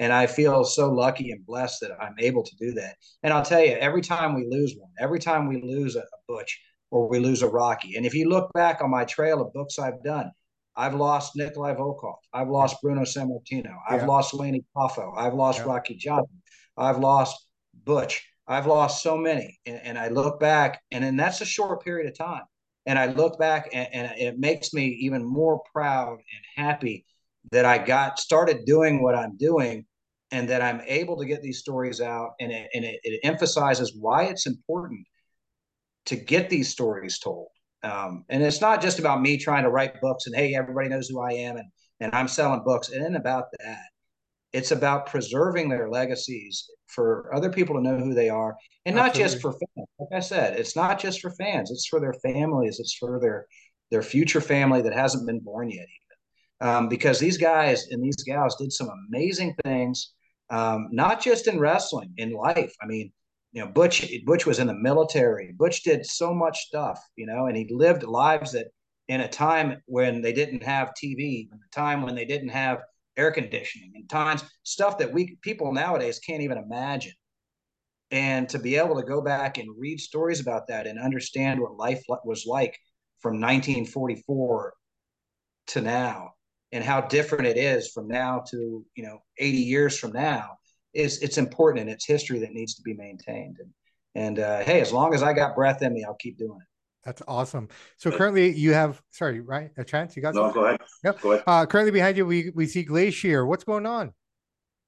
and 0.00 0.12
I 0.14 0.26
feel 0.26 0.64
so 0.64 0.90
lucky 0.90 1.30
and 1.30 1.46
blessed 1.46 1.82
that 1.82 1.92
I'm 2.00 2.14
able 2.18 2.42
to 2.42 2.56
do 2.56 2.72
that. 2.72 2.96
And 3.22 3.32
I'll 3.32 3.44
tell 3.44 3.60
you, 3.60 3.72
every 3.72 4.00
time 4.00 4.34
we 4.34 4.46
lose 4.48 4.74
one, 4.76 4.90
every 4.98 5.20
time 5.20 5.46
we 5.46 5.60
lose 5.62 5.94
a, 5.94 6.00
a 6.00 6.18
Butch 6.26 6.58
or 6.90 7.08
we 7.08 7.20
lose 7.20 7.42
a 7.42 7.48
Rocky, 7.48 7.96
and 7.96 8.04
if 8.04 8.14
you 8.14 8.28
look 8.28 8.50
back 8.54 8.82
on 8.82 8.90
my 8.90 9.04
trail 9.04 9.40
of 9.40 9.52
books 9.52 9.78
I've 9.78 10.02
done, 10.02 10.32
I've 10.74 10.94
lost 10.94 11.36
Nikolai 11.36 11.74
Volkov. 11.74 12.16
I've 12.32 12.48
lost 12.48 12.80
Bruno 12.82 13.02
Sammartino. 13.02 13.76
I've 13.88 14.00
yeah. 14.00 14.06
lost 14.06 14.32
Lanny 14.32 14.64
Poffo. 14.74 15.12
I've 15.16 15.34
lost 15.34 15.58
yeah. 15.58 15.66
Rocky 15.66 15.94
Johnson. 15.94 16.40
I've 16.76 16.98
lost 16.98 17.46
Butch. 17.84 18.26
I've 18.48 18.66
lost 18.66 19.02
so 19.02 19.18
many. 19.18 19.60
And, 19.66 19.80
and 19.84 19.98
I 19.98 20.08
look 20.08 20.40
back, 20.40 20.80
and 20.90 21.04
then 21.04 21.16
that's 21.16 21.42
a 21.42 21.44
short 21.44 21.84
period 21.84 22.08
of 22.08 22.16
time. 22.16 22.44
And 22.86 22.98
I 22.98 23.06
look 23.06 23.38
back, 23.38 23.68
and, 23.74 23.88
and 23.92 24.18
it 24.18 24.38
makes 24.38 24.72
me 24.72 24.86
even 25.02 25.22
more 25.24 25.60
proud 25.74 26.12
and 26.12 26.66
happy 26.66 27.04
that 27.52 27.64
I 27.64 27.78
got 27.78 28.18
started 28.18 28.64
doing 28.64 29.02
what 29.02 29.14
I'm 29.14 29.36
doing 29.36 29.84
and 30.32 30.48
that 30.48 30.62
I'm 30.62 30.80
able 30.86 31.16
to 31.18 31.26
get 31.26 31.42
these 31.42 31.58
stories 31.58 32.00
out. 32.00 32.30
And 32.40 32.52
it, 32.52 32.68
and 32.74 32.84
it, 32.84 33.00
it 33.02 33.20
emphasizes 33.24 33.96
why 33.98 34.24
it's 34.24 34.46
important 34.46 35.06
to 36.06 36.16
get 36.16 36.50
these 36.50 36.70
stories 36.70 37.18
told. 37.18 37.48
Um, 37.82 38.24
and 38.28 38.42
it's 38.42 38.60
not 38.60 38.82
just 38.82 38.98
about 38.98 39.22
me 39.22 39.38
trying 39.38 39.64
to 39.64 39.70
write 39.70 40.00
books 40.00 40.26
and 40.26 40.36
hey, 40.36 40.54
everybody 40.54 40.88
knows 40.88 41.08
who 41.08 41.20
I 41.20 41.32
am 41.32 41.56
and 41.56 41.66
and 42.00 42.14
I'm 42.14 42.28
selling 42.28 42.62
books. 42.64 42.88
It 42.88 43.00
isn't 43.00 43.16
about 43.16 43.44
that. 43.60 43.84
It's 44.52 44.72
about 44.72 45.06
preserving 45.06 45.68
their 45.68 45.88
legacies 45.88 46.68
for 46.88 47.30
other 47.32 47.50
people 47.50 47.76
to 47.76 47.82
know 47.82 47.98
who 47.98 48.14
they 48.14 48.28
are, 48.28 48.56
and 48.84 48.98
Absolutely. 48.98 49.20
not 49.20 49.30
just 49.30 49.40
for 49.40 49.52
fans. 49.52 49.88
Like 49.98 50.08
I 50.12 50.20
said, 50.20 50.58
it's 50.58 50.74
not 50.74 50.98
just 50.98 51.20
for 51.20 51.30
fans. 51.32 51.70
It's 51.70 51.86
for 51.86 52.00
their 52.00 52.14
families. 52.14 52.80
It's 52.80 52.94
for 52.94 53.20
their 53.20 53.46
their 53.90 54.02
future 54.02 54.40
family 54.40 54.82
that 54.82 54.92
hasn't 54.92 55.26
been 55.26 55.40
born 55.40 55.70
yet, 55.70 55.86
even. 55.86 56.68
Um, 56.68 56.88
because 56.88 57.18
these 57.18 57.38
guys 57.38 57.86
and 57.90 58.02
these 58.02 58.22
gals 58.24 58.56
did 58.56 58.72
some 58.72 58.90
amazing 59.08 59.54
things, 59.64 60.14
um, 60.50 60.88
not 60.90 61.20
just 61.22 61.46
in 61.46 61.58
wrestling, 61.58 62.12
in 62.16 62.32
life. 62.32 62.74
I 62.82 62.86
mean, 62.86 63.12
you 63.52 63.64
know, 63.64 63.70
Butch 63.70 64.12
Butch 64.26 64.46
was 64.46 64.58
in 64.58 64.66
the 64.66 64.74
military. 64.74 65.52
Butch 65.52 65.82
did 65.82 66.04
so 66.04 66.34
much 66.34 66.66
stuff, 66.66 67.00
you 67.16 67.26
know, 67.26 67.46
and 67.46 67.56
he 67.56 67.68
lived 67.70 68.02
lives 68.02 68.52
that 68.52 68.66
in 69.08 69.22
a 69.22 69.28
time 69.28 69.82
when 69.86 70.22
they 70.22 70.32
didn't 70.32 70.62
have 70.62 70.92
TV, 71.02 71.48
in 71.50 71.58
a 71.58 71.74
time 71.74 72.02
when 72.02 72.14
they 72.14 72.24
didn't 72.24 72.50
have 72.50 72.78
air 73.16 73.32
conditioning, 73.32 73.92
in 73.94 74.06
times 74.06 74.44
stuff 74.62 74.98
that 74.98 75.12
we 75.12 75.36
people 75.42 75.72
nowadays 75.72 76.20
can't 76.20 76.42
even 76.42 76.58
imagine. 76.58 77.12
And 78.12 78.48
to 78.48 78.58
be 78.58 78.76
able 78.76 78.96
to 78.96 79.06
go 79.06 79.20
back 79.20 79.58
and 79.58 79.68
read 79.78 80.00
stories 80.00 80.40
about 80.40 80.66
that 80.68 80.88
and 80.88 80.98
understand 80.98 81.60
what 81.60 81.76
life 81.76 82.02
was 82.24 82.44
like 82.44 82.76
from 83.20 83.34
1944 83.34 84.74
to 85.68 85.80
now 85.80 86.32
and 86.72 86.84
how 86.84 87.00
different 87.00 87.46
it 87.46 87.56
is 87.56 87.90
from 87.90 88.08
now 88.08 88.42
to 88.50 88.84
you 88.94 89.02
know 89.02 89.18
80 89.38 89.58
years 89.58 89.98
from 89.98 90.12
now 90.12 90.56
is 90.94 91.22
it's 91.22 91.38
important 91.38 91.80
and 91.80 91.90
it's 91.90 92.06
history 92.06 92.38
that 92.40 92.52
needs 92.52 92.74
to 92.74 92.82
be 92.82 92.94
maintained 92.94 93.56
and 93.60 93.70
and 94.16 94.38
uh, 94.38 94.60
hey 94.60 94.80
as 94.80 94.92
long 94.92 95.14
as 95.14 95.22
i 95.22 95.32
got 95.32 95.54
breath 95.54 95.82
in 95.82 95.92
me 95.92 96.04
i'll 96.04 96.14
keep 96.14 96.38
doing 96.38 96.58
it 96.60 96.66
that's 97.04 97.22
awesome. 97.26 97.68
So 97.96 98.10
currently 98.10 98.54
you 98.54 98.72
have 98.74 99.00
sorry, 99.10 99.40
right? 99.40 99.70
A 99.78 99.84
chance 99.84 100.16
you 100.16 100.22
got 100.22 100.34
No, 100.34 100.52
go 100.52 100.66
ahead. 100.66 100.80
Yep. 101.02 101.20
Go 101.22 101.32
ahead. 101.32 101.44
Uh, 101.46 101.66
currently 101.66 101.92
behind 101.92 102.16
you 102.16 102.26
we 102.26 102.50
we 102.54 102.66
see 102.66 102.82
Glacier. 102.82 103.46
What's 103.46 103.64
going 103.64 103.86
on? 103.86 104.12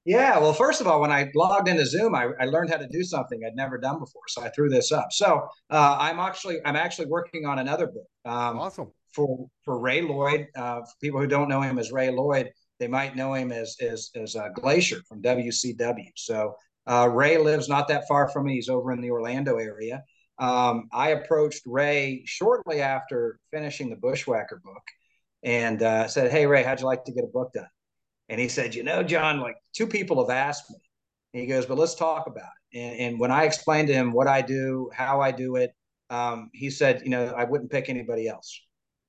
Yeah, 0.04 0.38
well, 0.40 0.52
first 0.52 0.80
of 0.80 0.88
all, 0.88 1.00
when 1.00 1.12
I 1.12 1.30
logged 1.34 1.68
into 1.68 1.86
Zoom, 1.86 2.14
I, 2.16 2.30
I 2.40 2.46
learned 2.46 2.70
how 2.70 2.76
to 2.76 2.88
do 2.88 3.04
something 3.04 3.40
I'd 3.46 3.54
never 3.54 3.78
done 3.78 4.00
before, 4.00 4.22
so 4.26 4.42
I 4.42 4.48
threw 4.48 4.68
this 4.68 4.90
up. 4.90 5.12
So 5.12 5.46
uh, 5.70 5.96
I'm 6.00 6.18
actually 6.18 6.58
I'm 6.64 6.76
actually 6.76 7.06
working 7.06 7.46
on 7.46 7.60
another 7.60 7.86
book. 7.86 8.08
Um, 8.24 8.58
awesome. 8.58 8.90
For 9.14 9.46
for 9.64 9.78
Ray 9.78 10.02
Lloyd, 10.02 10.46
uh, 10.56 10.80
for 10.80 10.92
people 11.00 11.20
who 11.20 11.26
don't 11.26 11.48
know 11.48 11.60
him 11.60 11.78
as 11.78 11.92
Ray 11.92 12.10
Lloyd, 12.10 12.50
they 12.78 12.88
might 12.88 13.16
know 13.16 13.34
him 13.34 13.52
as 13.52 13.76
as 13.80 14.10
as 14.14 14.36
uh, 14.36 14.48
Glacier 14.54 15.02
from 15.08 15.22
WCW. 15.22 16.10
So 16.16 16.54
uh, 16.86 17.08
Ray 17.12 17.38
lives 17.38 17.68
not 17.68 17.88
that 17.88 18.08
far 18.08 18.28
from 18.28 18.46
me. 18.46 18.54
He's 18.54 18.68
over 18.68 18.92
in 18.92 19.00
the 19.00 19.10
Orlando 19.10 19.58
area, 19.58 20.02
um, 20.38 20.88
I 20.92 21.10
approached 21.10 21.62
Ray 21.66 22.24
shortly 22.26 22.80
after 22.80 23.38
finishing 23.52 23.90
the 23.90 23.96
Bushwhacker 23.96 24.60
book 24.64 24.82
and 25.42 25.82
uh, 25.82 26.08
said, 26.08 26.32
Hey, 26.32 26.46
Ray, 26.46 26.64
how'd 26.64 26.80
you 26.80 26.86
like 26.86 27.04
to 27.04 27.12
get 27.12 27.22
a 27.24 27.28
book 27.28 27.52
done? 27.52 27.68
And 28.28 28.40
he 28.40 28.48
said, 28.48 28.74
You 28.74 28.82
know, 28.82 29.04
John, 29.04 29.40
like 29.40 29.56
two 29.72 29.86
people 29.86 30.20
have 30.20 30.36
asked 30.36 30.68
me. 30.70 30.78
And 31.34 31.42
he 31.42 31.46
goes, 31.46 31.66
But 31.66 31.78
let's 31.78 31.94
talk 31.94 32.26
about 32.26 32.50
it. 32.72 32.78
And, 32.78 33.00
and, 33.00 33.20
when 33.20 33.30
I 33.30 33.44
explained 33.44 33.88
to 33.88 33.94
him 33.94 34.12
what 34.12 34.26
I 34.26 34.42
do, 34.42 34.90
how 34.92 35.20
I 35.20 35.30
do 35.30 35.56
it, 35.56 35.72
um, 36.10 36.50
he 36.52 36.70
said, 36.70 37.02
You 37.04 37.10
know, 37.10 37.26
I 37.36 37.44
wouldn't 37.44 37.70
pick 37.70 37.88
anybody 37.88 38.26
else. 38.26 38.60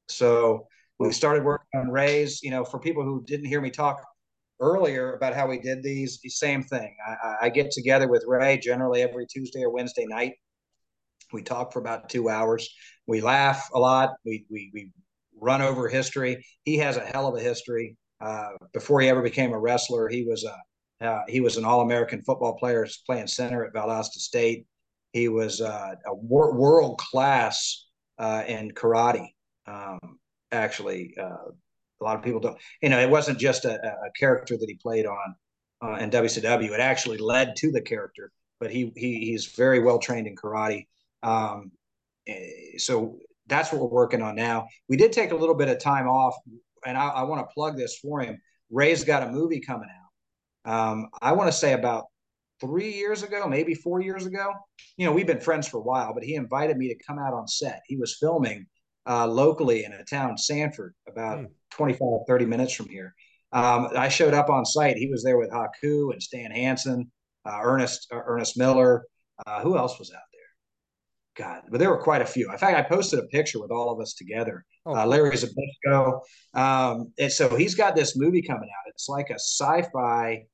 So 0.09 0.67
we 0.99 1.11
started 1.11 1.43
working 1.43 1.79
on 1.79 1.89
Ray's. 1.89 2.41
You 2.43 2.51
know, 2.51 2.63
for 2.63 2.79
people 2.79 3.03
who 3.03 3.23
didn't 3.25 3.45
hear 3.45 3.61
me 3.61 3.69
talk 3.69 4.03
earlier 4.59 5.13
about 5.15 5.33
how 5.33 5.47
we 5.47 5.59
did 5.59 5.83
these, 5.83 6.19
same 6.27 6.63
thing. 6.63 6.95
I, 7.05 7.35
I 7.43 7.49
get 7.49 7.71
together 7.71 8.07
with 8.07 8.23
Ray 8.27 8.57
generally 8.57 9.01
every 9.01 9.25
Tuesday 9.25 9.63
or 9.63 9.71
Wednesday 9.71 10.05
night 10.05 10.33
we 11.33 11.41
talk 11.41 11.73
for 11.73 11.79
about 11.79 12.09
two 12.09 12.29
hours. 12.29 12.69
We 13.07 13.19
laugh 13.19 13.69
a 13.73 13.79
lot. 13.79 14.11
We 14.23 14.45
we 14.49 14.71
we 14.73 14.91
run 15.41 15.61
over 15.61 15.89
history. 15.89 16.45
He 16.63 16.77
has 16.77 16.95
a 16.95 17.01
hell 17.01 17.27
of 17.27 17.35
a 17.35 17.43
history. 17.43 17.97
Uh, 18.21 18.51
before 18.73 19.01
he 19.01 19.09
ever 19.09 19.21
became 19.21 19.51
a 19.51 19.59
wrestler, 19.59 20.07
he 20.07 20.23
was 20.23 20.45
a 20.45 21.05
uh, 21.05 21.23
he 21.27 21.41
was 21.41 21.57
an 21.57 21.65
All 21.65 21.81
American 21.81 22.21
football 22.21 22.55
player, 22.57 22.87
playing 23.05 23.27
center 23.27 23.65
at 23.65 23.73
Valdosta 23.73 24.19
State. 24.19 24.65
He 25.11 25.27
was 25.27 25.59
uh, 25.59 25.95
a 26.05 26.15
wor- 26.15 26.55
world 26.55 26.97
class 26.97 27.87
uh, 28.17 28.43
in 28.47 28.71
karate. 28.71 29.27
Um, 29.65 30.19
actually, 30.52 31.15
uh, 31.19 31.49
a 32.02 32.04
lot 32.04 32.17
of 32.17 32.23
people 32.23 32.39
don't. 32.39 32.58
You 32.82 32.89
know, 32.89 32.99
it 32.99 33.10
wasn't 33.10 33.39
just 33.39 33.65
a, 33.65 33.76
a 33.76 34.12
character 34.17 34.58
that 34.58 34.67
he 34.67 34.76
played 34.76 35.06
on 35.06 35.36
uh, 35.84 35.95
in 35.95 36.10
WCW. 36.10 36.71
It 36.71 36.80
actually 36.80 37.17
led 37.17 37.56
to 37.58 37.71
the 37.71 37.82
character. 37.82 38.32
But 38.60 38.71
he, 38.71 38.91
he 38.95 39.26
he's 39.26 39.47
very 39.47 39.80
well 39.80 39.99
trained 39.99 40.28
in 40.28 40.36
karate. 40.36 40.88
Um, 41.21 41.71
eh, 42.28 42.78
so 42.78 43.17
that's 43.47 43.71
what 43.71 43.82
we're 43.82 43.88
working 43.88 44.21
on 44.21 44.36
now. 44.36 44.67
We 44.88 44.95
did 44.95 45.12
take 45.12 45.32
a 45.32 45.36
little 45.36 45.56
bit 45.56 45.69
of 45.69 45.80
time 45.80 46.08
off, 46.08 46.36
and 46.86 46.97
I, 46.97 47.08
I 47.10 47.23
want 47.23 47.41
to 47.41 47.54
plug 47.54 47.78
this 47.78 47.97
for 47.97 48.21
him. 48.21 48.39
Ray's 48.69 49.04
got 49.04 49.23
a 49.23 49.32
movie 49.32 49.60
coming 49.60 49.89
out. 49.89 50.71
Um, 50.71 51.10
I 51.21 51.34
want 51.34 51.52
to 51.52 51.58
say 51.58 51.73
about 51.73 52.06
three 52.62 52.93
years 52.93 53.23
ago, 53.23 53.47
maybe 53.47 53.73
four 53.73 54.02
years 54.02 54.26
ago. 54.26 54.54
You 54.97 55.06
know, 55.06 55.12
we've 55.12 55.28
been 55.28 55.41
friends 55.41 55.67
for 55.67 55.78
a 55.78 55.84
while, 55.84 56.13
but 56.13 56.23
he 56.23 56.36
invited 56.36 56.78
me 56.78 56.88
to 56.88 57.04
come 57.06 57.19
out 57.19 57.34
on 57.34 57.47
set. 57.47 57.82
He 57.86 57.97
was 57.97 58.17
filming 58.17 58.65
uh, 59.07 59.27
locally 59.27 59.85
in 59.85 59.93
a 59.93 60.03
town, 60.03 60.37
Sanford, 60.37 60.93
about 61.07 61.39
mm. 61.39 61.47
25, 61.71 62.21
30 62.27 62.45
minutes 62.45 62.73
from 62.73 62.89
here. 62.89 63.13
Um, 63.51 63.89
I 63.95 64.09
showed 64.09 64.33
up 64.33 64.49
on 64.49 64.65
site. 64.65 64.97
He 64.97 65.09
was 65.09 65.23
there 65.23 65.37
with 65.37 65.51
Haku 65.51 66.11
and 66.11 66.21
Stan 66.21 66.51
Hansen, 66.51 67.11
uh, 67.45 67.59
Ernest 67.61 68.07
uh, 68.11 68.19
Ernest 68.25 68.57
Miller. 68.57 69.05
Uh, 69.45 69.61
who 69.61 69.77
else 69.77 69.99
was 69.99 70.11
out 70.11 70.21
there? 70.31 71.45
God, 71.45 71.63
but 71.69 71.79
there 71.79 71.89
were 71.89 72.01
quite 72.01 72.21
a 72.21 72.25
few. 72.25 72.51
In 72.51 72.57
fact, 72.57 72.77
I 72.77 72.81
posted 72.81 73.19
a 73.19 73.27
picture 73.27 73.59
with 73.59 73.71
all 73.71 73.91
of 73.91 73.99
us 73.99 74.13
together. 74.13 74.65
Oh, 74.85 74.95
uh, 74.95 75.05
Larry 75.05 75.35
Zbyszko. 75.35 76.21
Um, 76.53 77.13
and 77.17 77.31
so 77.31 77.55
he's 77.55 77.75
got 77.75 77.95
this 77.95 78.17
movie 78.17 78.41
coming 78.41 78.69
out. 78.69 78.89
It's 78.89 79.07
like 79.07 79.29
a 79.29 79.35
sci-fi, 79.35 80.45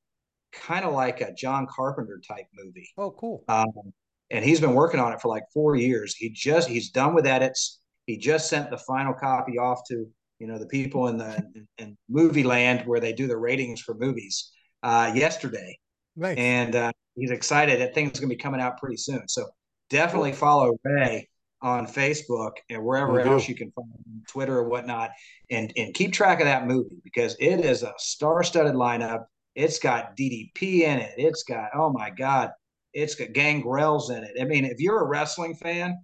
kind 0.52 0.84
of 0.84 0.92
like 0.92 1.20
a 1.20 1.32
John 1.32 1.66
Carpenter 1.74 2.20
type 2.26 2.46
movie. 2.54 2.88
Oh, 2.96 3.10
cool. 3.12 3.44
Um, 3.48 3.92
and 4.30 4.44
he's 4.44 4.60
been 4.60 4.74
working 4.74 5.00
on 5.00 5.12
it 5.12 5.20
for 5.20 5.28
like 5.28 5.44
four 5.52 5.76
years. 5.76 6.14
He 6.14 6.30
just 6.30 6.68
he's 6.68 6.90
done 6.90 7.14
with 7.14 7.26
edits. 7.26 7.79
He 8.10 8.16
just 8.16 8.48
sent 8.48 8.70
the 8.70 8.76
final 8.76 9.14
copy 9.14 9.56
off 9.56 9.82
to 9.86 10.04
you 10.40 10.46
know 10.48 10.58
the 10.58 10.66
people 10.66 11.06
in 11.06 11.16
the 11.16 11.36
in, 11.54 11.68
in 11.78 11.98
movie 12.08 12.42
land 12.42 12.84
where 12.84 12.98
they 12.98 13.12
do 13.12 13.28
the 13.28 13.36
ratings 13.36 13.80
for 13.80 13.94
movies 13.94 14.50
uh, 14.82 15.12
yesterday. 15.14 15.78
Right. 16.16 16.36
And 16.36 16.74
uh, 16.74 16.90
he's 17.14 17.30
excited 17.30 17.80
that 17.80 17.94
thing's 17.94 18.18
are 18.18 18.22
going 18.22 18.30
to 18.30 18.36
be 18.36 18.42
coming 18.42 18.60
out 18.60 18.78
pretty 18.78 18.96
soon. 18.96 19.28
So 19.28 19.46
definitely 19.90 20.32
follow 20.32 20.76
Ray 20.82 21.28
on 21.62 21.86
Facebook 21.86 22.54
and 22.68 22.82
wherever 22.82 23.20
else 23.20 23.48
you 23.48 23.54
can 23.54 23.70
find 23.70 23.86
him, 23.92 24.24
Twitter 24.28 24.58
or 24.58 24.68
whatnot, 24.68 25.10
and 25.48 25.72
and 25.76 25.94
keep 25.94 26.12
track 26.12 26.40
of 26.40 26.46
that 26.46 26.66
movie 26.66 27.00
because 27.04 27.36
it 27.38 27.60
is 27.60 27.84
a 27.84 27.94
star-studded 27.96 28.74
lineup. 28.74 29.26
It's 29.54 29.78
got 29.78 30.16
DDP 30.16 30.80
in 30.80 30.98
it. 30.98 31.14
It's 31.16 31.44
got 31.44 31.70
oh 31.76 31.92
my 31.92 32.10
god, 32.10 32.50
it's 32.92 33.14
got 33.14 33.34
Gangrel's 33.34 34.10
in 34.10 34.24
it. 34.24 34.32
I 34.40 34.44
mean, 34.46 34.64
if 34.64 34.80
you're 34.80 35.00
a 35.00 35.06
wrestling 35.06 35.54
fan 35.54 35.96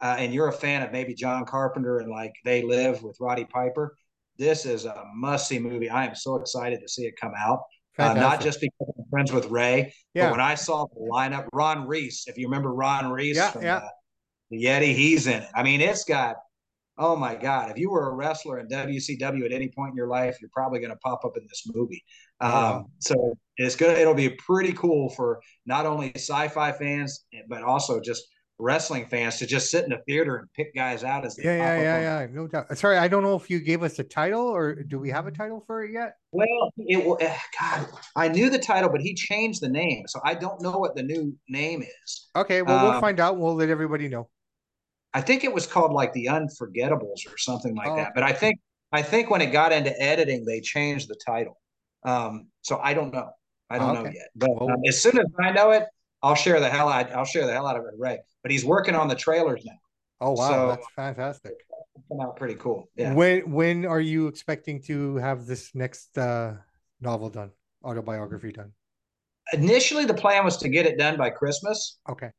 uh, 0.00 0.16
and 0.18 0.32
you're 0.32 0.48
a 0.48 0.52
fan 0.52 0.82
of 0.82 0.92
maybe 0.92 1.14
John 1.14 1.44
Carpenter 1.44 1.98
and 1.98 2.10
like 2.10 2.32
They 2.44 2.62
Live 2.62 3.02
with 3.02 3.16
Roddy 3.20 3.44
Piper, 3.44 3.96
this 4.38 4.66
is 4.66 4.84
a 4.84 5.04
must-see 5.14 5.58
movie. 5.58 5.88
I 5.88 6.06
am 6.06 6.14
so 6.14 6.36
excited 6.36 6.80
to 6.80 6.88
see 6.88 7.06
it 7.06 7.14
come 7.20 7.32
out. 7.36 7.62
Uh, 7.98 8.12
not 8.12 8.42
just 8.42 8.60
because 8.60 8.92
I'm 8.98 9.04
friends 9.08 9.32
with 9.32 9.46
Ray, 9.46 9.94
yeah. 10.12 10.26
but 10.26 10.32
when 10.32 10.40
I 10.40 10.54
saw 10.54 10.84
the 10.84 11.00
lineup, 11.00 11.48
Ron 11.54 11.86
Reis, 11.86 12.24
if 12.26 12.36
you 12.36 12.46
remember 12.46 12.74
Ron 12.74 13.10
Reis 13.10 13.36
yeah, 13.36 13.50
from 13.50 13.62
yeah. 13.62 13.88
The, 14.50 14.58
the 14.58 14.64
Yeti, 14.66 14.94
he's 14.94 15.26
in 15.26 15.42
it. 15.42 15.48
I 15.54 15.62
mean, 15.62 15.80
it's 15.80 16.04
got, 16.04 16.36
oh 16.98 17.16
my 17.16 17.34
God, 17.34 17.70
if 17.70 17.78
you 17.78 17.90
were 17.90 18.10
a 18.10 18.14
wrestler 18.14 18.58
in 18.58 18.68
WCW 18.68 19.46
at 19.46 19.52
any 19.52 19.68
point 19.68 19.92
in 19.92 19.96
your 19.96 20.08
life, 20.08 20.36
you're 20.42 20.50
probably 20.52 20.78
going 20.78 20.90
to 20.90 20.98
pop 20.98 21.24
up 21.24 21.38
in 21.38 21.46
this 21.48 21.62
movie. 21.74 22.04
Um, 22.42 22.86
So 22.98 23.38
it's 23.56 23.76
gonna, 23.76 23.94
it'll 23.94 24.12
be 24.12 24.28
pretty 24.28 24.74
cool 24.74 25.08
for 25.08 25.40
not 25.64 25.86
only 25.86 26.12
sci-fi 26.16 26.72
fans, 26.72 27.24
but 27.48 27.62
also 27.62 27.98
just 27.98 28.24
wrestling 28.58 29.04
fans 29.06 29.36
to 29.38 29.46
just 29.46 29.70
sit 29.70 29.84
in 29.84 29.90
the 29.90 29.98
theater 30.06 30.36
and 30.36 30.52
pick 30.54 30.74
guys 30.74 31.04
out 31.04 31.26
as 31.26 31.38
yeah 31.42 31.56
yeah 31.56 31.80
yeah 31.80 32.20
yeah 32.20 32.26
no 32.32 32.46
doubt. 32.46 32.76
Sorry 32.76 32.96
i 32.96 33.06
don't 33.06 33.22
know 33.22 33.36
if 33.36 33.50
you 33.50 33.60
gave 33.60 33.82
us 33.82 33.98
a 33.98 34.04
title 34.04 34.40
or 34.40 34.82
do 34.82 34.98
we 34.98 35.10
have 35.10 35.26
a 35.26 35.30
title 35.30 35.62
for 35.66 35.84
it 35.84 35.92
yet? 35.92 36.14
Well 36.32 36.72
it 36.78 37.04
will 37.04 37.18
eh, 37.20 37.36
god 37.60 37.86
i 38.14 38.28
knew 38.28 38.48
the 38.48 38.58
title 38.58 38.88
but 38.88 39.02
he 39.02 39.14
changed 39.14 39.60
the 39.60 39.68
name 39.68 40.04
so 40.06 40.20
i 40.24 40.34
don't 40.34 40.62
know 40.62 40.78
what 40.78 40.96
the 40.96 41.02
new 41.02 41.36
name 41.48 41.82
is. 41.82 42.28
Okay 42.34 42.62
well 42.62 42.78
um, 42.78 42.90
we'll 42.92 43.00
find 43.00 43.20
out 43.20 43.36
we'll 43.36 43.54
let 43.54 43.68
everybody 43.68 44.08
know. 44.08 44.28
I 45.12 45.20
think 45.20 45.44
it 45.44 45.52
was 45.52 45.66
called 45.66 45.92
like 45.92 46.12
the 46.14 46.26
unforgettables 46.26 47.26
or 47.26 47.36
something 47.36 47.74
like 47.74 47.88
oh. 47.88 47.96
that 47.96 48.12
but 48.14 48.22
i 48.22 48.32
think 48.32 48.58
i 48.92 49.02
think 49.02 49.28
when 49.28 49.42
it 49.42 49.52
got 49.52 49.72
into 49.72 49.94
editing 50.00 50.46
they 50.46 50.60
changed 50.60 51.08
the 51.08 51.16
title. 51.26 51.58
Um 52.04 52.48
so 52.62 52.80
i 52.82 52.94
don't 52.94 53.12
know. 53.12 53.30
I 53.68 53.78
don't 53.78 53.96
okay. 53.96 54.02
know 54.02 54.10
yet, 54.14 54.28
but 54.36 54.50
um, 54.62 54.80
as 54.86 55.02
soon 55.02 55.18
as 55.18 55.26
I 55.40 55.50
know 55.50 55.72
it, 55.72 55.82
I'll 56.26 56.34
share 56.34 56.58
the 56.58 56.68
hell 56.68 56.88
out. 56.88 57.12
I'll 57.12 57.24
share 57.24 57.46
the 57.46 57.52
hell 57.52 57.66
out 57.66 57.76
of 57.76 57.84
it, 57.84 57.94
Ray. 57.96 58.18
But 58.42 58.50
he's 58.50 58.64
working 58.64 58.94
on 58.96 59.06
the 59.06 59.14
trailers 59.14 59.64
now. 59.64 59.78
Oh 60.20 60.32
wow, 60.32 60.48
so, 60.48 60.68
that's 60.68 60.86
fantastic. 60.96 61.52
Come 62.08 62.20
out 62.20 62.36
pretty 62.36 62.54
cool. 62.54 62.88
Yeah. 62.96 63.14
When 63.14 63.50
when 63.50 63.86
are 63.86 64.00
you 64.00 64.26
expecting 64.26 64.82
to 64.82 65.16
have 65.16 65.46
this 65.46 65.74
next 65.74 66.16
uh, 66.18 66.54
novel 67.00 67.30
done, 67.30 67.50
autobiography 67.84 68.50
done? 68.50 68.72
Initially, 69.52 70.04
the 70.04 70.14
plan 70.14 70.44
was 70.44 70.56
to 70.58 70.68
get 70.68 70.86
it 70.86 70.98
done 70.98 71.16
by 71.16 71.30
Christmas. 71.30 71.98
Okay. 72.08 72.30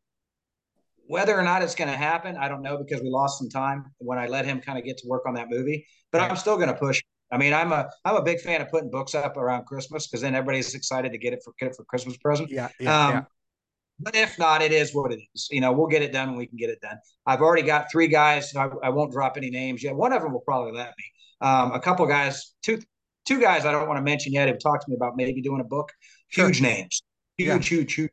Whether 1.08 1.40
or 1.40 1.44
not 1.44 1.62
it's 1.62 1.76
going 1.76 1.90
to 1.90 1.96
happen, 1.96 2.36
I 2.36 2.50
don't 2.50 2.62
know 2.62 2.78
because 2.78 3.02
we 3.02 3.10
lost 3.10 3.40
some 3.40 3.48
time 3.48 3.86
when 4.00 4.18
I 4.18 4.28
let 4.28 4.44
him 4.44 4.60
kind 4.60 4.78
of 4.78 4.84
get 4.84 4.98
to 4.98 5.08
work 5.08 5.24
on 5.26 5.36
that 5.36 5.50
movie. 5.50 5.88
But 6.12 6.20
right. 6.20 6.30
I'm 6.30 6.36
still 6.36 6.58
going 6.58 6.68
to 6.68 6.74
push. 6.74 7.02
I 7.32 7.38
mean, 7.38 7.54
I'm 7.54 7.72
a 7.72 7.90
I'm 8.04 8.16
a 8.16 8.24
big 8.24 8.42
fan 8.42 8.62
of 8.62 8.70
putting 8.70 8.90
books 8.90 9.16
up 9.16 9.38
around 9.38 9.66
Christmas 9.66 10.08
because 10.08 10.22
then 10.22 10.36
everybody's 10.36 10.74
excited 10.76 11.14
to 11.14 11.18
get 11.18 11.32
it 11.32 11.40
for 11.44 11.54
get 11.60 11.70
it 11.70 11.76
for 11.76 11.86
Christmas 11.86 12.18
present. 12.18 12.50
Yeah, 12.50 12.68
yeah, 12.80 13.06
um, 13.06 13.14
yeah. 13.14 13.22
But 14.00 14.16
if 14.16 14.38
not, 14.38 14.62
it 14.62 14.72
is 14.72 14.94
what 14.94 15.12
it 15.12 15.20
is. 15.34 15.48
You 15.50 15.62
know, 15.62 15.72
we'll 15.72 15.88
get 15.88 16.04
it 16.04 16.12
done 16.12 16.30
when 16.30 16.38
we 16.38 16.46
can 16.46 16.58
get 16.58 16.70
it 16.70 16.80
done. 16.82 16.98
I've 17.26 17.42
already 17.42 17.64
got 17.64 17.92
three 17.92 18.08
guys. 18.08 18.56
I, 18.56 18.70
I 18.84 18.90
won't 18.90 19.12
drop 19.12 19.38
any 19.38 19.50
names 19.50 19.84
yet. 19.84 19.96
One 19.96 20.14
of 20.14 20.22
them 20.22 20.34
will 20.34 20.42
probably 20.42 20.74
let 20.74 20.94
me. 20.98 21.04
Um, 21.42 21.72
a 21.72 21.80
couple 21.80 22.06
guys, 22.06 22.54
two 22.64 22.80
two 23.26 23.42
guys 23.42 23.66
I 23.66 23.72
don't 23.72 23.88
want 23.88 23.98
to 23.98 24.04
mention 24.04 24.34
yet 24.34 24.48
have 24.48 24.60
talked 24.60 24.86
to 24.86 24.92
me 24.92 24.96
about 24.96 25.18
maybe 25.18 25.42
doing 25.42 25.62
a 25.62 25.64
book. 25.64 25.92
Huge 26.30 26.58
sure. 26.58 26.68
names, 26.68 27.04
huge, 27.38 27.48
yeah. 27.48 27.60
huge, 27.60 27.94
huge. 27.94 28.12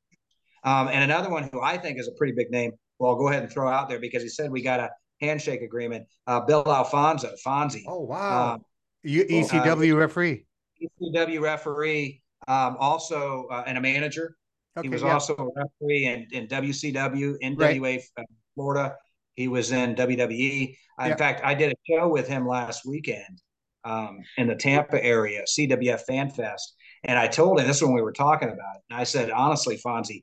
Um, 0.64 0.88
and 0.88 1.04
another 1.04 1.30
one 1.30 1.48
who 1.52 1.60
I 1.60 1.76
think 1.76 1.98
is 1.98 2.08
a 2.08 2.12
pretty 2.12 2.32
big 2.34 2.50
name. 2.50 2.72
Well, 2.98 3.10
I'll 3.10 3.18
go 3.18 3.28
ahead 3.28 3.42
and 3.42 3.52
throw 3.52 3.68
out 3.68 3.88
there 3.88 3.98
because 3.98 4.22
he 4.22 4.28
said 4.28 4.50
we 4.50 4.62
got 4.62 4.80
a 4.80 4.90
handshake 5.20 5.62
agreement. 5.62 6.06
Uh, 6.26 6.40
Bill 6.40 6.64
Alfonso, 6.66 7.32
Fonzie. 7.44 7.84
Oh 7.86 8.00
wow, 8.00 8.54
um, 8.54 8.64
ECW 9.04 9.92
uh, 9.92 9.96
referee. 9.96 10.46
ECW 10.82 11.40
referee. 11.40 12.22
Um, 12.46 12.76
also, 12.78 13.46
uh, 13.50 13.64
and 13.66 13.78
a 13.78 13.80
manager. 13.80 14.36
Okay, 14.76 14.88
he 14.88 14.92
was 14.92 15.02
yeah. 15.02 15.12
also 15.12 15.34
a 15.34 15.44
referee 15.44 16.06
in, 16.06 16.26
in 16.32 16.48
WCW, 16.48 17.36
NWA 17.42 17.80
right. 17.80 18.02
Uh, 18.18 18.22
Florida. 18.54 18.96
He 19.34 19.48
was 19.48 19.72
in 19.72 19.94
WWE. 19.94 20.76
Yeah. 20.98 21.06
In 21.06 21.16
fact, 21.16 21.42
I 21.44 21.54
did 21.54 21.72
a 21.72 21.92
show 21.92 22.08
with 22.08 22.28
him 22.28 22.46
last 22.46 22.84
weekend 22.84 23.40
um, 23.84 24.20
in 24.36 24.48
the 24.48 24.54
Tampa 24.54 25.02
area, 25.02 25.42
CWF 25.42 26.02
Fan 26.02 26.30
Fest. 26.30 26.74
And 27.04 27.18
I 27.18 27.26
told 27.26 27.60
him 27.60 27.66
this 27.66 27.78
is 27.78 27.82
when 27.82 27.94
we 27.94 28.02
were 28.02 28.12
talking 28.12 28.48
about 28.48 28.76
it. 28.76 28.82
And 28.90 29.00
I 29.00 29.04
said, 29.04 29.30
honestly, 29.30 29.78
Fonzie, 29.84 30.22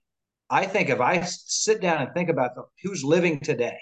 I 0.50 0.66
think 0.66 0.90
if 0.90 1.00
I 1.00 1.22
sit 1.22 1.82
down 1.82 2.02
and 2.02 2.14
think 2.14 2.30
about 2.30 2.56
the, 2.56 2.64
who's 2.84 3.04
living 3.04 3.40
today, 3.40 3.78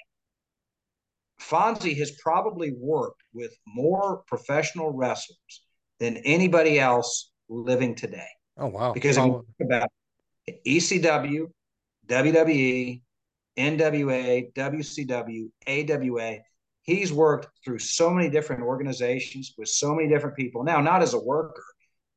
Fonzie 1.41 1.97
has 1.97 2.11
probably 2.21 2.73
worked 2.77 3.21
with 3.33 3.55
more 3.65 4.23
professional 4.27 4.91
wrestlers 4.91 5.63
than 5.99 6.17
anybody 6.17 6.79
else 6.79 7.31
living 7.47 7.95
today. 7.95 8.27
Oh 8.57 8.67
wow! 8.67 8.91
Because 8.91 9.15
think 9.15 9.45
about 9.61 9.89
ECW, 10.65 11.47
WWE, 12.07 13.01
NWA, 13.57 14.53
WCW, 14.53 15.49
AWA. 15.67 16.37
He's 16.83 17.13
worked 17.13 17.49
through 17.63 17.79
so 17.79 18.09
many 18.09 18.29
different 18.29 18.63
organizations 18.63 19.53
with 19.57 19.69
so 19.69 19.93
many 19.93 20.09
different 20.09 20.35
people. 20.35 20.63
Now, 20.63 20.81
not 20.81 21.01
as 21.01 21.13
a 21.13 21.19
worker, 21.19 21.63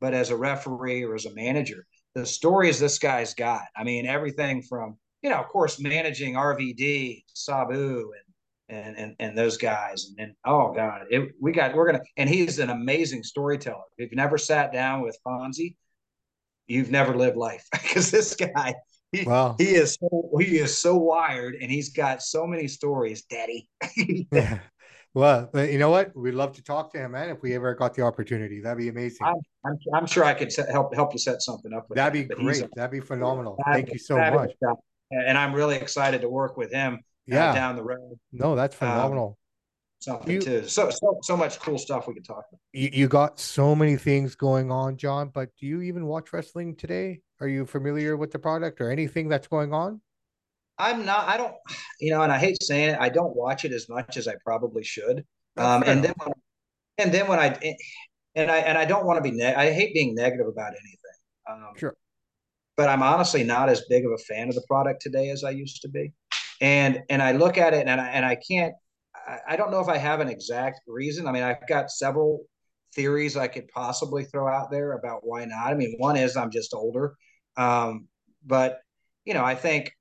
but 0.01 0.15
as 0.15 0.31
a 0.31 0.37
referee 0.37 1.05
or 1.05 1.15
as 1.15 1.27
a 1.27 1.35
manager. 1.35 1.87
The 2.15 2.27
stories 2.27 2.79
this 2.79 2.99
guy's 2.99 3.35
got. 3.35 3.63
I 3.77 3.85
mean, 3.85 4.07
everything 4.07 4.63
from, 4.63 4.97
you 5.23 5.31
know, 5.31 5.37
of 5.37 5.49
course, 5.49 5.81
managing 5.81 6.35
RVD, 6.35 7.25
Sabu, 7.35 8.13
and 8.13 8.33
and 8.69 8.97
and, 8.97 9.17
and 9.19 9.39
those 9.39 9.57
guys. 9.57 10.07
And, 10.07 10.27
and 10.27 10.35
oh 10.45 10.73
god, 10.75 11.03
it, 11.11 11.33
we 11.41 11.53
got 11.53 11.75
we're 11.75 11.87
gonna. 11.87 12.03
And 12.17 12.29
he's 12.29 12.59
an 12.59 12.71
amazing 12.71 13.23
storyteller. 13.23 13.85
If 13.97 14.11
you've 14.11 14.17
never 14.17 14.39
sat 14.39 14.73
down 14.73 15.03
with 15.03 15.19
Fonzie, 15.27 15.77
you've 16.67 16.91
never 16.91 17.17
lived 17.17 17.37
life 17.37 17.67
because 17.73 18.11
this 18.11 18.35
guy 18.35 18.75
he, 19.13 19.25
wow. 19.25 19.57
he 19.59 19.75
is 19.75 19.99
so, 20.01 20.31
he 20.39 20.59
is 20.59 20.79
so 20.79 20.97
wired 20.97 21.55
and 21.61 21.71
he's 21.71 21.91
got 21.91 22.23
so 22.23 22.47
many 22.47 22.67
stories 22.67 23.23
daddy. 23.25 23.69
Yeah 24.33 24.59
well 25.15 25.51
you 25.55 25.79
know 25.79 25.91
what? 25.91 26.17
We'd 26.17 26.33
love 26.33 26.53
to 26.55 26.63
talk 26.63 26.93
to 26.93 26.99
him 26.99 27.13
man 27.13 27.29
if 27.29 27.43
we 27.43 27.55
ever 27.55 27.75
got 27.75 27.95
the 27.95 28.03
opportunity. 28.03 28.61
That'd 28.61 28.79
be 28.79 28.89
amazing. 28.89 29.27
I'm, 29.27 29.35
I'm, 29.67 29.79
I'm 29.95 30.07
sure 30.07 30.25
i 30.25 30.33
could 30.33 30.51
set, 30.51 30.71
help 30.71 30.95
help 30.95 31.13
you 31.13 31.19
set 31.19 31.43
something 31.43 31.73
up 31.75 31.87
that'd 31.91 32.13
be 32.15 32.35
great. 32.35 32.65
that'd 32.75 32.91
be 32.91 33.01
phenomenal. 33.01 33.59
thank 33.71 33.93
you 33.93 33.99
so 33.99 34.17
much. 34.17 34.53
and 35.11 35.37
i'm 35.37 35.55
really 35.55 35.77
excited 35.77 36.23
to 36.23 36.29
work 36.29 36.57
with 36.57 36.73
him 36.73 36.95
uh, 36.95 36.99
yeah. 37.27 37.51
Uh, 37.51 37.55
down 37.55 37.77
the 37.77 37.85
road. 37.85 38.19
No 38.33 38.57
that's 38.57 38.75
um, 38.77 38.79
phenomenal 38.89 39.39
something 40.03 40.31
you, 40.31 40.41
too. 40.41 40.69
So, 40.69 40.91
so 40.91 41.19
so 41.23 41.37
much 41.37 41.59
cool 41.61 41.79
stuff 41.79 42.09
we 42.09 42.15
could 42.15 42.25
talk 42.25 42.45
about. 42.49 42.61
You, 42.73 42.91
you 42.93 43.09
got 43.09 43.39
so 43.39 43.75
many 43.75 43.97
things 43.97 44.35
going 44.35 44.71
on, 44.71 44.97
John. 44.97 45.31
But 45.33 45.51
do 45.59 45.67
you 45.67 45.83
even 45.83 46.07
watch 46.07 46.33
wrestling 46.33 46.77
today? 46.77 47.21
Are 47.41 47.49
you 47.49 47.67
familiar 47.67 48.17
with 48.17 48.31
the 48.31 48.39
product 48.39 48.81
or 48.81 48.91
anything 48.91 49.29
that's 49.29 49.49
going 49.49 49.73
on? 49.73 50.01
I'm 50.79 51.05
not. 51.05 51.29
I 51.29 51.37
don't. 51.37 51.55
You 52.01 52.13
know, 52.13 52.23
and 52.23 52.33
I 52.33 52.39
hate 52.39 52.63
saying 52.63 52.91
it. 52.91 52.99
I 53.01 53.09
don't 53.09 53.35
watch 53.37 53.65
it 53.65 53.73
as 53.73 53.89
much 53.89 54.17
as 54.17 54.27
I 54.27 54.35
probably 54.45 54.83
should. 54.83 55.25
Um, 55.57 55.83
and 55.87 56.03
then, 56.03 56.15
when, 56.17 56.33
and 56.99 57.13
then 57.13 57.29
when 57.29 57.39
I 57.39 57.77
and 58.35 58.51
I 58.51 58.59
and 58.59 58.79
I 58.79 58.85
don't 58.85 59.07
want 59.07 59.23
to 59.23 59.31
be. 59.31 59.37
Ne- 59.37 59.55
I 59.55 59.73
hate 59.73 59.95
being 59.95 60.15
negative 60.15 60.47
about 60.47 60.73
anything. 60.73 60.99
Um, 61.49 61.73
sure. 61.77 61.97
But 62.77 62.89
I'm 62.89 63.03
honestly 63.03 63.45
not 63.45 63.69
as 63.69 63.83
big 63.89 64.07
of 64.07 64.13
a 64.13 64.19
fan 64.19 64.49
of 64.49 64.55
the 64.55 64.63
product 64.67 65.03
today 65.03 65.29
as 65.31 65.45
I 65.45 65.51
used 65.51 65.83
to 65.83 65.89
be. 65.89 66.13
And 66.61 67.01
and 67.11 67.23
I 67.23 67.33
look 67.33 67.59
at 67.59 67.75
it 67.75 67.87
and 67.87 68.01
I 68.01 68.09
and 68.09 68.25
I 68.25 68.37
can't 68.37 68.75
I 69.47 69.57
don't 69.57 69.71
know 69.71 69.81
if 69.81 69.89
I 69.89 69.99
have 69.99 70.21
an 70.21 70.29
exact 70.29 70.81
reason. 70.87 71.27
I 71.27 71.33
mean, 71.33 71.43
I've 71.43 71.67
got 71.67 71.91
several 71.91 72.45
theories 72.95 73.37
I 73.37 73.49
could 73.49 73.69
possibly 73.69 74.25
throw 74.25 74.49
out 74.49 74.71
there 74.71 74.93
about 74.93 75.21
why 75.25 75.45
not. 75.45 75.69
I 75.69 75.75
mean, 75.75 75.95
one 75.99 76.17
is 76.17 76.37
I'm 76.37 76.51
just 76.51 76.75
older. 76.75 77.15
Um, 77.57 78.09
but, 78.45 78.81
you 79.25 79.35
know, 79.35 79.45
I 79.45 79.55
think, 79.55 79.93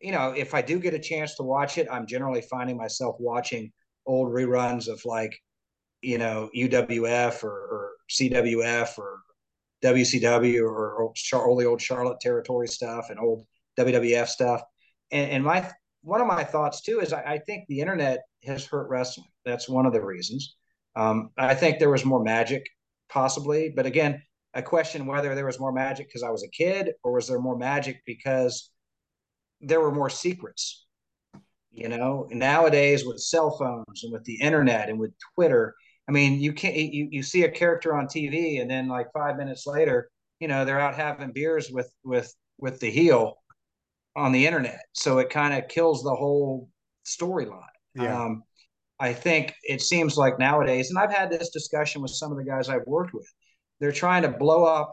you 0.00 0.12
know, 0.12 0.30
if 0.36 0.54
I 0.54 0.62
do 0.62 0.78
get 0.78 0.94
a 0.94 0.98
chance 0.98 1.36
to 1.36 1.42
watch 1.42 1.78
it, 1.78 1.88
I'm 1.90 2.06
generally 2.06 2.42
finding 2.42 2.76
myself 2.76 3.16
watching 3.18 3.72
old 4.06 4.28
reruns 4.28 4.88
of 4.88 5.00
like, 5.04 5.36
you 6.02 6.18
know, 6.18 6.50
UWF 6.54 7.42
or, 7.42 7.50
or 7.50 7.90
CWF 8.10 8.98
or 8.98 9.20
WCW 9.82 10.62
or, 10.62 10.94
or 10.94 11.12
all 11.34 11.56
the 11.56 11.66
old 11.66 11.80
Charlotte 11.80 12.20
territory 12.20 12.68
stuff 12.68 13.10
and 13.10 13.18
old 13.18 13.46
WWF 13.78 14.28
stuff. 14.28 14.62
And, 15.10 15.30
and 15.30 15.44
my 15.44 15.70
one 16.04 16.20
of 16.20 16.26
my 16.26 16.44
thoughts 16.44 16.82
too 16.82 17.00
is 17.00 17.12
I, 17.12 17.22
I, 17.22 17.38
think 17.38 17.66
the 17.66 17.80
internet 17.80 18.20
has 18.44 18.66
hurt 18.66 18.88
wrestling. 18.88 19.26
That's 19.44 19.68
one 19.68 19.86
of 19.86 19.92
the 19.92 20.04
reasons. 20.04 20.56
Um, 20.94 21.30
I 21.38 21.54
think 21.54 21.78
there 21.78 21.90
was 21.90 22.04
more 22.04 22.22
magic, 22.22 22.66
possibly, 23.08 23.72
but 23.74 23.86
again, 23.86 24.22
I 24.54 24.60
question 24.60 25.06
whether 25.06 25.34
there 25.34 25.46
was 25.46 25.58
more 25.58 25.72
magic 25.72 26.06
because 26.06 26.22
I 26.22 26.30
was 26.30 26.44
a 26.44 26.48
kid 26.48 26.92
or 27.02 27.12
was 27.12 27.26
there 27.26 27.40
more 27.40 27.56
magic 27.56 28.02
because 28.06 28.70
there 29.60 29.80
were 29.80 29.90
more 29.90 30.10
secrets. 30.10 30.86
You 31.72 31.88
know, 31.88 32.28
nowadays 32.30 33.04
with 33.04 33.18
cell 33.18 33.50
phones 33.58 34.04
and 34.04 34.12
with 34.12 34.22
the 34.24 34.40
internet 34.40 34.88
and 34.88 35.00
with 35.00 35.12
Twitter, 35.34 35.74
I 36.08 36.12
mean, 36.12 36.38
you 36.38 36.52
can't 36.52 36.76
you 36.76 37.08
you 37.10 37.24
see 37.24 37.42
a 37.42 37.50
character 37.50 37.96
on 37.96 38.06
TV 38.06 38.60
and 38.60 38.70
then 38.70 38.86
like 38.86 39.08
five 39.12 39.36
minutes 39.36 39.66
later, 39.66 40.08
you 40.38 40.46
know, 40.46 40.64
they're 40.64 40.78
out 40.78 40.94
having 40.94 41.32
beers 41.32 41.70
with 41.72 41.90
with 42.04 42.32
with 42.58 42.78
the 42.78 42.90
heel 42.90 43.38
on 44.16 44.32
the 44.32 44.46
internet. 44.46 44.80
So 44.92 45.18
it 45.18 45.30
kind 45.30 45.54
of 45.54 45.68
kills 45.68 46.02
the 46.02 46.14
whole 46.14 46.68
storyline. 47.04 47.62
Yeah. 47.94 48.22
Um, 48.22 48.42
I 49.00 49.12
think 49.12 49.54
it 49.62 49.82
seems 49.82 50.16
like 50.16 50.38
nowadays, 50.38 50.90
and 50.90 50.98
I've 50.98 51.12
had 51.12 51.30
this 51.30 51.50
discussion 51.50 52.00
with 52.00 52.12
some 52.12 52.30
of 52.30 52.38
the 52.38 52.44
guys 52.44 52.68
I've 52.68 52.86
worked 52.86 53.12
with, 53.12 53.28
they're 53.80 53.92
trying 53.92 54.22
to 54.22 54.28
blow 54.28 54.64
up 54.64 54.92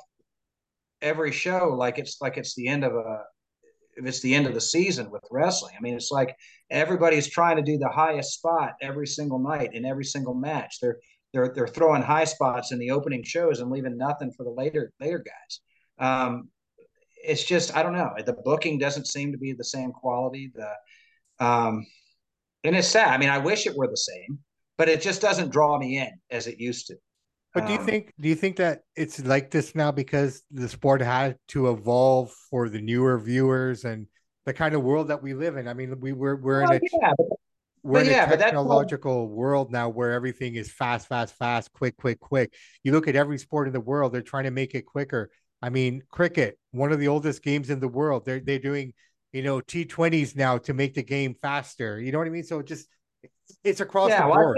every 1.01 1.31
show 1.31 1.73
like 1.75 1.97
it's 1.97 2.21
like 2.21 2.37
it's 2.37 2.53
the 2.55 2.67
end 2.67 2.83
of 2.83 2.93
a 2.93 3.23
if 3.95 4.05
it's 4.05 4.21
the 4.21 4.33
end 4.33 4.47
of 4.47 4.53
the 4.53 4.61
season 4.61 5.09
with 5.11 5.23
wrestling. 5.29 5.73
I 5.77 5.81
mean, 5.81 5.95
it's 5.95 6.11
like 6.11 6.35
everybody's 6.69 7.27
trying 7.27 7.57
to 7.57 7.61
do 7.61 7.77
the 7.77 7.89
highest 7.89 8.33
spot 8.33 8.73
every 8.81 9.07
single 9.07 9.39
night 9.39 9.73
in 9.73 9.85
every 9.85 10.05
single 10.05 10.33
match. 10.33 10.77
They're 10.81 10.97
they're 11.33 11.51
they're 11.53 11.67
throwing 11.67 12.01
high 12.01 12.23
spots 12.23 12.71
in 12.71 12.79
the 12.79 12.91
opening 12.91 13.23
shows 13.23 13.59
and 13.59 13.71
leaving 13.71 13.97
nothing 13.97 14.31
for 14.31 14.43
the 14.43 14.51
later 14.51 14.91
later 14.99 15.23
guys. 15.23 15.59
Um, 15.99 16.49
it's 17.23 17.43
just 17.43 17.75
I 17.75 17.83
don't 17.83 17.93
know. 17.93 18.11
The 18.25 18.33
booking 18.33 18.77
doesn't 18.77 19.07
seem 19.07 19.31
to 19.31 19.37
be 19.37 19.53
the 19.53 19.63
same 19.63 19.91
quality. 19.91 20.51
The 20.53 21.45
um, 21.45 21.85
and 22.63 22.75
it's 22.75 22.87
sad. 22.87 23.09
I 23.09 23.17
mean, 23.17 23.29
I 23.29 23.37
wish 23.37 23.65
it 23.65 23.75
were 23.75 23.87
the 23.87 23.97
same, 23.97 24.39
but 24.77 24.89
it 24.89 25.01
just 25.01 25.21
doesn't 25.21 25.51
draw 25.51 25.77
me 25.79 25.97
in 25.97 26.11
as 26.29 26.47
it 26.47 26.59
used 26.59 26.87
to. 26.87 26.95
But 27.53 27.65
do 27.65 27.73
you 27.73 27.79
um, 27.79 27.85
think 27.85 28.13
do 28.19 28.29
you 28.29 28.35
think 28.35 28.57
that 28.57 28.81
it's 28.95 29.23
like 29.25 29.51
this 29.51 29.75
now 29.75 29.91
because 29.91 30.43
the 30.51 30.69
sport 30.69 31.01
had 31.01 31.37
to 31.49 31.69
evolve 31.69 32.31
for 32.49 32.69
the 32.69 32.81
newer 32.81 33.19
viewers 33.19 33.83
and 33.83 34.07
the 34.45 34.53
kind 34.53 34.73
of 34.73 34.83
world 34.83 35.09
that 35.09 35.21
we 35.21 35.33
live 35.33 35.57
in? 35.57 35.67
I 35.67 35.73
mean, 35.73 35.99
we 35.99 36.13
we're 36.13 36.35
we're 36.35 36.61
well, 36.61 36.71
in 36.71 36.77
a 36.77 36.97
yeah, 37.01 37.11
but, 37.17 37.27
we're 37.83 38.01
in 38.01 38.07
yeah, 38.07 38.31
a 38.31 38.37
technological 38.37 39.27
world 39.27 39.71
now 39.71 39.89
where 39.89 40.11
everything 40.11 40.55
is 40.55 40.71
fast, 40.71 41.07
fast, 41.07 41.35
fast, 41.35 41.73
quick, 41.73 41.97
quick, 41.97 42.19
quick. 42.19 42.53
You 42.83 42.93
look 42.93 43.07
at 43.07 43.15
every 43.15 43.37
sport 43.37 43.67
in 43.67 43.73
the 43.73 43.81
world; 43.81 44.13
they're 44.13 44.21
trying 44.21 44.45
to 44.45 44.51
make 44.51 44.73
it 44.73 44.85
quicker. 44.85 45.29
I 45.61 45.69
mean, 45.69 46.03
cricket, 46.09 46.57
one 46.71 46.91
of 46.91 46.99
the 46.99 47.07
oldest 47.07 47.43
games 47.43 47.69
in 47.69 47.79
the 47.79 47.87
world. 47.87 48.25
They're 48.25 48.39
they're 48.39 48.59
doing, 48.59 48.93
you 49.31 49.43
know, 49.43 49.61
T20s 49.61 50.35
now 50.35 50.57
to 50.59 50.73
make 50.73 50.93
the 50.93 51.03
game 51.03 51.35
faster. 51.41 51.99
You 51.99 52.11
know 52.11 52.17
what 52.17 52.27
I 52.27 52.31
mean? 52.31 52.43
So 52.43 52.59
it 52.59 52.67
just 52.67 52.87
it's 53.63 53.79
across 53.79 54.09
yeah, 54.09 54.23
the 54.23 54.29
well, 54.29 54.37
board. 54.37 54.57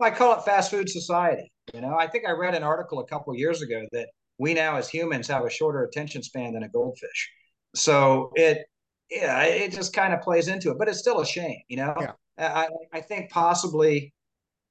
I, 0.00 0.06
I 0.06 0.10
call 0.10 0.38
it 0.38 0.44
fast 0.44 0.70
food 0.70 0.88
society. 0.88 1.50
You 1.74 1.80
know, 1.80 1.96
I 1.96 2.06
think 2.06 2.26
I 2.26 2.32
read 2.32 2.54
an 2.54 2.62
article 2.62 3.00
a 3.00 3.06
couple 3.06 3.34
years 3.34 3.62
ago 3.62 3.82
that 3.92 4.08
we 4.38 4.54
now 4.54 4.76
as 4.76 4.88
humans 4.88 5.28
have 5.28 5.44
a 5.44 5.50
shorter 5.50 5.84
attention 5.84 6.22
span 6.22 6.54
than 6.54 6.62
a 6.62 6.68
goldfish. 6.68 7.30
So 7.74 8.32
it, 8.34 8.66
yeah, 9.10 9.42
it 9.42 9.72
just 9.72 9.92
kind 9.92 10.14
of 10.14 10.20
plays 10.20 10.48
into 10.48 10.70
it, 10.70 10.78
but 10.78 10.88
it's 10.88 10.98
still 10.98 11.20
a 11.20 11.26
shame, 11.26 11.60
you 11.68 11.76
know. 11.76 11.94
Yeah. 12.00 12.12
I 12.38 12.68
I 12.92 13.00
think 13.00 13.30
possibly, 13.30 14.14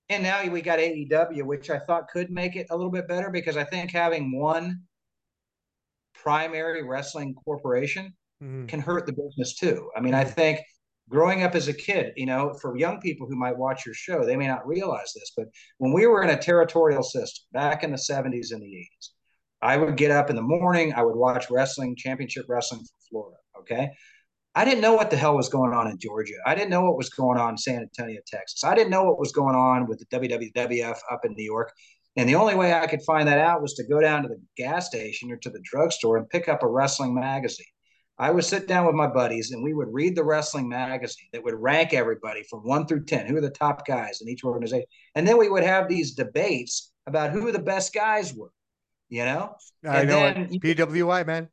and 0.09 0.23
now 0.23 0.47
we 0.49 0.61
got 0.61 0.79
AEW, 0.79 1.43
which 1.43 1.69
I 1.69 1.79
thought 1.79 2.07
could 2.07 2.31
make 2.31 2.55
it 2.55 2.67
a 2.69 2.75
little 2.75 2.91
bit 2.91 3.07
better 3.07 3.29
because 3.29 3.57
I 3.57 3.65
think 3.65 3.91
having 3.91 4.37
one 4.37 4.83
primary 6.22 6.84
wrestling 6.84 7.34
corporation 7.34 8.13
Mhm. 8.41 8.68
can 8.68 8.80
hurt 8.80 9.05
the 9.05 9.13
business 9.13 9.55
too. 9.55 9.89
I 9.95 9.99
mean, 10.01 10.13
I 10.13 10.24
think 10.24 10.59
growing 11.09 11.43
up 11.43 11.55
as 11.55 11.68
a 11.68 11.74
kid, 11.74 12.13
you 12.15 12.26
know, 12.26 12.53
for 12.61 12.78
young 12.78 12.99
people 12.99 13.28
who 13.28 13.36
might 13.36 13.57
watch 13.57 13.86
your 13.86 13.95
show, 13.95 14.26
they 14.26 14.36
may 14.36 14.47
not 14.47 14.68
realize 14.68 15.13
this, 15.13 15.32
but 15.36 15.47
when 15.78 15.93
we 15.93 16.05
were 16.05 16.22
in 16.22 16.30
a 16.30 16.38
territorial 16.38 17.03
system 17.03 17.45
back 17.51 17.84
in 17.84 17.91
the 17.91 17.97
70s 17.97 18.51
and 18.51 18.61
the 18.61 18.76
80s, 18.76 19.13
I 19.61 19.78
would 19.78 19.97
get 19.97 20.11
up 20.11 20.30
in 20.30 20.36
the 20.36 20.41
morning, 20.41 20.93
I 20.93 21.03
would 21.03 21.15
watch 21.15 21.49
wrestling, 21.49 21.95
championship 21.95 22.45
wrestling 22.47 22.82
from 22.82 22.99
Florida. 23.09 23.38
Okay. 23.59 23.91
I 24.53 24.65
didn't 24.65 24.82
know 24.82 24.95
what 24.95 25.11
the 25.11 25.18
hell 25.18 25.36
was 25.36 25.49
going 25.49 25.72
on 25.74 25.88
in 25.88 25.99
Georgia. 25.99 26.34
I 26.45 26.55
didn't 26.55 26.72
know 26.72 26.82
what 26.84 26.97
was 26.97 27.09
going 27.09 27.38
on 27.38 27.51
in 27.51 27.57
San 27.57 27.82
Antonio, 27.82 28.20
Texas. 28.26 28.63
I 28.63 28.74
didn't 28.74 28.89
know 28.89 29.03
what 29.03 29.20
was 29.20 29.32
going 29.32 29.55
on 29.55 29.88
with 29.88 29.99
the 29.99 30.05
WWF 30.07 30.99
up 31.11 31.26
in 31.26 31.34
New 31.34 31.43
York. 31.43 31.72
And 32.18 32.28
the 32.28 32.36
only 32.36 32.55
way 32.55 32.74
I 32.74 32.88
could 32.88 33.03
find 33.03 33.28
that 33.28 33.38
out 33.38 33.61
was 33.61 33.76
to 33.76 33.84
go 33.84 34.01
down 34.01 34.24
to 34.24 34.28
the 34.28 34.41
gas 34.57 34.88
station 34.88 35.32
or 35.32 35.38
to 35.38 35.51
the 35.51 35.61
drugstore 35.63 36.18
and 36.18 36.28
pick 36.30 36.49
up 36.49 36.63
a 36.63 36.68
wrestling 36.68 37.13
magazine. 37.13 37.68
I 38.18 38.32
would 38.32 38.43
sit 38.43 38.68
down 38.68 38.88
with 38.88 38.95
my 38.95 39.05
buddies 39.05 39.51
and 39.51 39.63
we 39.63 39.76
would 39.76 39.89
read 39.91 40.15
the 40.15 40.24
wrestling 40.24 40.68
magazine 40.68 41.28
that 41.32 41.43
would 41.43 41.53
rank 41.53 41.93
everybody 41.93 42.41
from 42.49 42.61
one 42.61 42.88
through 42.88 43.05
10, 43.05 43.28
who 43.28 43.38
are 43.38 43.41
the 43.41 43.51
top 43.51 43.86
guys 43.86 44.22
in 44.22 44.28
each 44.28 44.43
organization. 44.43 44.88
And 45.13 45.28
then 45.28 45.38
we 45.38 45.47
would 45.47 45.63
have 45.63 45.88
these 45.88 46.15
debates 46.15 46.91
about 47.05 47.30
who 47.30 47.51
the 47.51 47.59
best 47.59 47.93
guys 47.93 48.34
were, 48.34 48.51
you 49.09 49.24
know? 49.24 49.53
I 49.88 49.99
And 49.99 50.09
know 50.09 50.20
then 50.20 50.59
PWI, 50.59 51.28
man. 51.28 51.49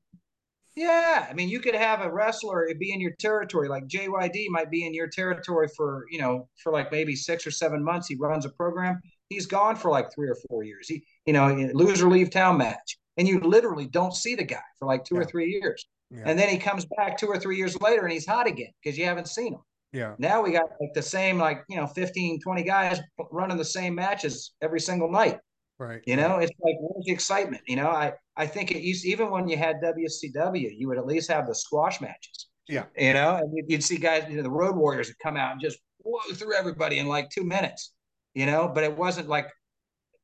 Yeah, 0.76 1.26
I 1.30 1.34
mean, 1.34 1.48
you 1.48 1.60
could 1.60 1.76
have 1.76 2.00
a 2.00 2.10
wrestler 2.10 2.68
be 2.80 2.92
in 2.92 3.00
your 3.00 3.12
territory, 3.20 3.68
like 3.68 3.86
JYD 3.86 4.46
might 4.48 4.70
be 4.70 4.84
in 4.84 4.92
your 4.92 5.06
territory 5.06 5.68
for 5.76 6.04
you 6.10 6.18
know 6.18 6.48
for 6.64 6.72
like 6.72 6.90
maybe 6.90 7.14
six 7.14 7.46
or 7.46 7.52
seven 7.52 7.84
months. 7.84 8.08
He 8.08 8.16
runs 8.16 8.44
a 8.44 8.48
program. 8.48 9.00
He's 9.28 9.46
gone 9.46 9.76
for 9.76 9.90
like 9.90 10.12
three 10.14 10.28
or 10.28 10.36
four 10.48 10.62
years. 10.64 10.88
He, 10.88 11.04
you 11.26 11.32
know, 11.32 11.48
loser 11.74 12.08
leave 12.08 12.30
town 12.30 12.58
match, 12.58 12.98
and 13.16 13.26
you 13.26 13.40
literally 13.40 13.86
don't 13.86 14.14
see 14.14 14.34
the 14.34 14.44
guy 14.44 14.60
for 14.78 14.86
like 14.86 15.04
two 15.04 15.16
or 15.16 15.24
three 15.24 15.50
years, 15.50 15.84
Yeah. 16.10 16.24
and 16.26 16.38
then 16.38 16.48
he 16.48 16.58
comes 16.58 16.86
back 16.96 17.16
two 17.18 17.26
or 17.28 17.38
three 17.38 17.56
years 17.56 17.80
later, 17.80 18.02
and 18.02 18.12
he's 18.12 18.26
hot 18.26 18.46
again 18.46 18.70
because 18.82 18.98
you 18.98 19.04
haven't 19.06 19.28
seen 19.28 19.54
him. 19.54 19.60
Yeah. 19.92 20.14
Now 20.18 20.42
we 20.42 20.50
got 20.52 20.66
like 20.80 20.92
the 20.94 21.02
same 21.02 21.38
like 21.38 21.64
you 21.68 21.76
know 21.76 21.86
15, 21.86 22.40
20 22.40 22.62
guys 22.64 23.00
running 23.30 23.56
the 23.56 23.64
same 23.64 23.94
matches 23.94 24.52
every 24.60 24.80
single 24.80 25.10
night. 25.10 25.38
Right. 25.78 26.02
You 26.06 26.16
know, 26.16 26.38
it's 26.38 26.52
like 26.60 26.74
where's 26.80 27.04
the 27.06 27.12
excitement? 27.12 27.62
You 27.66 27.76
know, 27.76 27.88
I 27.88 28.12
I 28.36 28.46
think 28.46 28.70
it 28.72 28.82
used 28.82 29.04
even 29.06 29.30
when 29.30 29.48
you 29.48 29.56
had 29.56 29.76
WCW, 29.82 30.70
you 30.76 30.88
would 30.88 30.98
at 30.98 31.06
least 31.06 31.30
have 31.30 31.46
the 31.46 31.54
squash 31.54 32.00
matches. 32.00 32.48
Yeah. 32.68 32.84
You 32.96 33.12
know, 33.14 33.36
and 33.36 33.52
you'd, 33.56 33.70
you'd 33.70 33.84
see 33.84 33.96
guys, 33.96 34.24
you 34.28 34.36
know, 34.36 34.42
the 34.42 34.50
Road 34.50 34.76
Warriors 34.76 35.08
would 35.08 35.18
come 35.18 35.36
out 35.36 35.52
and 35.52 35.60
just 35.60 35.78
blow 36.02 36.18
through 36.34 36.54
everybody 36.54 36.98
in 36.98 37.06
like 37.06 37.28
two 37.30 37.44
minutes. 37.44 37.92
You 38.34 38.46
know, 38.46 38.68
but 38.72 38.84
it 38.84 38.96
wasn't 38.96 39.28
like 39.28 39.48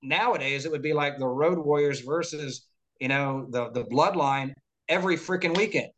nowadays. 0.03 0.65
It 0.65 0.73
would 0.73 0.83
be 0.83 0.93
like 0.93 1.19
the 1.19 1.27
Road 1.27 1.59
Warriors 1.59 2.01
versus 2.01 2.67
you 2.99 3.09
know 3.09 3.47
the 3.51 3.71
the 3.71 3.85
Bloodline 3.85 4.53
every 4.89 5.17
freaking 5.17 5.57
weekend. 5.57 5.89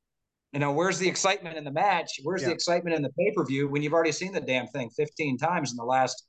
You 0.53 0.61
know, 0.61 0.73
where's 0.73 0.99
the 0.99 1.09
excitement 1.09 1.57
in 1.57 1.65
the 1.65 1.73
match? 1.73 2.21
Where's 2.23 2.43
Yeah. 2.43 2.49
the 2.49 2.55
excitement 2.55 2.95
in 2.95 3.03
the 3.03 3.11
pay 3.19 3.33
per 3.35 3.45
view 3.45 3.69
when 3.69 3.83
you've 3.83 3.95
already 3.95 4.13
seen 4.13 4.33
the 4.33 4.41
damn 4.41 4.67
thing 4.67 4.91
15 4.91 5.39
times 5.39 5.71
in 5.71 5.79
the 5.79 5.85
last, 5.85 6.27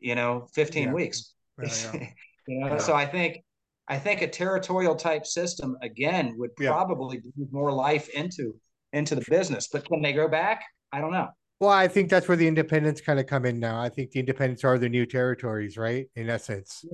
you 0.00 0.16
know, 0.16 0.48
15 0.54 0.88
Yeah. 0.88 0.94
weeks? 0.94 1.34
Yeah, 1.62 2.08
you 2.48 2.60
know, 2.60 2.78
so 2.78 2.94
I 2.94 3.06
think 3.06 3.44
I 3.86 3.98
think 3.98 4.22
a 4.22 4.28
territorial 4.28 4.96
type 4.96 5.26
system 5.26 5.76
again 5.82 6.34
would 6.38 6.50
probably 6.72 7.18
breathe 7.18 7.52
more 7.52 7.72
life 7.72 8.08
into 8.08 8.54
into 8.92 9.14
the 9.14 9.24
business. 9.28 9.68
But 9.72 9.84
can 9.84 10.02
they 10.02 10.12
go 10.12 10.26
back? 10.26 10.64
I 10.92 11.00
don't 11.00 11.12
know. 11.12 11.28
Well, 11.60 11.68
I 11.70 11.88
think 11.88 12.08
that's 12.08 12.26
where 12.26 12.38
the 12.38 12.48
independents 12.48 13.02
kind 13.02 13.20
of 13.20 13.26
come 13.26 13.44
in 13.44 13.60
now. 13.60 13.78
I 13.80 13.90
think 13.90 14.12
the 14.12 14.20
independents 14.20 14.64
are 14.64 14.78
the 14.78 14.88
new 14.88 15.04
territories, 15.04 15.76
right? 15.76 16.06
In 16.16 16.30
essence. 16.30 16.84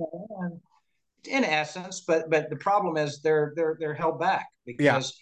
In 1.23 1.43
essence, 1.45 2.01
but 2.01 2.29
but 2.29 2.49
the 2.49 2.57
problem 2.57 2.97
is 2.97 3.21
they're 3.21 3.53
they're 3.55 3.77
they're 3.79 3.93
held 3.93 4.19
back 4.19 4.45
because 4.65 5.17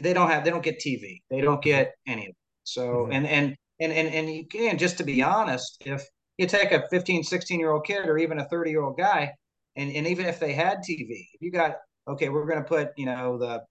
they 0.00 0.12
don't 0.12 0.30
have 0.30 0.44
they 0.44 0.50
don't 0.50 0.62
get 0.62 0.78
TV. 0.78 1.22
They 1.30 1.40
don't 1.40 1.62
get 1.62 1.94
any 2.06 2.26
of 2.26 2.30
it. 2.30 2.36
So 2.64 2.82
Mhm. 2.82 3.14
and 3.14 3.26
and 3.26 3.56
and 3.80 3.92
and 3.92 4.08
and 4.14 4.30
you 4.32 4.46
can 4.46 4.78
just 4.78 4.98
to 4.98 5.04
be 5.04 5.22
honest, 5.22 5.82
if 5.84 6.04
you 6.38 6.46
take 6.46 6.70
a 6.72 6.86
15, 6.88 7.24
16 7.24 7.58
year 7.60 7.72
old 7.72 7.84
kid 7.84 8.06
or 8.08 8.18
even 8.18 8.38
a 8.38 8.48
30 8.48 8.70
year 8.70 8.82
old 8.82 8.96
guy, 8.96 9.32
and, 9.74 9.90
and 9.90 10.06
even 10.06 10.26
if 10.26 10.38
they 10.38 10.52
had 10.52 10.82
TV, 10.84 11.28
if 11.34 11.42
you 11.42 11.50
got 11.50 11.76
okay, 12.08 12.28
we're 12.28 12.46
gonna 12.46 12.62
put, 12.64 12.90
you 12.96 13.06
know, 13.06 13.38
the 13.38 13.62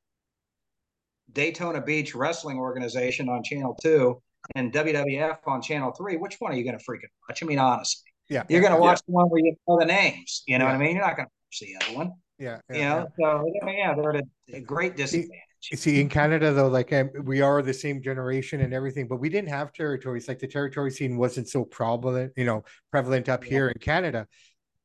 Daytona 1.32 1.82
Beach 1.82 2.16
Wrestling 2.16 2.58
Organization 2.58 3.30
on 3.30 3.44
channel 3.44 3.76
two 3.82 4.22
and 4.56 4.72
WWF 4.72 5.38
on 5.48 5.62
channel 5.62 5.92
three, 5.92 6.18
which 6.18 6.36
one 6.40 6.52
are 6.52 6.56
you 6.56 6.64
gonna 6.64 6.78
freaking 6.78 7.10
watch? 7.28 7.42
I 7.42 7.46
mean, 7.46 7.60
honestly. 7.60 8.12
Yeah. 8.30 8.44
You're 8.50 8.62
gonna 8.62 8.76
Yeah. 8.76 8.82
watch 8.82 9.02
the 9.06 9.12
one 9.12 9.28
where 9.30 9.42
you 9.44 9.56
know 9.68 9.80
the 9.80 9.86
names, 9.86 10.44
you 10.48 10.58
know 10.58 10.66
Yeah. 10.66 10.72
what 10.72 10.82
I 10.82 10.84
mean? 10.86 10.96
You're 10.96 11.06
not 11.06 11.16
gonna 11.16 11.30
watch 11.30 11.60
the 11.60 11.76
other 11.82 11.96
one. 11.98 12.14
Yeah. 12.38 12.60
You 12.70 12.80
know, 12.82 13.08
so 13.20 13.46
yeah, 13.68 13.94
they're 13.96 14.16
at 14.18 14.24
a, 14.54 14.60
great 14.60 14.96
disadvantage. 14.98 15.40
You 15.72 15.78
see, 15.78 16.02
in 16.02 16.10
Canada, 16.10 16.52
though, 16.54 16.68
like 16.68 16.92
um, 16.94 17.10
we 17.24 17.42
are 17.42 17.62
the 17.62 17.74
same 17.74 18.02
generation 18.02 18.62
and 18.62 18.74
everything, 18.74 19.08
but 19.08 19.18
we 19.18 19.30
didn't 19.30 19.50
have 19.50 19.74
territories. 19.74 20.28
Like 20.28 20.40
the 20.40 20.48
territory 20.48 20.92
scene 20.92 21.18
wasn't 21.18 21.48
so 21.48 21.64
prevalent, 21.64 22.34
you 22.36 22.46
know, 22.46 22.64
prevalent 22.92 23.30
up 23.30 23.44
Yeah. 23.46 23.50
here 23.50 23.68
in 23.70 23.80
Canada. 23.80 24.28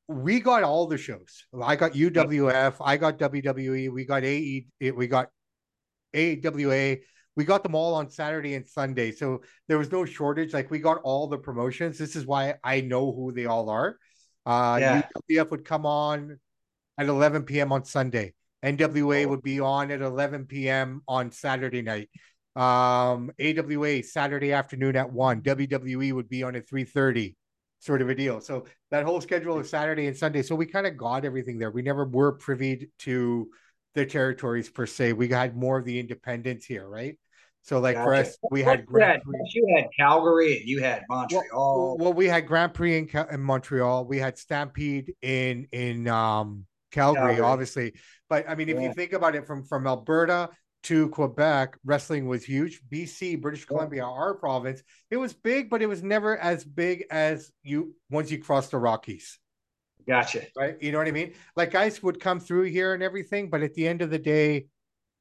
We 0.06 0.40
got 0.40 0.62
all 0.62 0.86
the 0.86 0.96
shows. 0.96 1.44
I 1.62 1.76
got 1.76 1.94
UWF, 1.94 2.76
I 2.80 2.96
got 2.96 3.18
WWE, 3.18 3.88
we 3.90 4.04
got 4.04 4.24
AE, 4.24 4.66
we 4.92 5.06
got 5.06 5.28
AWA, 6.14 6.96
we 7.36 7.44
got 7.44 7.62
them 7.62 7.74
all 7.74 7.94
on 7.94 8.10
Saturday 8.10 8.54
and 8.54 8.66
Sunday. 8.68 9.12
So 9.12 9.42
there 9.68 9.78
was 9.78 9.90
no 9.92 10.04
shortage. 10.04 10.52
Like 10.52 10.70
we 10.70 10.78
got 10.78 10.98
all 11.02 11.26
the 11.28 11.38
promotions. 11.38 11.98
This 11.98 12.16
is 12.16 12.26
why 12.26 12.54
I 12.64 12.80
know 12.80 13.12
who 13.12 13.32
they 13.32 13.46
all 13.46 13.70
are. 13.70 13.96
Uh, 14.44 14.78
Yeah. 14.80 15.02
UWF 15.30 15.50
would 15.50 15.64
come 15.64 15.86
on 15.86 16.38
at 16.98 17.06
11 17.06 17.44
p.m. 17.44 17.72
on 17.72 17.84
Sunday. 17.84 18.34
NWA 18.64 19.26
would 19.26 19.42
be 19.42 19.60
on 19.60 19.90
at 19.90 20.02
11 20.02 20.46
p.m. 20.46 21.02
on 21.08 21.30
Saturday 21.30 21.82
night. 21.82 22.10
Um, 22.56 23.30
AWA 23.40 24.02
Saturday 24.02 24.52
afternoon 24.52 24.96
at 24.96 25.10
one. 25.12 25.40
WWE 25.40 26.12
would 26.12 26.28
be 26.28 26.42
on 26.42 26.56
at 26.56 26.68
3:30, 26.68 27.36
sort 27.78 28.02
of 28.02 28.10
a 28.10 28.14
deal. 28.14 28.40
So 28.40 28.66
that 28.90 29.04
whole 29.04 29.20
schedule 29.20 29.56
of 29.58 29.66
Saturday 29.68 30.08
and 30.08 30.16
Sunday. 30.16 30.42
So 30.42 30.56
we 30.56 30.66
kind 30.66 30.86
of 30.86 30.96
got 30.96 31.24
everything 31.24 31.58
there. 31.58 31.70
We 31.70 31.82
never 31.82 32.04
were 32.04 32.32
privy 32.32 32.90
to 33.00 33.48
the 33.94 34.06
territories 34.06 34.68
per 34.70 34.86
se. 34.86 35.12
We 35.14 35.28
had 35.28 35.56
more 35.56 35.78
of 35.78 35.84
the 35.84 35.98
independents 35.98 36.64
here, 36.66 36.88
right? 36.88 37.18
So 37.62 37.78
like 37.78 37.96
for 37.96 38.14
us, 38.14 38.38
we 38.50 38.62
had 38.62 38.86
Grand 38.86 39.22
Prix. 39.22 39.38
you 39.54 39.74
had 39.76 39.88
Calgary 39.98 40.58
and 40.58 40.66
you 40.68 40.80
had 40.82 41.02
Montreal. 41.10 41.98
Well, 41.98 42.12
we 42.14 42.26
had 42.26 42.46
Grand 42.46 42.72
Prix 42.72 42.96
in, 42.96 43.08
in 43.30 43.40
Montreal. 43.40 44.06
We 44.06 44.18
had 44.18 44.38
Stampede 44.38 45.14
in 45.20 45.68
in 45.70 46.08
um 46.08 46.66
Calgary, 46.90 47.34
Calgary. 47.34 47.44
obviously. 47.44 47.92
But 48.30 48.48
I 48.48 48.54
mean, 48.54 48.68
if 48.70 48.76
Yeah. 48.76 48.88
you 48.88 48.94
think 48.94 49.12
about 49.12 49.34
it, 49.34 49.46
from 49.46 49.64
from 49.64 49.86
Alberta 49.86 50.48
to 50.84 51.10
Quebec, 51.10 51.76
wrestling 51.84 52.26
was 52.26 52.44
huge. 52.44 52.80
BC, 52.88 53.36
British 53.36 53.60
Yeah. 53.62 53.66
Columbia, 53.76 54.04
our 54.04 54.34
province, 54.34 54.82
it 55.10 55.18
was 55.18 55.34
big, 55.34 55.68
but 55.68 55.82
it 55.82 55.86
was 55.86 56.02
never 56.02 56.38
as 56.38 56.64
big 56.64 57.04
as 57.10 57.50
you 57.62 57.94
once 58.08 58.30
you 58.30 58.38
crossed 58.42 58.70
the 58.70 58.78
Rockies, 58.78 59.38
Gotcha. 60.06 60.46
right? 60.56 60.76
You 60.80 60.92
know 60.92 60.98
what 60.98 61.08
I 61.08 61.12
mean? 61.12 61.34
Like 61.56 61.70
guys 61.70 62.02
would 62.02 62.20
come 62.20 62.40
through 62.40 62.64
here 62.64 62.94
and 62.94 63.02
everything, 63.02 63.50
but 63.50 63.62
at 63.62 63.74
the 63.74 63.86
end 63.86 64.02
of 64.02 64.10
the 64.10 64.18
day, 64.18 64.66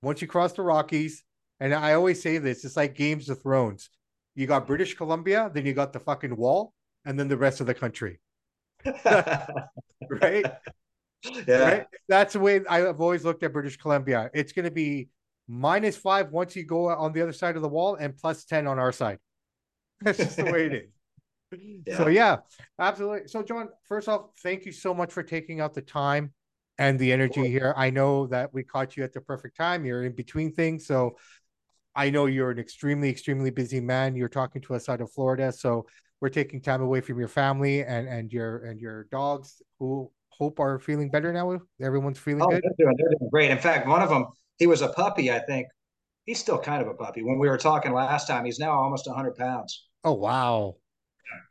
once 0.02 0.22
you 0.22 0.28
cross 0.28 0.54
the 0.54 0.62
Rockies, 0.62 1.24
and 1.60 1.74
I 1.74 1.94
always 1.94 2.22
say 2.22 2.38
this, 2.38 2.64
it's 2.64 2.78
like 2.78 2.96
Games 2.96 3.30
of 3.30 3.42
Thrones. 3.42 3.90
You 4.36 4.48
got 4.48 4.68
British 4.68 4.96
Columbia, 4.96 5.52
then 5.54 5.66
you 5.66 5.74
got 5.74 5.92
the 5.92 6.00
fucking 6.00 6.36
wall, 6.36 6.74
and 7.06 7.20
then 7.20 7.28
the 7.28 7.38
rest 7.38 7.60
of 7.60 7.68
the 7.68 7.74
country, 7.74 8.20
right? 8.86 10.46
yeah. 11.46 11.58
right? 11.58 11.86
That's 12.08 12.34
the 12.34 12.40
way 12.40 12.62
I've 12.70 13.02
always 13.02 13.26
looked 13.26 13.44
at 13.44 13.52
British 13.52 13.78
Columbia. 13.78 14.30
It's 14.34 14.54
going 14.54 14.66
to 14.66 14.72
be 14.72 15.10
minus 15.48 15.98
five 15.98 16.32
once 16.32 16.56
you 16.56 16.64
go 16.64 16.90
on 16.90 17.12
the 17.12 17.22
other 17.22 17.34
side 17.34 17.56
of 17.56 17.62
the 17.62 17.68
wall, 17.68 17.96
and 17.96 18.16
plus 18.16 18.46
ten 18.46 18.68
on 18.68 18.80
our 18.80 18.92
side. 18.92 19.20
That's 20.02 20.18
just 20.18 20.38
the 20.38 20.46
way 20.46 20.68
it 20.68 20.74
is. 20.74 20.99
So 21.96 22.08
yeah, 22.08 22.38
absolutely. 22.80 23.28
So 23.28 23.44
John, 23.44 23.70
first 23.88 24.08
off, 24.08 24.28
thank 24.44 24.66
you 24.66 24.72
so 24.72 24.94
much 24.94 25.12
for 25.12 25.24
taking 25.24 25.62
out 25.62 25.74
the 25.74 25.82
time 25.82 26.34
and 26.78 26.98
the 27.00 27.12
energy 27.12 27.48
here. 27.50 27.74
I 27.76 27.90
know 27.90 28.28
that 28.28 28.54
we 28.54 28.64
caught 28.64 28.96
you 28.96 29.04
at 29.04 29.14
the 29.14 29.22
perfect 29.22 29.58
time. 29.58 29.86
You're 29.86 30.06
in 30.06 30.14
between 30.16 30.54
things, 30.54 30.86
so 30.86 31.18
I 31.96 32.10
know 32.10 32.28
you're 32.28 32.52
an 32.52 32.60
extremely, 32.60 33.10
extremely 33.10 33.50
busy 33.50 33.80
man. 33.82 34.16
You're 34.16 34.30
talking 34.30 34.62
to 34.64 34.76
us 34.76 34.90
out 34.90 35.02
of 35.02 35.12
Florida, 35.12 35.52
so 35.52 35.86
we're 36.22 36.30
taking 36.30 36.62
time 36.62 36.82
away 36.82 37.02
from 37.02 37.18
your 37.20 37.28
family 37.28 37.84
and 37.84 38.08
and 38.08 38.32
your 38.32 38.66
and 38.66 38.80
your 38.80 39.06
dogs 39.06 39.62
who 39.80 40.12
hope 40.30 40.60
are 40.60 40.80
feeling 40.80 41.10
better 41.10 41.34
now. 41.34 41.60
Everyone's 41.82 42.20
feeling 42.20 42.44
Oh, 42.44 42.48
good. 42.48 42.62
they're 42.64 42.86
doing, 42.86 42.96
they're 42.98 43.10
doing 43.20 43.30
great. 43.30 43.52
In 43.52 43.58
fact, 43.58 43.88
one 43.88 44.02
of 44.02 44.10
them, 44.10 44.26
he 44.58 44.68
was 44.68 44.82
a 44.82 44.90
puppy, 44.90 45.32
I 45.32 45.40
think. 45.40 45.68
He's 46.26 46.40
still 46.40 46.60
kind 46.60 46.82
of 46.82 46.88
a 46.88 46.94
puppy. 46.94 47.24
When 47.24 47.40
we 47.40 47.50
were 47.50 47.58
talking 47.58 47.92
last 47.92 48.28
time, 48.28 48.46
he's 48.46 48.60
now 48.60 48.72
almost 48.72 49.08
100 49.08 49.36
pounds. 49.36 49.88
Oh 50.04 50.14
wow. 50.14 50.76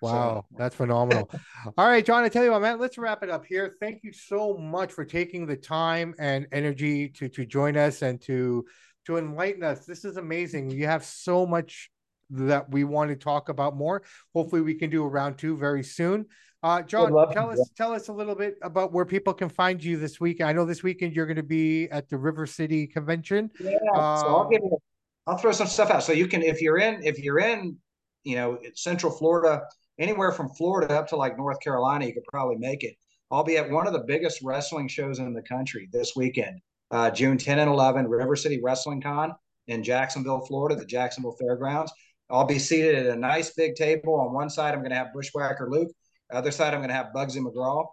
Wow, 0.00 0.46
so. 0.50 0.56
that's 0.56 0.74
phenomenal. 0.74 1.30
All 1.76 1.88
right, 1.88 2.04
John, 2.04 2.24
I 2.24 2.28
tell 2.28 2.44
you 2.44 2.52
what, 2.52 2.62
man, 2.62 2.78
let's 2.78 2.98
wrap 2.98 3.22
it 3.22 3.30
up 3.30 3.44
here. 3.44 3.76
Thank 3.80 4.02
you 4.02 4.12
so 4.12 4.56
much 4.56 4.92
for 4.92 5.04
taking 5.04 5.46
the 5.46 5.56
time 5.56 6.14
and 6.18 6.46
energy 6.52 7.08
to 7.10 7.28
to 7.28 7.44
join 7.46 7.76
us 7.76 8.02
and 8.02 8.20
to 8.22 8.64
to 9.06 9.16
enlighten 9.16 9.62
us. 9.62 9.86
This 9.86 10.04
is 10.04 10.16
amazing. 10.16 10.70
You 10.70 10.86
have 10.86 11.04
so 11.04 11.46
much 11.46 11.90
that 12.30 12.70
we 12.70 12.84
want 12.84 13.10
to 13.10 13.16
talk 13.16 13.48
about 13.48 13.76
more. 13.76 14.02
Hopefully, 14.34 14.62
we 14.62 14.74
can 14.74 14.90
do 14.90 15.02
a 15.02 15.08
round 15.08 15.38
two 15.38 15.56
very 15.56 15.82
soon. 15.82 16.26
Uh, 16.62 16.82
John, 16.82 17.12
tell 17.32 17.50
us 17.50 17.70
tell 17.76 17.92
us 17.92 18.08
a 18.08 18.12
little 18.12 18.34
bit 18.34 18.56
about 18.62 18.92
where 18.92 19.04
people 19.04 19.32
can 19.32 19.48
find 19.48 19.82
you 19.82 19.96
this 19.96 20.20
week. 20.20 20.40
I 20.40 20.52
know 20.52 20.64
this 20.64 20.82
weekend 20.82 21.14
you're 21.14 21.26
going 21.26 21.36
to 21.36 21.42
be 21.42 21.88
at 21.90 22.08
the 22.08 22.18
River 22.18 22.46
City 22.46 22.86
Convention. 22.86 23.50
Yeah, 23.60 23.76
um, 23.94 24.18
so 24.18 24.26
I'll 24.26 24.36
um, 24.40 24.50
give 24.50 24.62
you. 24.62 24.78
I'll 25.26 25.36
throw 25.36 25.52
some 25.52 25.66
stuff 25.66 25.90
out. 25.90 26.02
So 26.02 26.12
you 26.12 26.26
can, 26.26 26.42
if 26.42 26.60
you're 26.60 26.78
in, 26.78 27.02
if 27.02 27.18
you're 27.18 27.38
in, 27.38 27.76
you 28.28 28.36
know, 28.36 28.58
Central 28.74 29.10
Florida, 29.10 29.62
anywhere 29.98 30.32
from 30.32 30.50
Florida 30.50 30.94
up 30.94 31.08
to 31.08 31.16
like 31.16 31.38
North 31.38 31.58
Carolina, 31.60 32.04
you 32.04 32.12
could 32.12 32.24
probably 32.30 32.56
make 32.56 32.84
it. 32.84 32.94
I'll 33.30 33.42
be 33.42 33.56
at 33.56 33.70
one 33.70 33.86
of 33.86 33.94
the 33.94 34.04
biggest 34.06 34.42
wrestling 34.42 34.86
shows 34.86 35.18
in 35.18 35.32
the 35.32 35.42
country 35.42 35.88
this 35.92 36.14
weekend, 36.14 36.60
uh, 36.90 37.10
June 37.10 37.38
10 37.38 37.58
and 37.58 37.70
11, 37.70 38.06
River 38.06 38.36
City 38.36 38.60
Wrestling 38.62 39.00
Con 39.00 39.32
in 39.66 39.82
Jacksonville, 39.82 40.44
Florida, 40.44 40.76
the 40.76 40.84
Jacksonville 40.84 41.36
Fairgrounds. 41.40 41.90
I'll 42.30 42.44
be 42.44 42.58
seated 42.58 42.96
at 42.96 43.16
a 43.16 43.18
nice 43.18 43.54
big 43.54 43.74
table. 43.76 44.20
On 44.20 44.34
one 44.34 44.50
side, 44.50 44.74
I'm 44.74 44.80
going 44.80 44.90
to 44.90 44.96
have 44.96 45.14
Bushwhacker 45.14 45.70
Luke. 45.70 45.90
Other 46.30 46.50
side, 46.50 46.74
I'm 46.74 46.80
going 46.80 46.90
to 46.90 46.94
have 46.94 47.12
Bugsy 47.14 47.38
McGraw. 47.38 47.86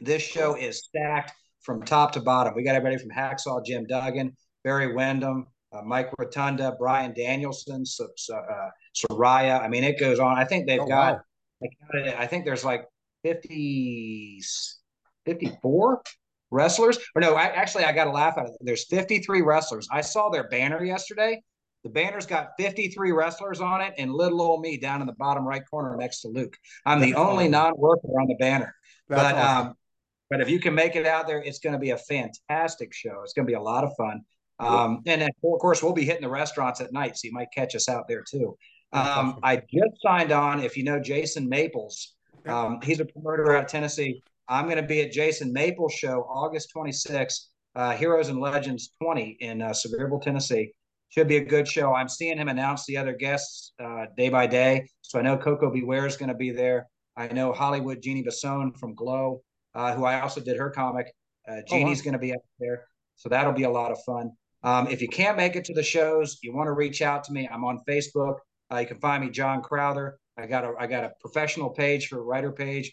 This 0.00 0.22
show 0.22 0.54
is 0.54 0.84
stacked 0.84 1.32
from 1.62 1.82
top 1.82 2.12
to 2.12 2.20
bottom. 2.20 2.54
We 2.54 2.62
got 2.62 2.76
everybody 2.76 3.02
from 3.02 3.10
Hacksaw 3.10 3.66
Jim 3.66 3.84
Duggan, 3.88 4.36
Barry 4.62 4.94
Windham, 4.94 5.46
uh, 5.72 5.82
Mike 5.82 6.10
Rotunda, 6.18 6.74
Bryan 6.78 7.12
Danielson, 7.14 7.84
so, 7.86 8.08
so, 8.16 8.36
uh, 8.36 8.70
Saraya. 8.94 9.60
I 9.60 9.68
mean, 9.68 9.84
it 9.84 9.98
goes 9.98 10.18
on. 10.18 10.36
I 10.38 10.44
think 10.44 10.66
they've 10.66 10.80
oh, 10.80 10.86
got, 10.86 11.14
wow. 11.14 11.20
I, 11.62 11.66
counted, 11.80 12.08
it, 12.08 12.16
I 12.18 12.26
think 12.26 12.44
there's 12.44 12.64
like 12.64 12.86
50, 13.22 14.40
54 15.26 16.02
wrestlers. 16.50 16.98
Or 17.14 17.20
no, 17.20 17.34
I, 17.34 17.44
actually, 17.44 17.84
I 17.84 17.92
got 17.92 18.04
to 18.04 18.10
laugh 18.10 18.36
at 18.38 18.46
it. 18.46 18.52
There's 18.60 18.86
53 18.86 19.42
wrestlers. 19.42 19.88
I 19.92 20.00
saw 20.00 20.28
their 20.30 20.48
banner 20.48 20.84
yesterday. 20.84 21.42
The 21.84 21.90
banner's 21.90 22.26
got 22.26 22.50
53 22.58 23.12
wrestlers 23.12 23.60
on 23.60 23.80
it, 23.80 23.94
and 23.96 24.12
little 24.12 24.42
old 24.42 24.60
me 24.60 24.76
down 24.76 25.00
in 25.00 25.06
the 25.06 25.14
bottom 25.14 25.46
right 25.46 25.62
corner 25.70 25.96
next 25.96 26.20
to 26.22 26.28
Luke. 26.28 26.54
I'm 26.84 27.00
That's 27.00 27.12
the 27.12 27.18
only 27.18 27.44
awesome. 27.44 27.52
non-worker 27.52 28.08
on 28.20 28.26
the 28.26 28.34
banner. 28.34 28.74
That's 29.08 29.22
but 29.22 29.34
awesome. 29.34 29.66
um, 29.68 29.74
but 30.28 30.40
if 30.40 30.50
you 30.50 30.60
can 30.60 30.74
make 30.74 30.94
it 30.94 31.06
out 31.06 31.26
there, 31.26 31.42
it's 31.42 31.58
going 31.58 31.72
to 31.72 31.78
be 31.78 31.90
a 31.90 31.96
fantastic 31.96 32.92
show. 32.92 33.22
It's 33.22 33.32
going 33.32 33.46
to 33.46 33.50
be 33.50 33.56
a 33.56 33.62
lot 33.62 33.84
of 33.84 33.92
fun. 33.96 34.20
Um, 34.60 35.02
and 35.06 35.22
then, 35.22 35.30
of 35.30 35.60
course, 35.60 35.82
we'll 35.82 35.92
be 35.92 36.04
hitting 36.04 36.22
the 36.22 36.28
restaurants 36.28 36.80
at 36.80 36.92
night, 36.92 37.16
so 37.16 37.26
you 37.26 37.32
might 37.32 37.48
catch 37.54 37.74
us 37.74 37.88
out 37.88 38.06
there 38.08 38.22
too. 38.22 38.56
Um, 38.92 39.38
I 39.42 39.56
just 39.56 40.02
signed 40.02 40.32
on. 40.32 40.60
If 40.62 40.76
you 40.76 40.84
know 40.84 41.00
Jason 41.00 41.48
Maples, 41.48 42.14
um, 42.46 42.80
he's 42.82 43.00
a 43.00 43.04
promoter 43.04 43.56
out 43.56 43.64
of 43.64 43.70
Tennessee. 43.70 44.22
I'm 44.48 44.64
going 44.64 44.76
to 44.76 44.82
be 44.82 45.00
at 45.00 45.12
Jason 45.12 45.52
Maples' 45.52 45.94
show 45.94 46.26
August 46.28 46.72
26th, 46.76 47.46
uh, 47.76 47.92
Heroes 47.92 48.28
and 48.28 48.40
Legends 48.40 48.92
20 49.02 49.38
in 49.40 49.62
uh, 49.62 49.70
Sevierville, 49.70 50.20
Tennessee. 50.20 50.72
Should 51.10 51.28
be 51.28 51.38
a 51.38 51.44
good 51.44 51.66
show. 51.66 51.94
I'm 51.94 52.08
seeing 52.08 52.36
him 52.36 52.48
announce 52.48 52.84
the 52.86 52.96
other 52.96 53.12
guests 53.12 53.72
uh, 53.82 54.06
day 54.16 54.28
by 54.28 54.46
day. 54.46 54.86
So 55.02 55.18
I 55.18 55.22
know 55.22 55.36
Koko 55.36 55.70
B. 55.70 55.82
Ware 55.82 56.06
is 56.06 56.16
going 56.16 56.28
to 56.28 56.36
be 56.36 56.50
there. 56.50 56.86
I 57.16 57.28
know 57.28 57.52
Hollywood 57.52 58.00
Jeannie 58.02 58.24
Basone 58.24 58.76
from 58.78 58.94
Glow, 58.94 59.42
uh, 59.74 59.94
who 59.94 60.04
I 60.04 60.20
also 60.20 60.40
did 60.40 60.56
her 60.56 60.70
comic. 60.70 61.12
Uh, 61.48 61.62
Jeannie's 61.68 61.98
oh, 61.98 62.02
wow. 62.02 62.04
going 62.04 62.12
to 62.12 62.18
be 62.18 62.32
up 62.32 62.42
there. 62.58 62.86
So 63.16 63.28
that'll 63.28 63.52
be 63.52 63.64
a 63.64 63.70
lot 63.70 63.92
of 63.92 63.98
fun. 64.04 64.32
Um, 64.62 64.88
if 64.88 65.00
you 65.00 65.08
can't 65.08 65.36
make 65.36 65.56
it 65.56 65.64
to 65.66 65.74
the 65.74 65.82
shows, 65.82 66.38
you 66.42 66.54
want 66.54 66.68
to 66.68 66.72
reach 66.72 67.02
out 67.02 67.24
to 67.24 67.32
me. 67.32 67.48
I'm 67.50 67.64
on 67.64 67.80
Facebook. 67.88 68.36
Uh, 68.72 68.78
you 68.78 68.86
can 68.86 68.98
find 68.98 69.24
me, 69.24 69.30
John 69.30 69.62
Crowther. 69.62 70.18
I 70.36 70.46
got 70.46 70.64
a 70.64 70.72
I 70.78 70.86
got 70.86 71.04
a 71.04 71.12
professional 71.20 71.70
page 71.70 72.08
for 72.08 72.22
writer 72.22 72.52
page. 72.52 72.92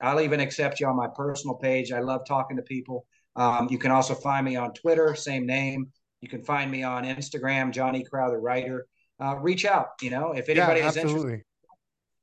I'll 0.00 0.20
even 0.20 0.40
accept 0.40 0.80
you 0.80 0.88
on 0.88 0.96
my 0.96 1.08
personal 1.14 1.56
page. 1.56 1.92
I 1.92 2.00
love 2.00 2.22
talking 2.26 2.56
to 2.56 2.62
people. 2.62 3.06
Um, 3.36 3.68
you 3.70 3.78
can 3.78 3.90
also 3.90 4.14
find 4.14 4.44
me 4.44 4.56
on 4.56 4.74
Twitter, 4.74 5.14
same 5.14 5.46
name. 5.46 5.92
You 6.20 6.28
can 6.28 6.42
find 6.42 6.70
me 6.70 6.82
on 6.82 7.04
Instagram, 7.04 7.72
Johnny 7.72 8.04
Crowther 8.04 8.40
Writer. 8.40 8.86
Uh, 9.20 9.36
reach 9.36 9.64
out. 9.64 9.88
You 10.00 10.10
know, 10.10 10.32
if 10.32 10.48
anybody 10.48 10.80
yeah, 10.80 10.88
is 10.88 10.96
interested. 10.96 11.42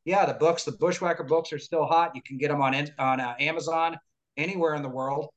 Yeah, 0.06 0.26
the 0.26 0.34
books, 0.34 0.64
the 0.64 0.72
Bushwhacker 0.72 1.24
books 1.24 1.54
are 1.54 1.60
still 1.60 1.86
hot. 1.86 2.16
You 2.16 2.22
can 2.22 2.38
get 2.38 2.50
them 2.50 2.62
on 2.62 2.74
on 2.98 3.20
uh, 3.20 3.36
Amazon 3.40 3.98
anywhere 4.38 4.76
in 4.76 4.82
the 4.82 4.90
world. 4.90 5.30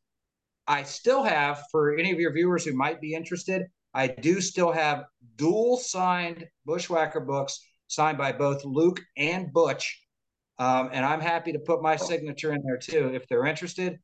I 0.72 0.84
still 0.84 1.22
have, 1.22 1.64
for 1.70 1.98
any 1.98 2.12
of 2.12 2.18
your 2.18 2.32
viewers 2.32 2.64
who 2.64 2.72
might 2.72 2.98
be 2.98 3.12
interested, 3.12 3.66
I 3.92 4.06
do 4.06 4.40
still 4.40 4.72
have 4.72 5.04
dual 5.36 5.76
signed 5.76 6.46
Bushwhacker 6.64 7.20
books 7.20 7.60
signed 7.88 8.16
by 8.16 8.32
both 8.32 8.64
Luke 8.64 8.98
and 9.18 9.52
Butch. 9.52 10.02
Um, 10.58 10.88
and 10.94 11.04
I'm 11.04 11.20
happy 11.20 11.52
to 11.52 11.58
put 11.58 11.82
my 11.82 11.96
signature 11.96 12.54
in 12.54 12.62
there 12.64 12.78
too. 12.78 13.10
If 13.12 13.28
they're 13.28 13.44
interested, 13.44 13.98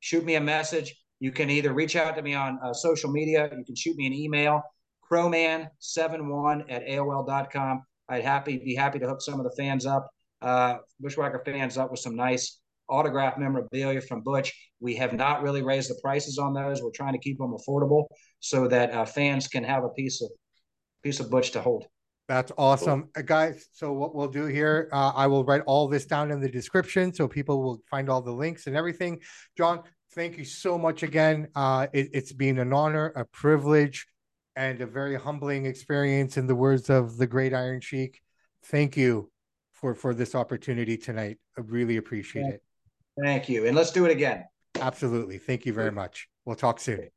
shoot 0.00 0.24
me 0.24 0.34
a 0.34 0.40
message. 0.40 0.92
You 1.20 1.30
can 1.30 1.50
either 1.50 1.72
reach 1.72 1.94
out 1.94 2.16
to 2.16 2.22
me 2.22 2.34
on 2.34 2.58
uh, 2.64 2.72
social 2.72 3.12
media. 3.12 3.48
You 3.56 3.64
can 3.64 3.76
shoot 3.76 3.96
me 3.96 4.08
an 4.08 4.12
email, 4.12 4.60
crowman71 5.08 6.64
at 6.68 6.84
AOL.com. 6.84 7.84
I'd 8.08 8.24
happy 8.24 8.58
be 8.58 8.74
happy 8.74 8.98
to 8.98 9.06
hook 9.06 9.22
some 9.22 9.38
of 9.38 9.44
the 9.44 9.54
fans 9.56 9.86
up, 9.86 10.10
uh, 10.42 10.78
Bushwhacker 10.98 11.42
fans 11.44 11.78
up 11.78 11.92
with 11.92 12.00
some 12.00 12.16
nice 12.16 12.58
autograph 12.88 13.38
memorabilia 13.38 14.00
from 14.00 14.22
Butch. 14.22 14.52
We 14.80 14.96
have 14.96 15.12
not 15.12 15.42
really 15.42 15.62
raised 15.62 15.90
the 15.90 15.98
prices 16.02 16.38
on 16.38 16.54
those. 16.54 16.82
We're 16.82 16.90
trying 16.90 17.14
to 17.14 17.18
keep 17.18 17.38
them 17.38 17.54
affordable 17.54 18.06
so 18.40 18.68
that 18.68 18.92
uh, 18.92 19.04
fans 19.04 19.48
can 19.48 19.64
have 19.64 19.84
a 19.84 19.90
piece 19.90 20.22
of 20.22 20.30
piece 21.02 21.20
of 21.20 21.30
Butch 21.30 21.52
to 21.52 21.60
hold. 21.60 21.86
That's 22.28 22.52
awesome, 22.58 23.02
cool. 23.02 23.10
uh, 23.16 23.22
guys. 23.22 23.68
So 23.72 23.92
what 23.92 24.14
we'll 24.14 24.28
do 24.28 24.44
here, 24.44 24.90
uh, 24.92 25.12
I 25.14 25.26
will 25.26 25.44
write 25.44 25.62
all 25.66 25.88
this 25.88 26.04
down 26.04 26.30
in 26.30 26.40
the 26.40 26.48
description 26.48 27.12
so 27.12 27.26
people 27.26 27.62
will 27.62 27.80
find 27.90 28.10
all 28.10 28.20
the 28.20 28.32
links 28.32 28.66
and 28.66 28.76
everything. 28.76 29.20
John, 29.56 29.82
thank 30.12 30.36
you 30.36 30.44
so 30.44 30.76
much 30.76 31.02
again. 31.02 31.48
Uh, 31.54 31.86
it, 31.94 32.10
it's 32.12 32.32
been 32.32 32.58
an 32.58 32.74
honor, 32.74 33.12
a 33.16 33.24
privilege, 33.24 34.06
and 34.56 34.80
a 34.82 34.86
very 34.86 35.14
humbling 35.14 35.64
experience. 35.64 36.36
In 36.36 36.46
the 36.46 36.54
words 36.54 36.90
of 36.90 37.16
the 37.16 37.26
great 37.26 37.54
Iron 37.54 37.80
Sheik, 37.80 38.20
thank 38.64 38.96
you 38.96 39.30
for 39.72 39.94
for 39.94 40.12
this 40.12 40.34
opportunity 40.34 40.98
tonight. 40.98 41.38
I 41.56 41.62
really 41.62 41.96
appreciate 41.96 42.42
thank, 42.42 42.54
it. 42.56 42.62
Thank 43.22 43.48
you. 43.48 43.66
And 43.66 43.76
let's 43.76 43.90
do 43.90 44.04
it 44.04 44.10
again. 44.10 44.44
Absolutely. 44.80 45.38
Thank 45.38 45.66
you 45.66 45.72
very 45.72 45.90
much. 45.90 46.28
We'll 46.44 46.56
talk 46.56 46.80
soon. 46.80 47.08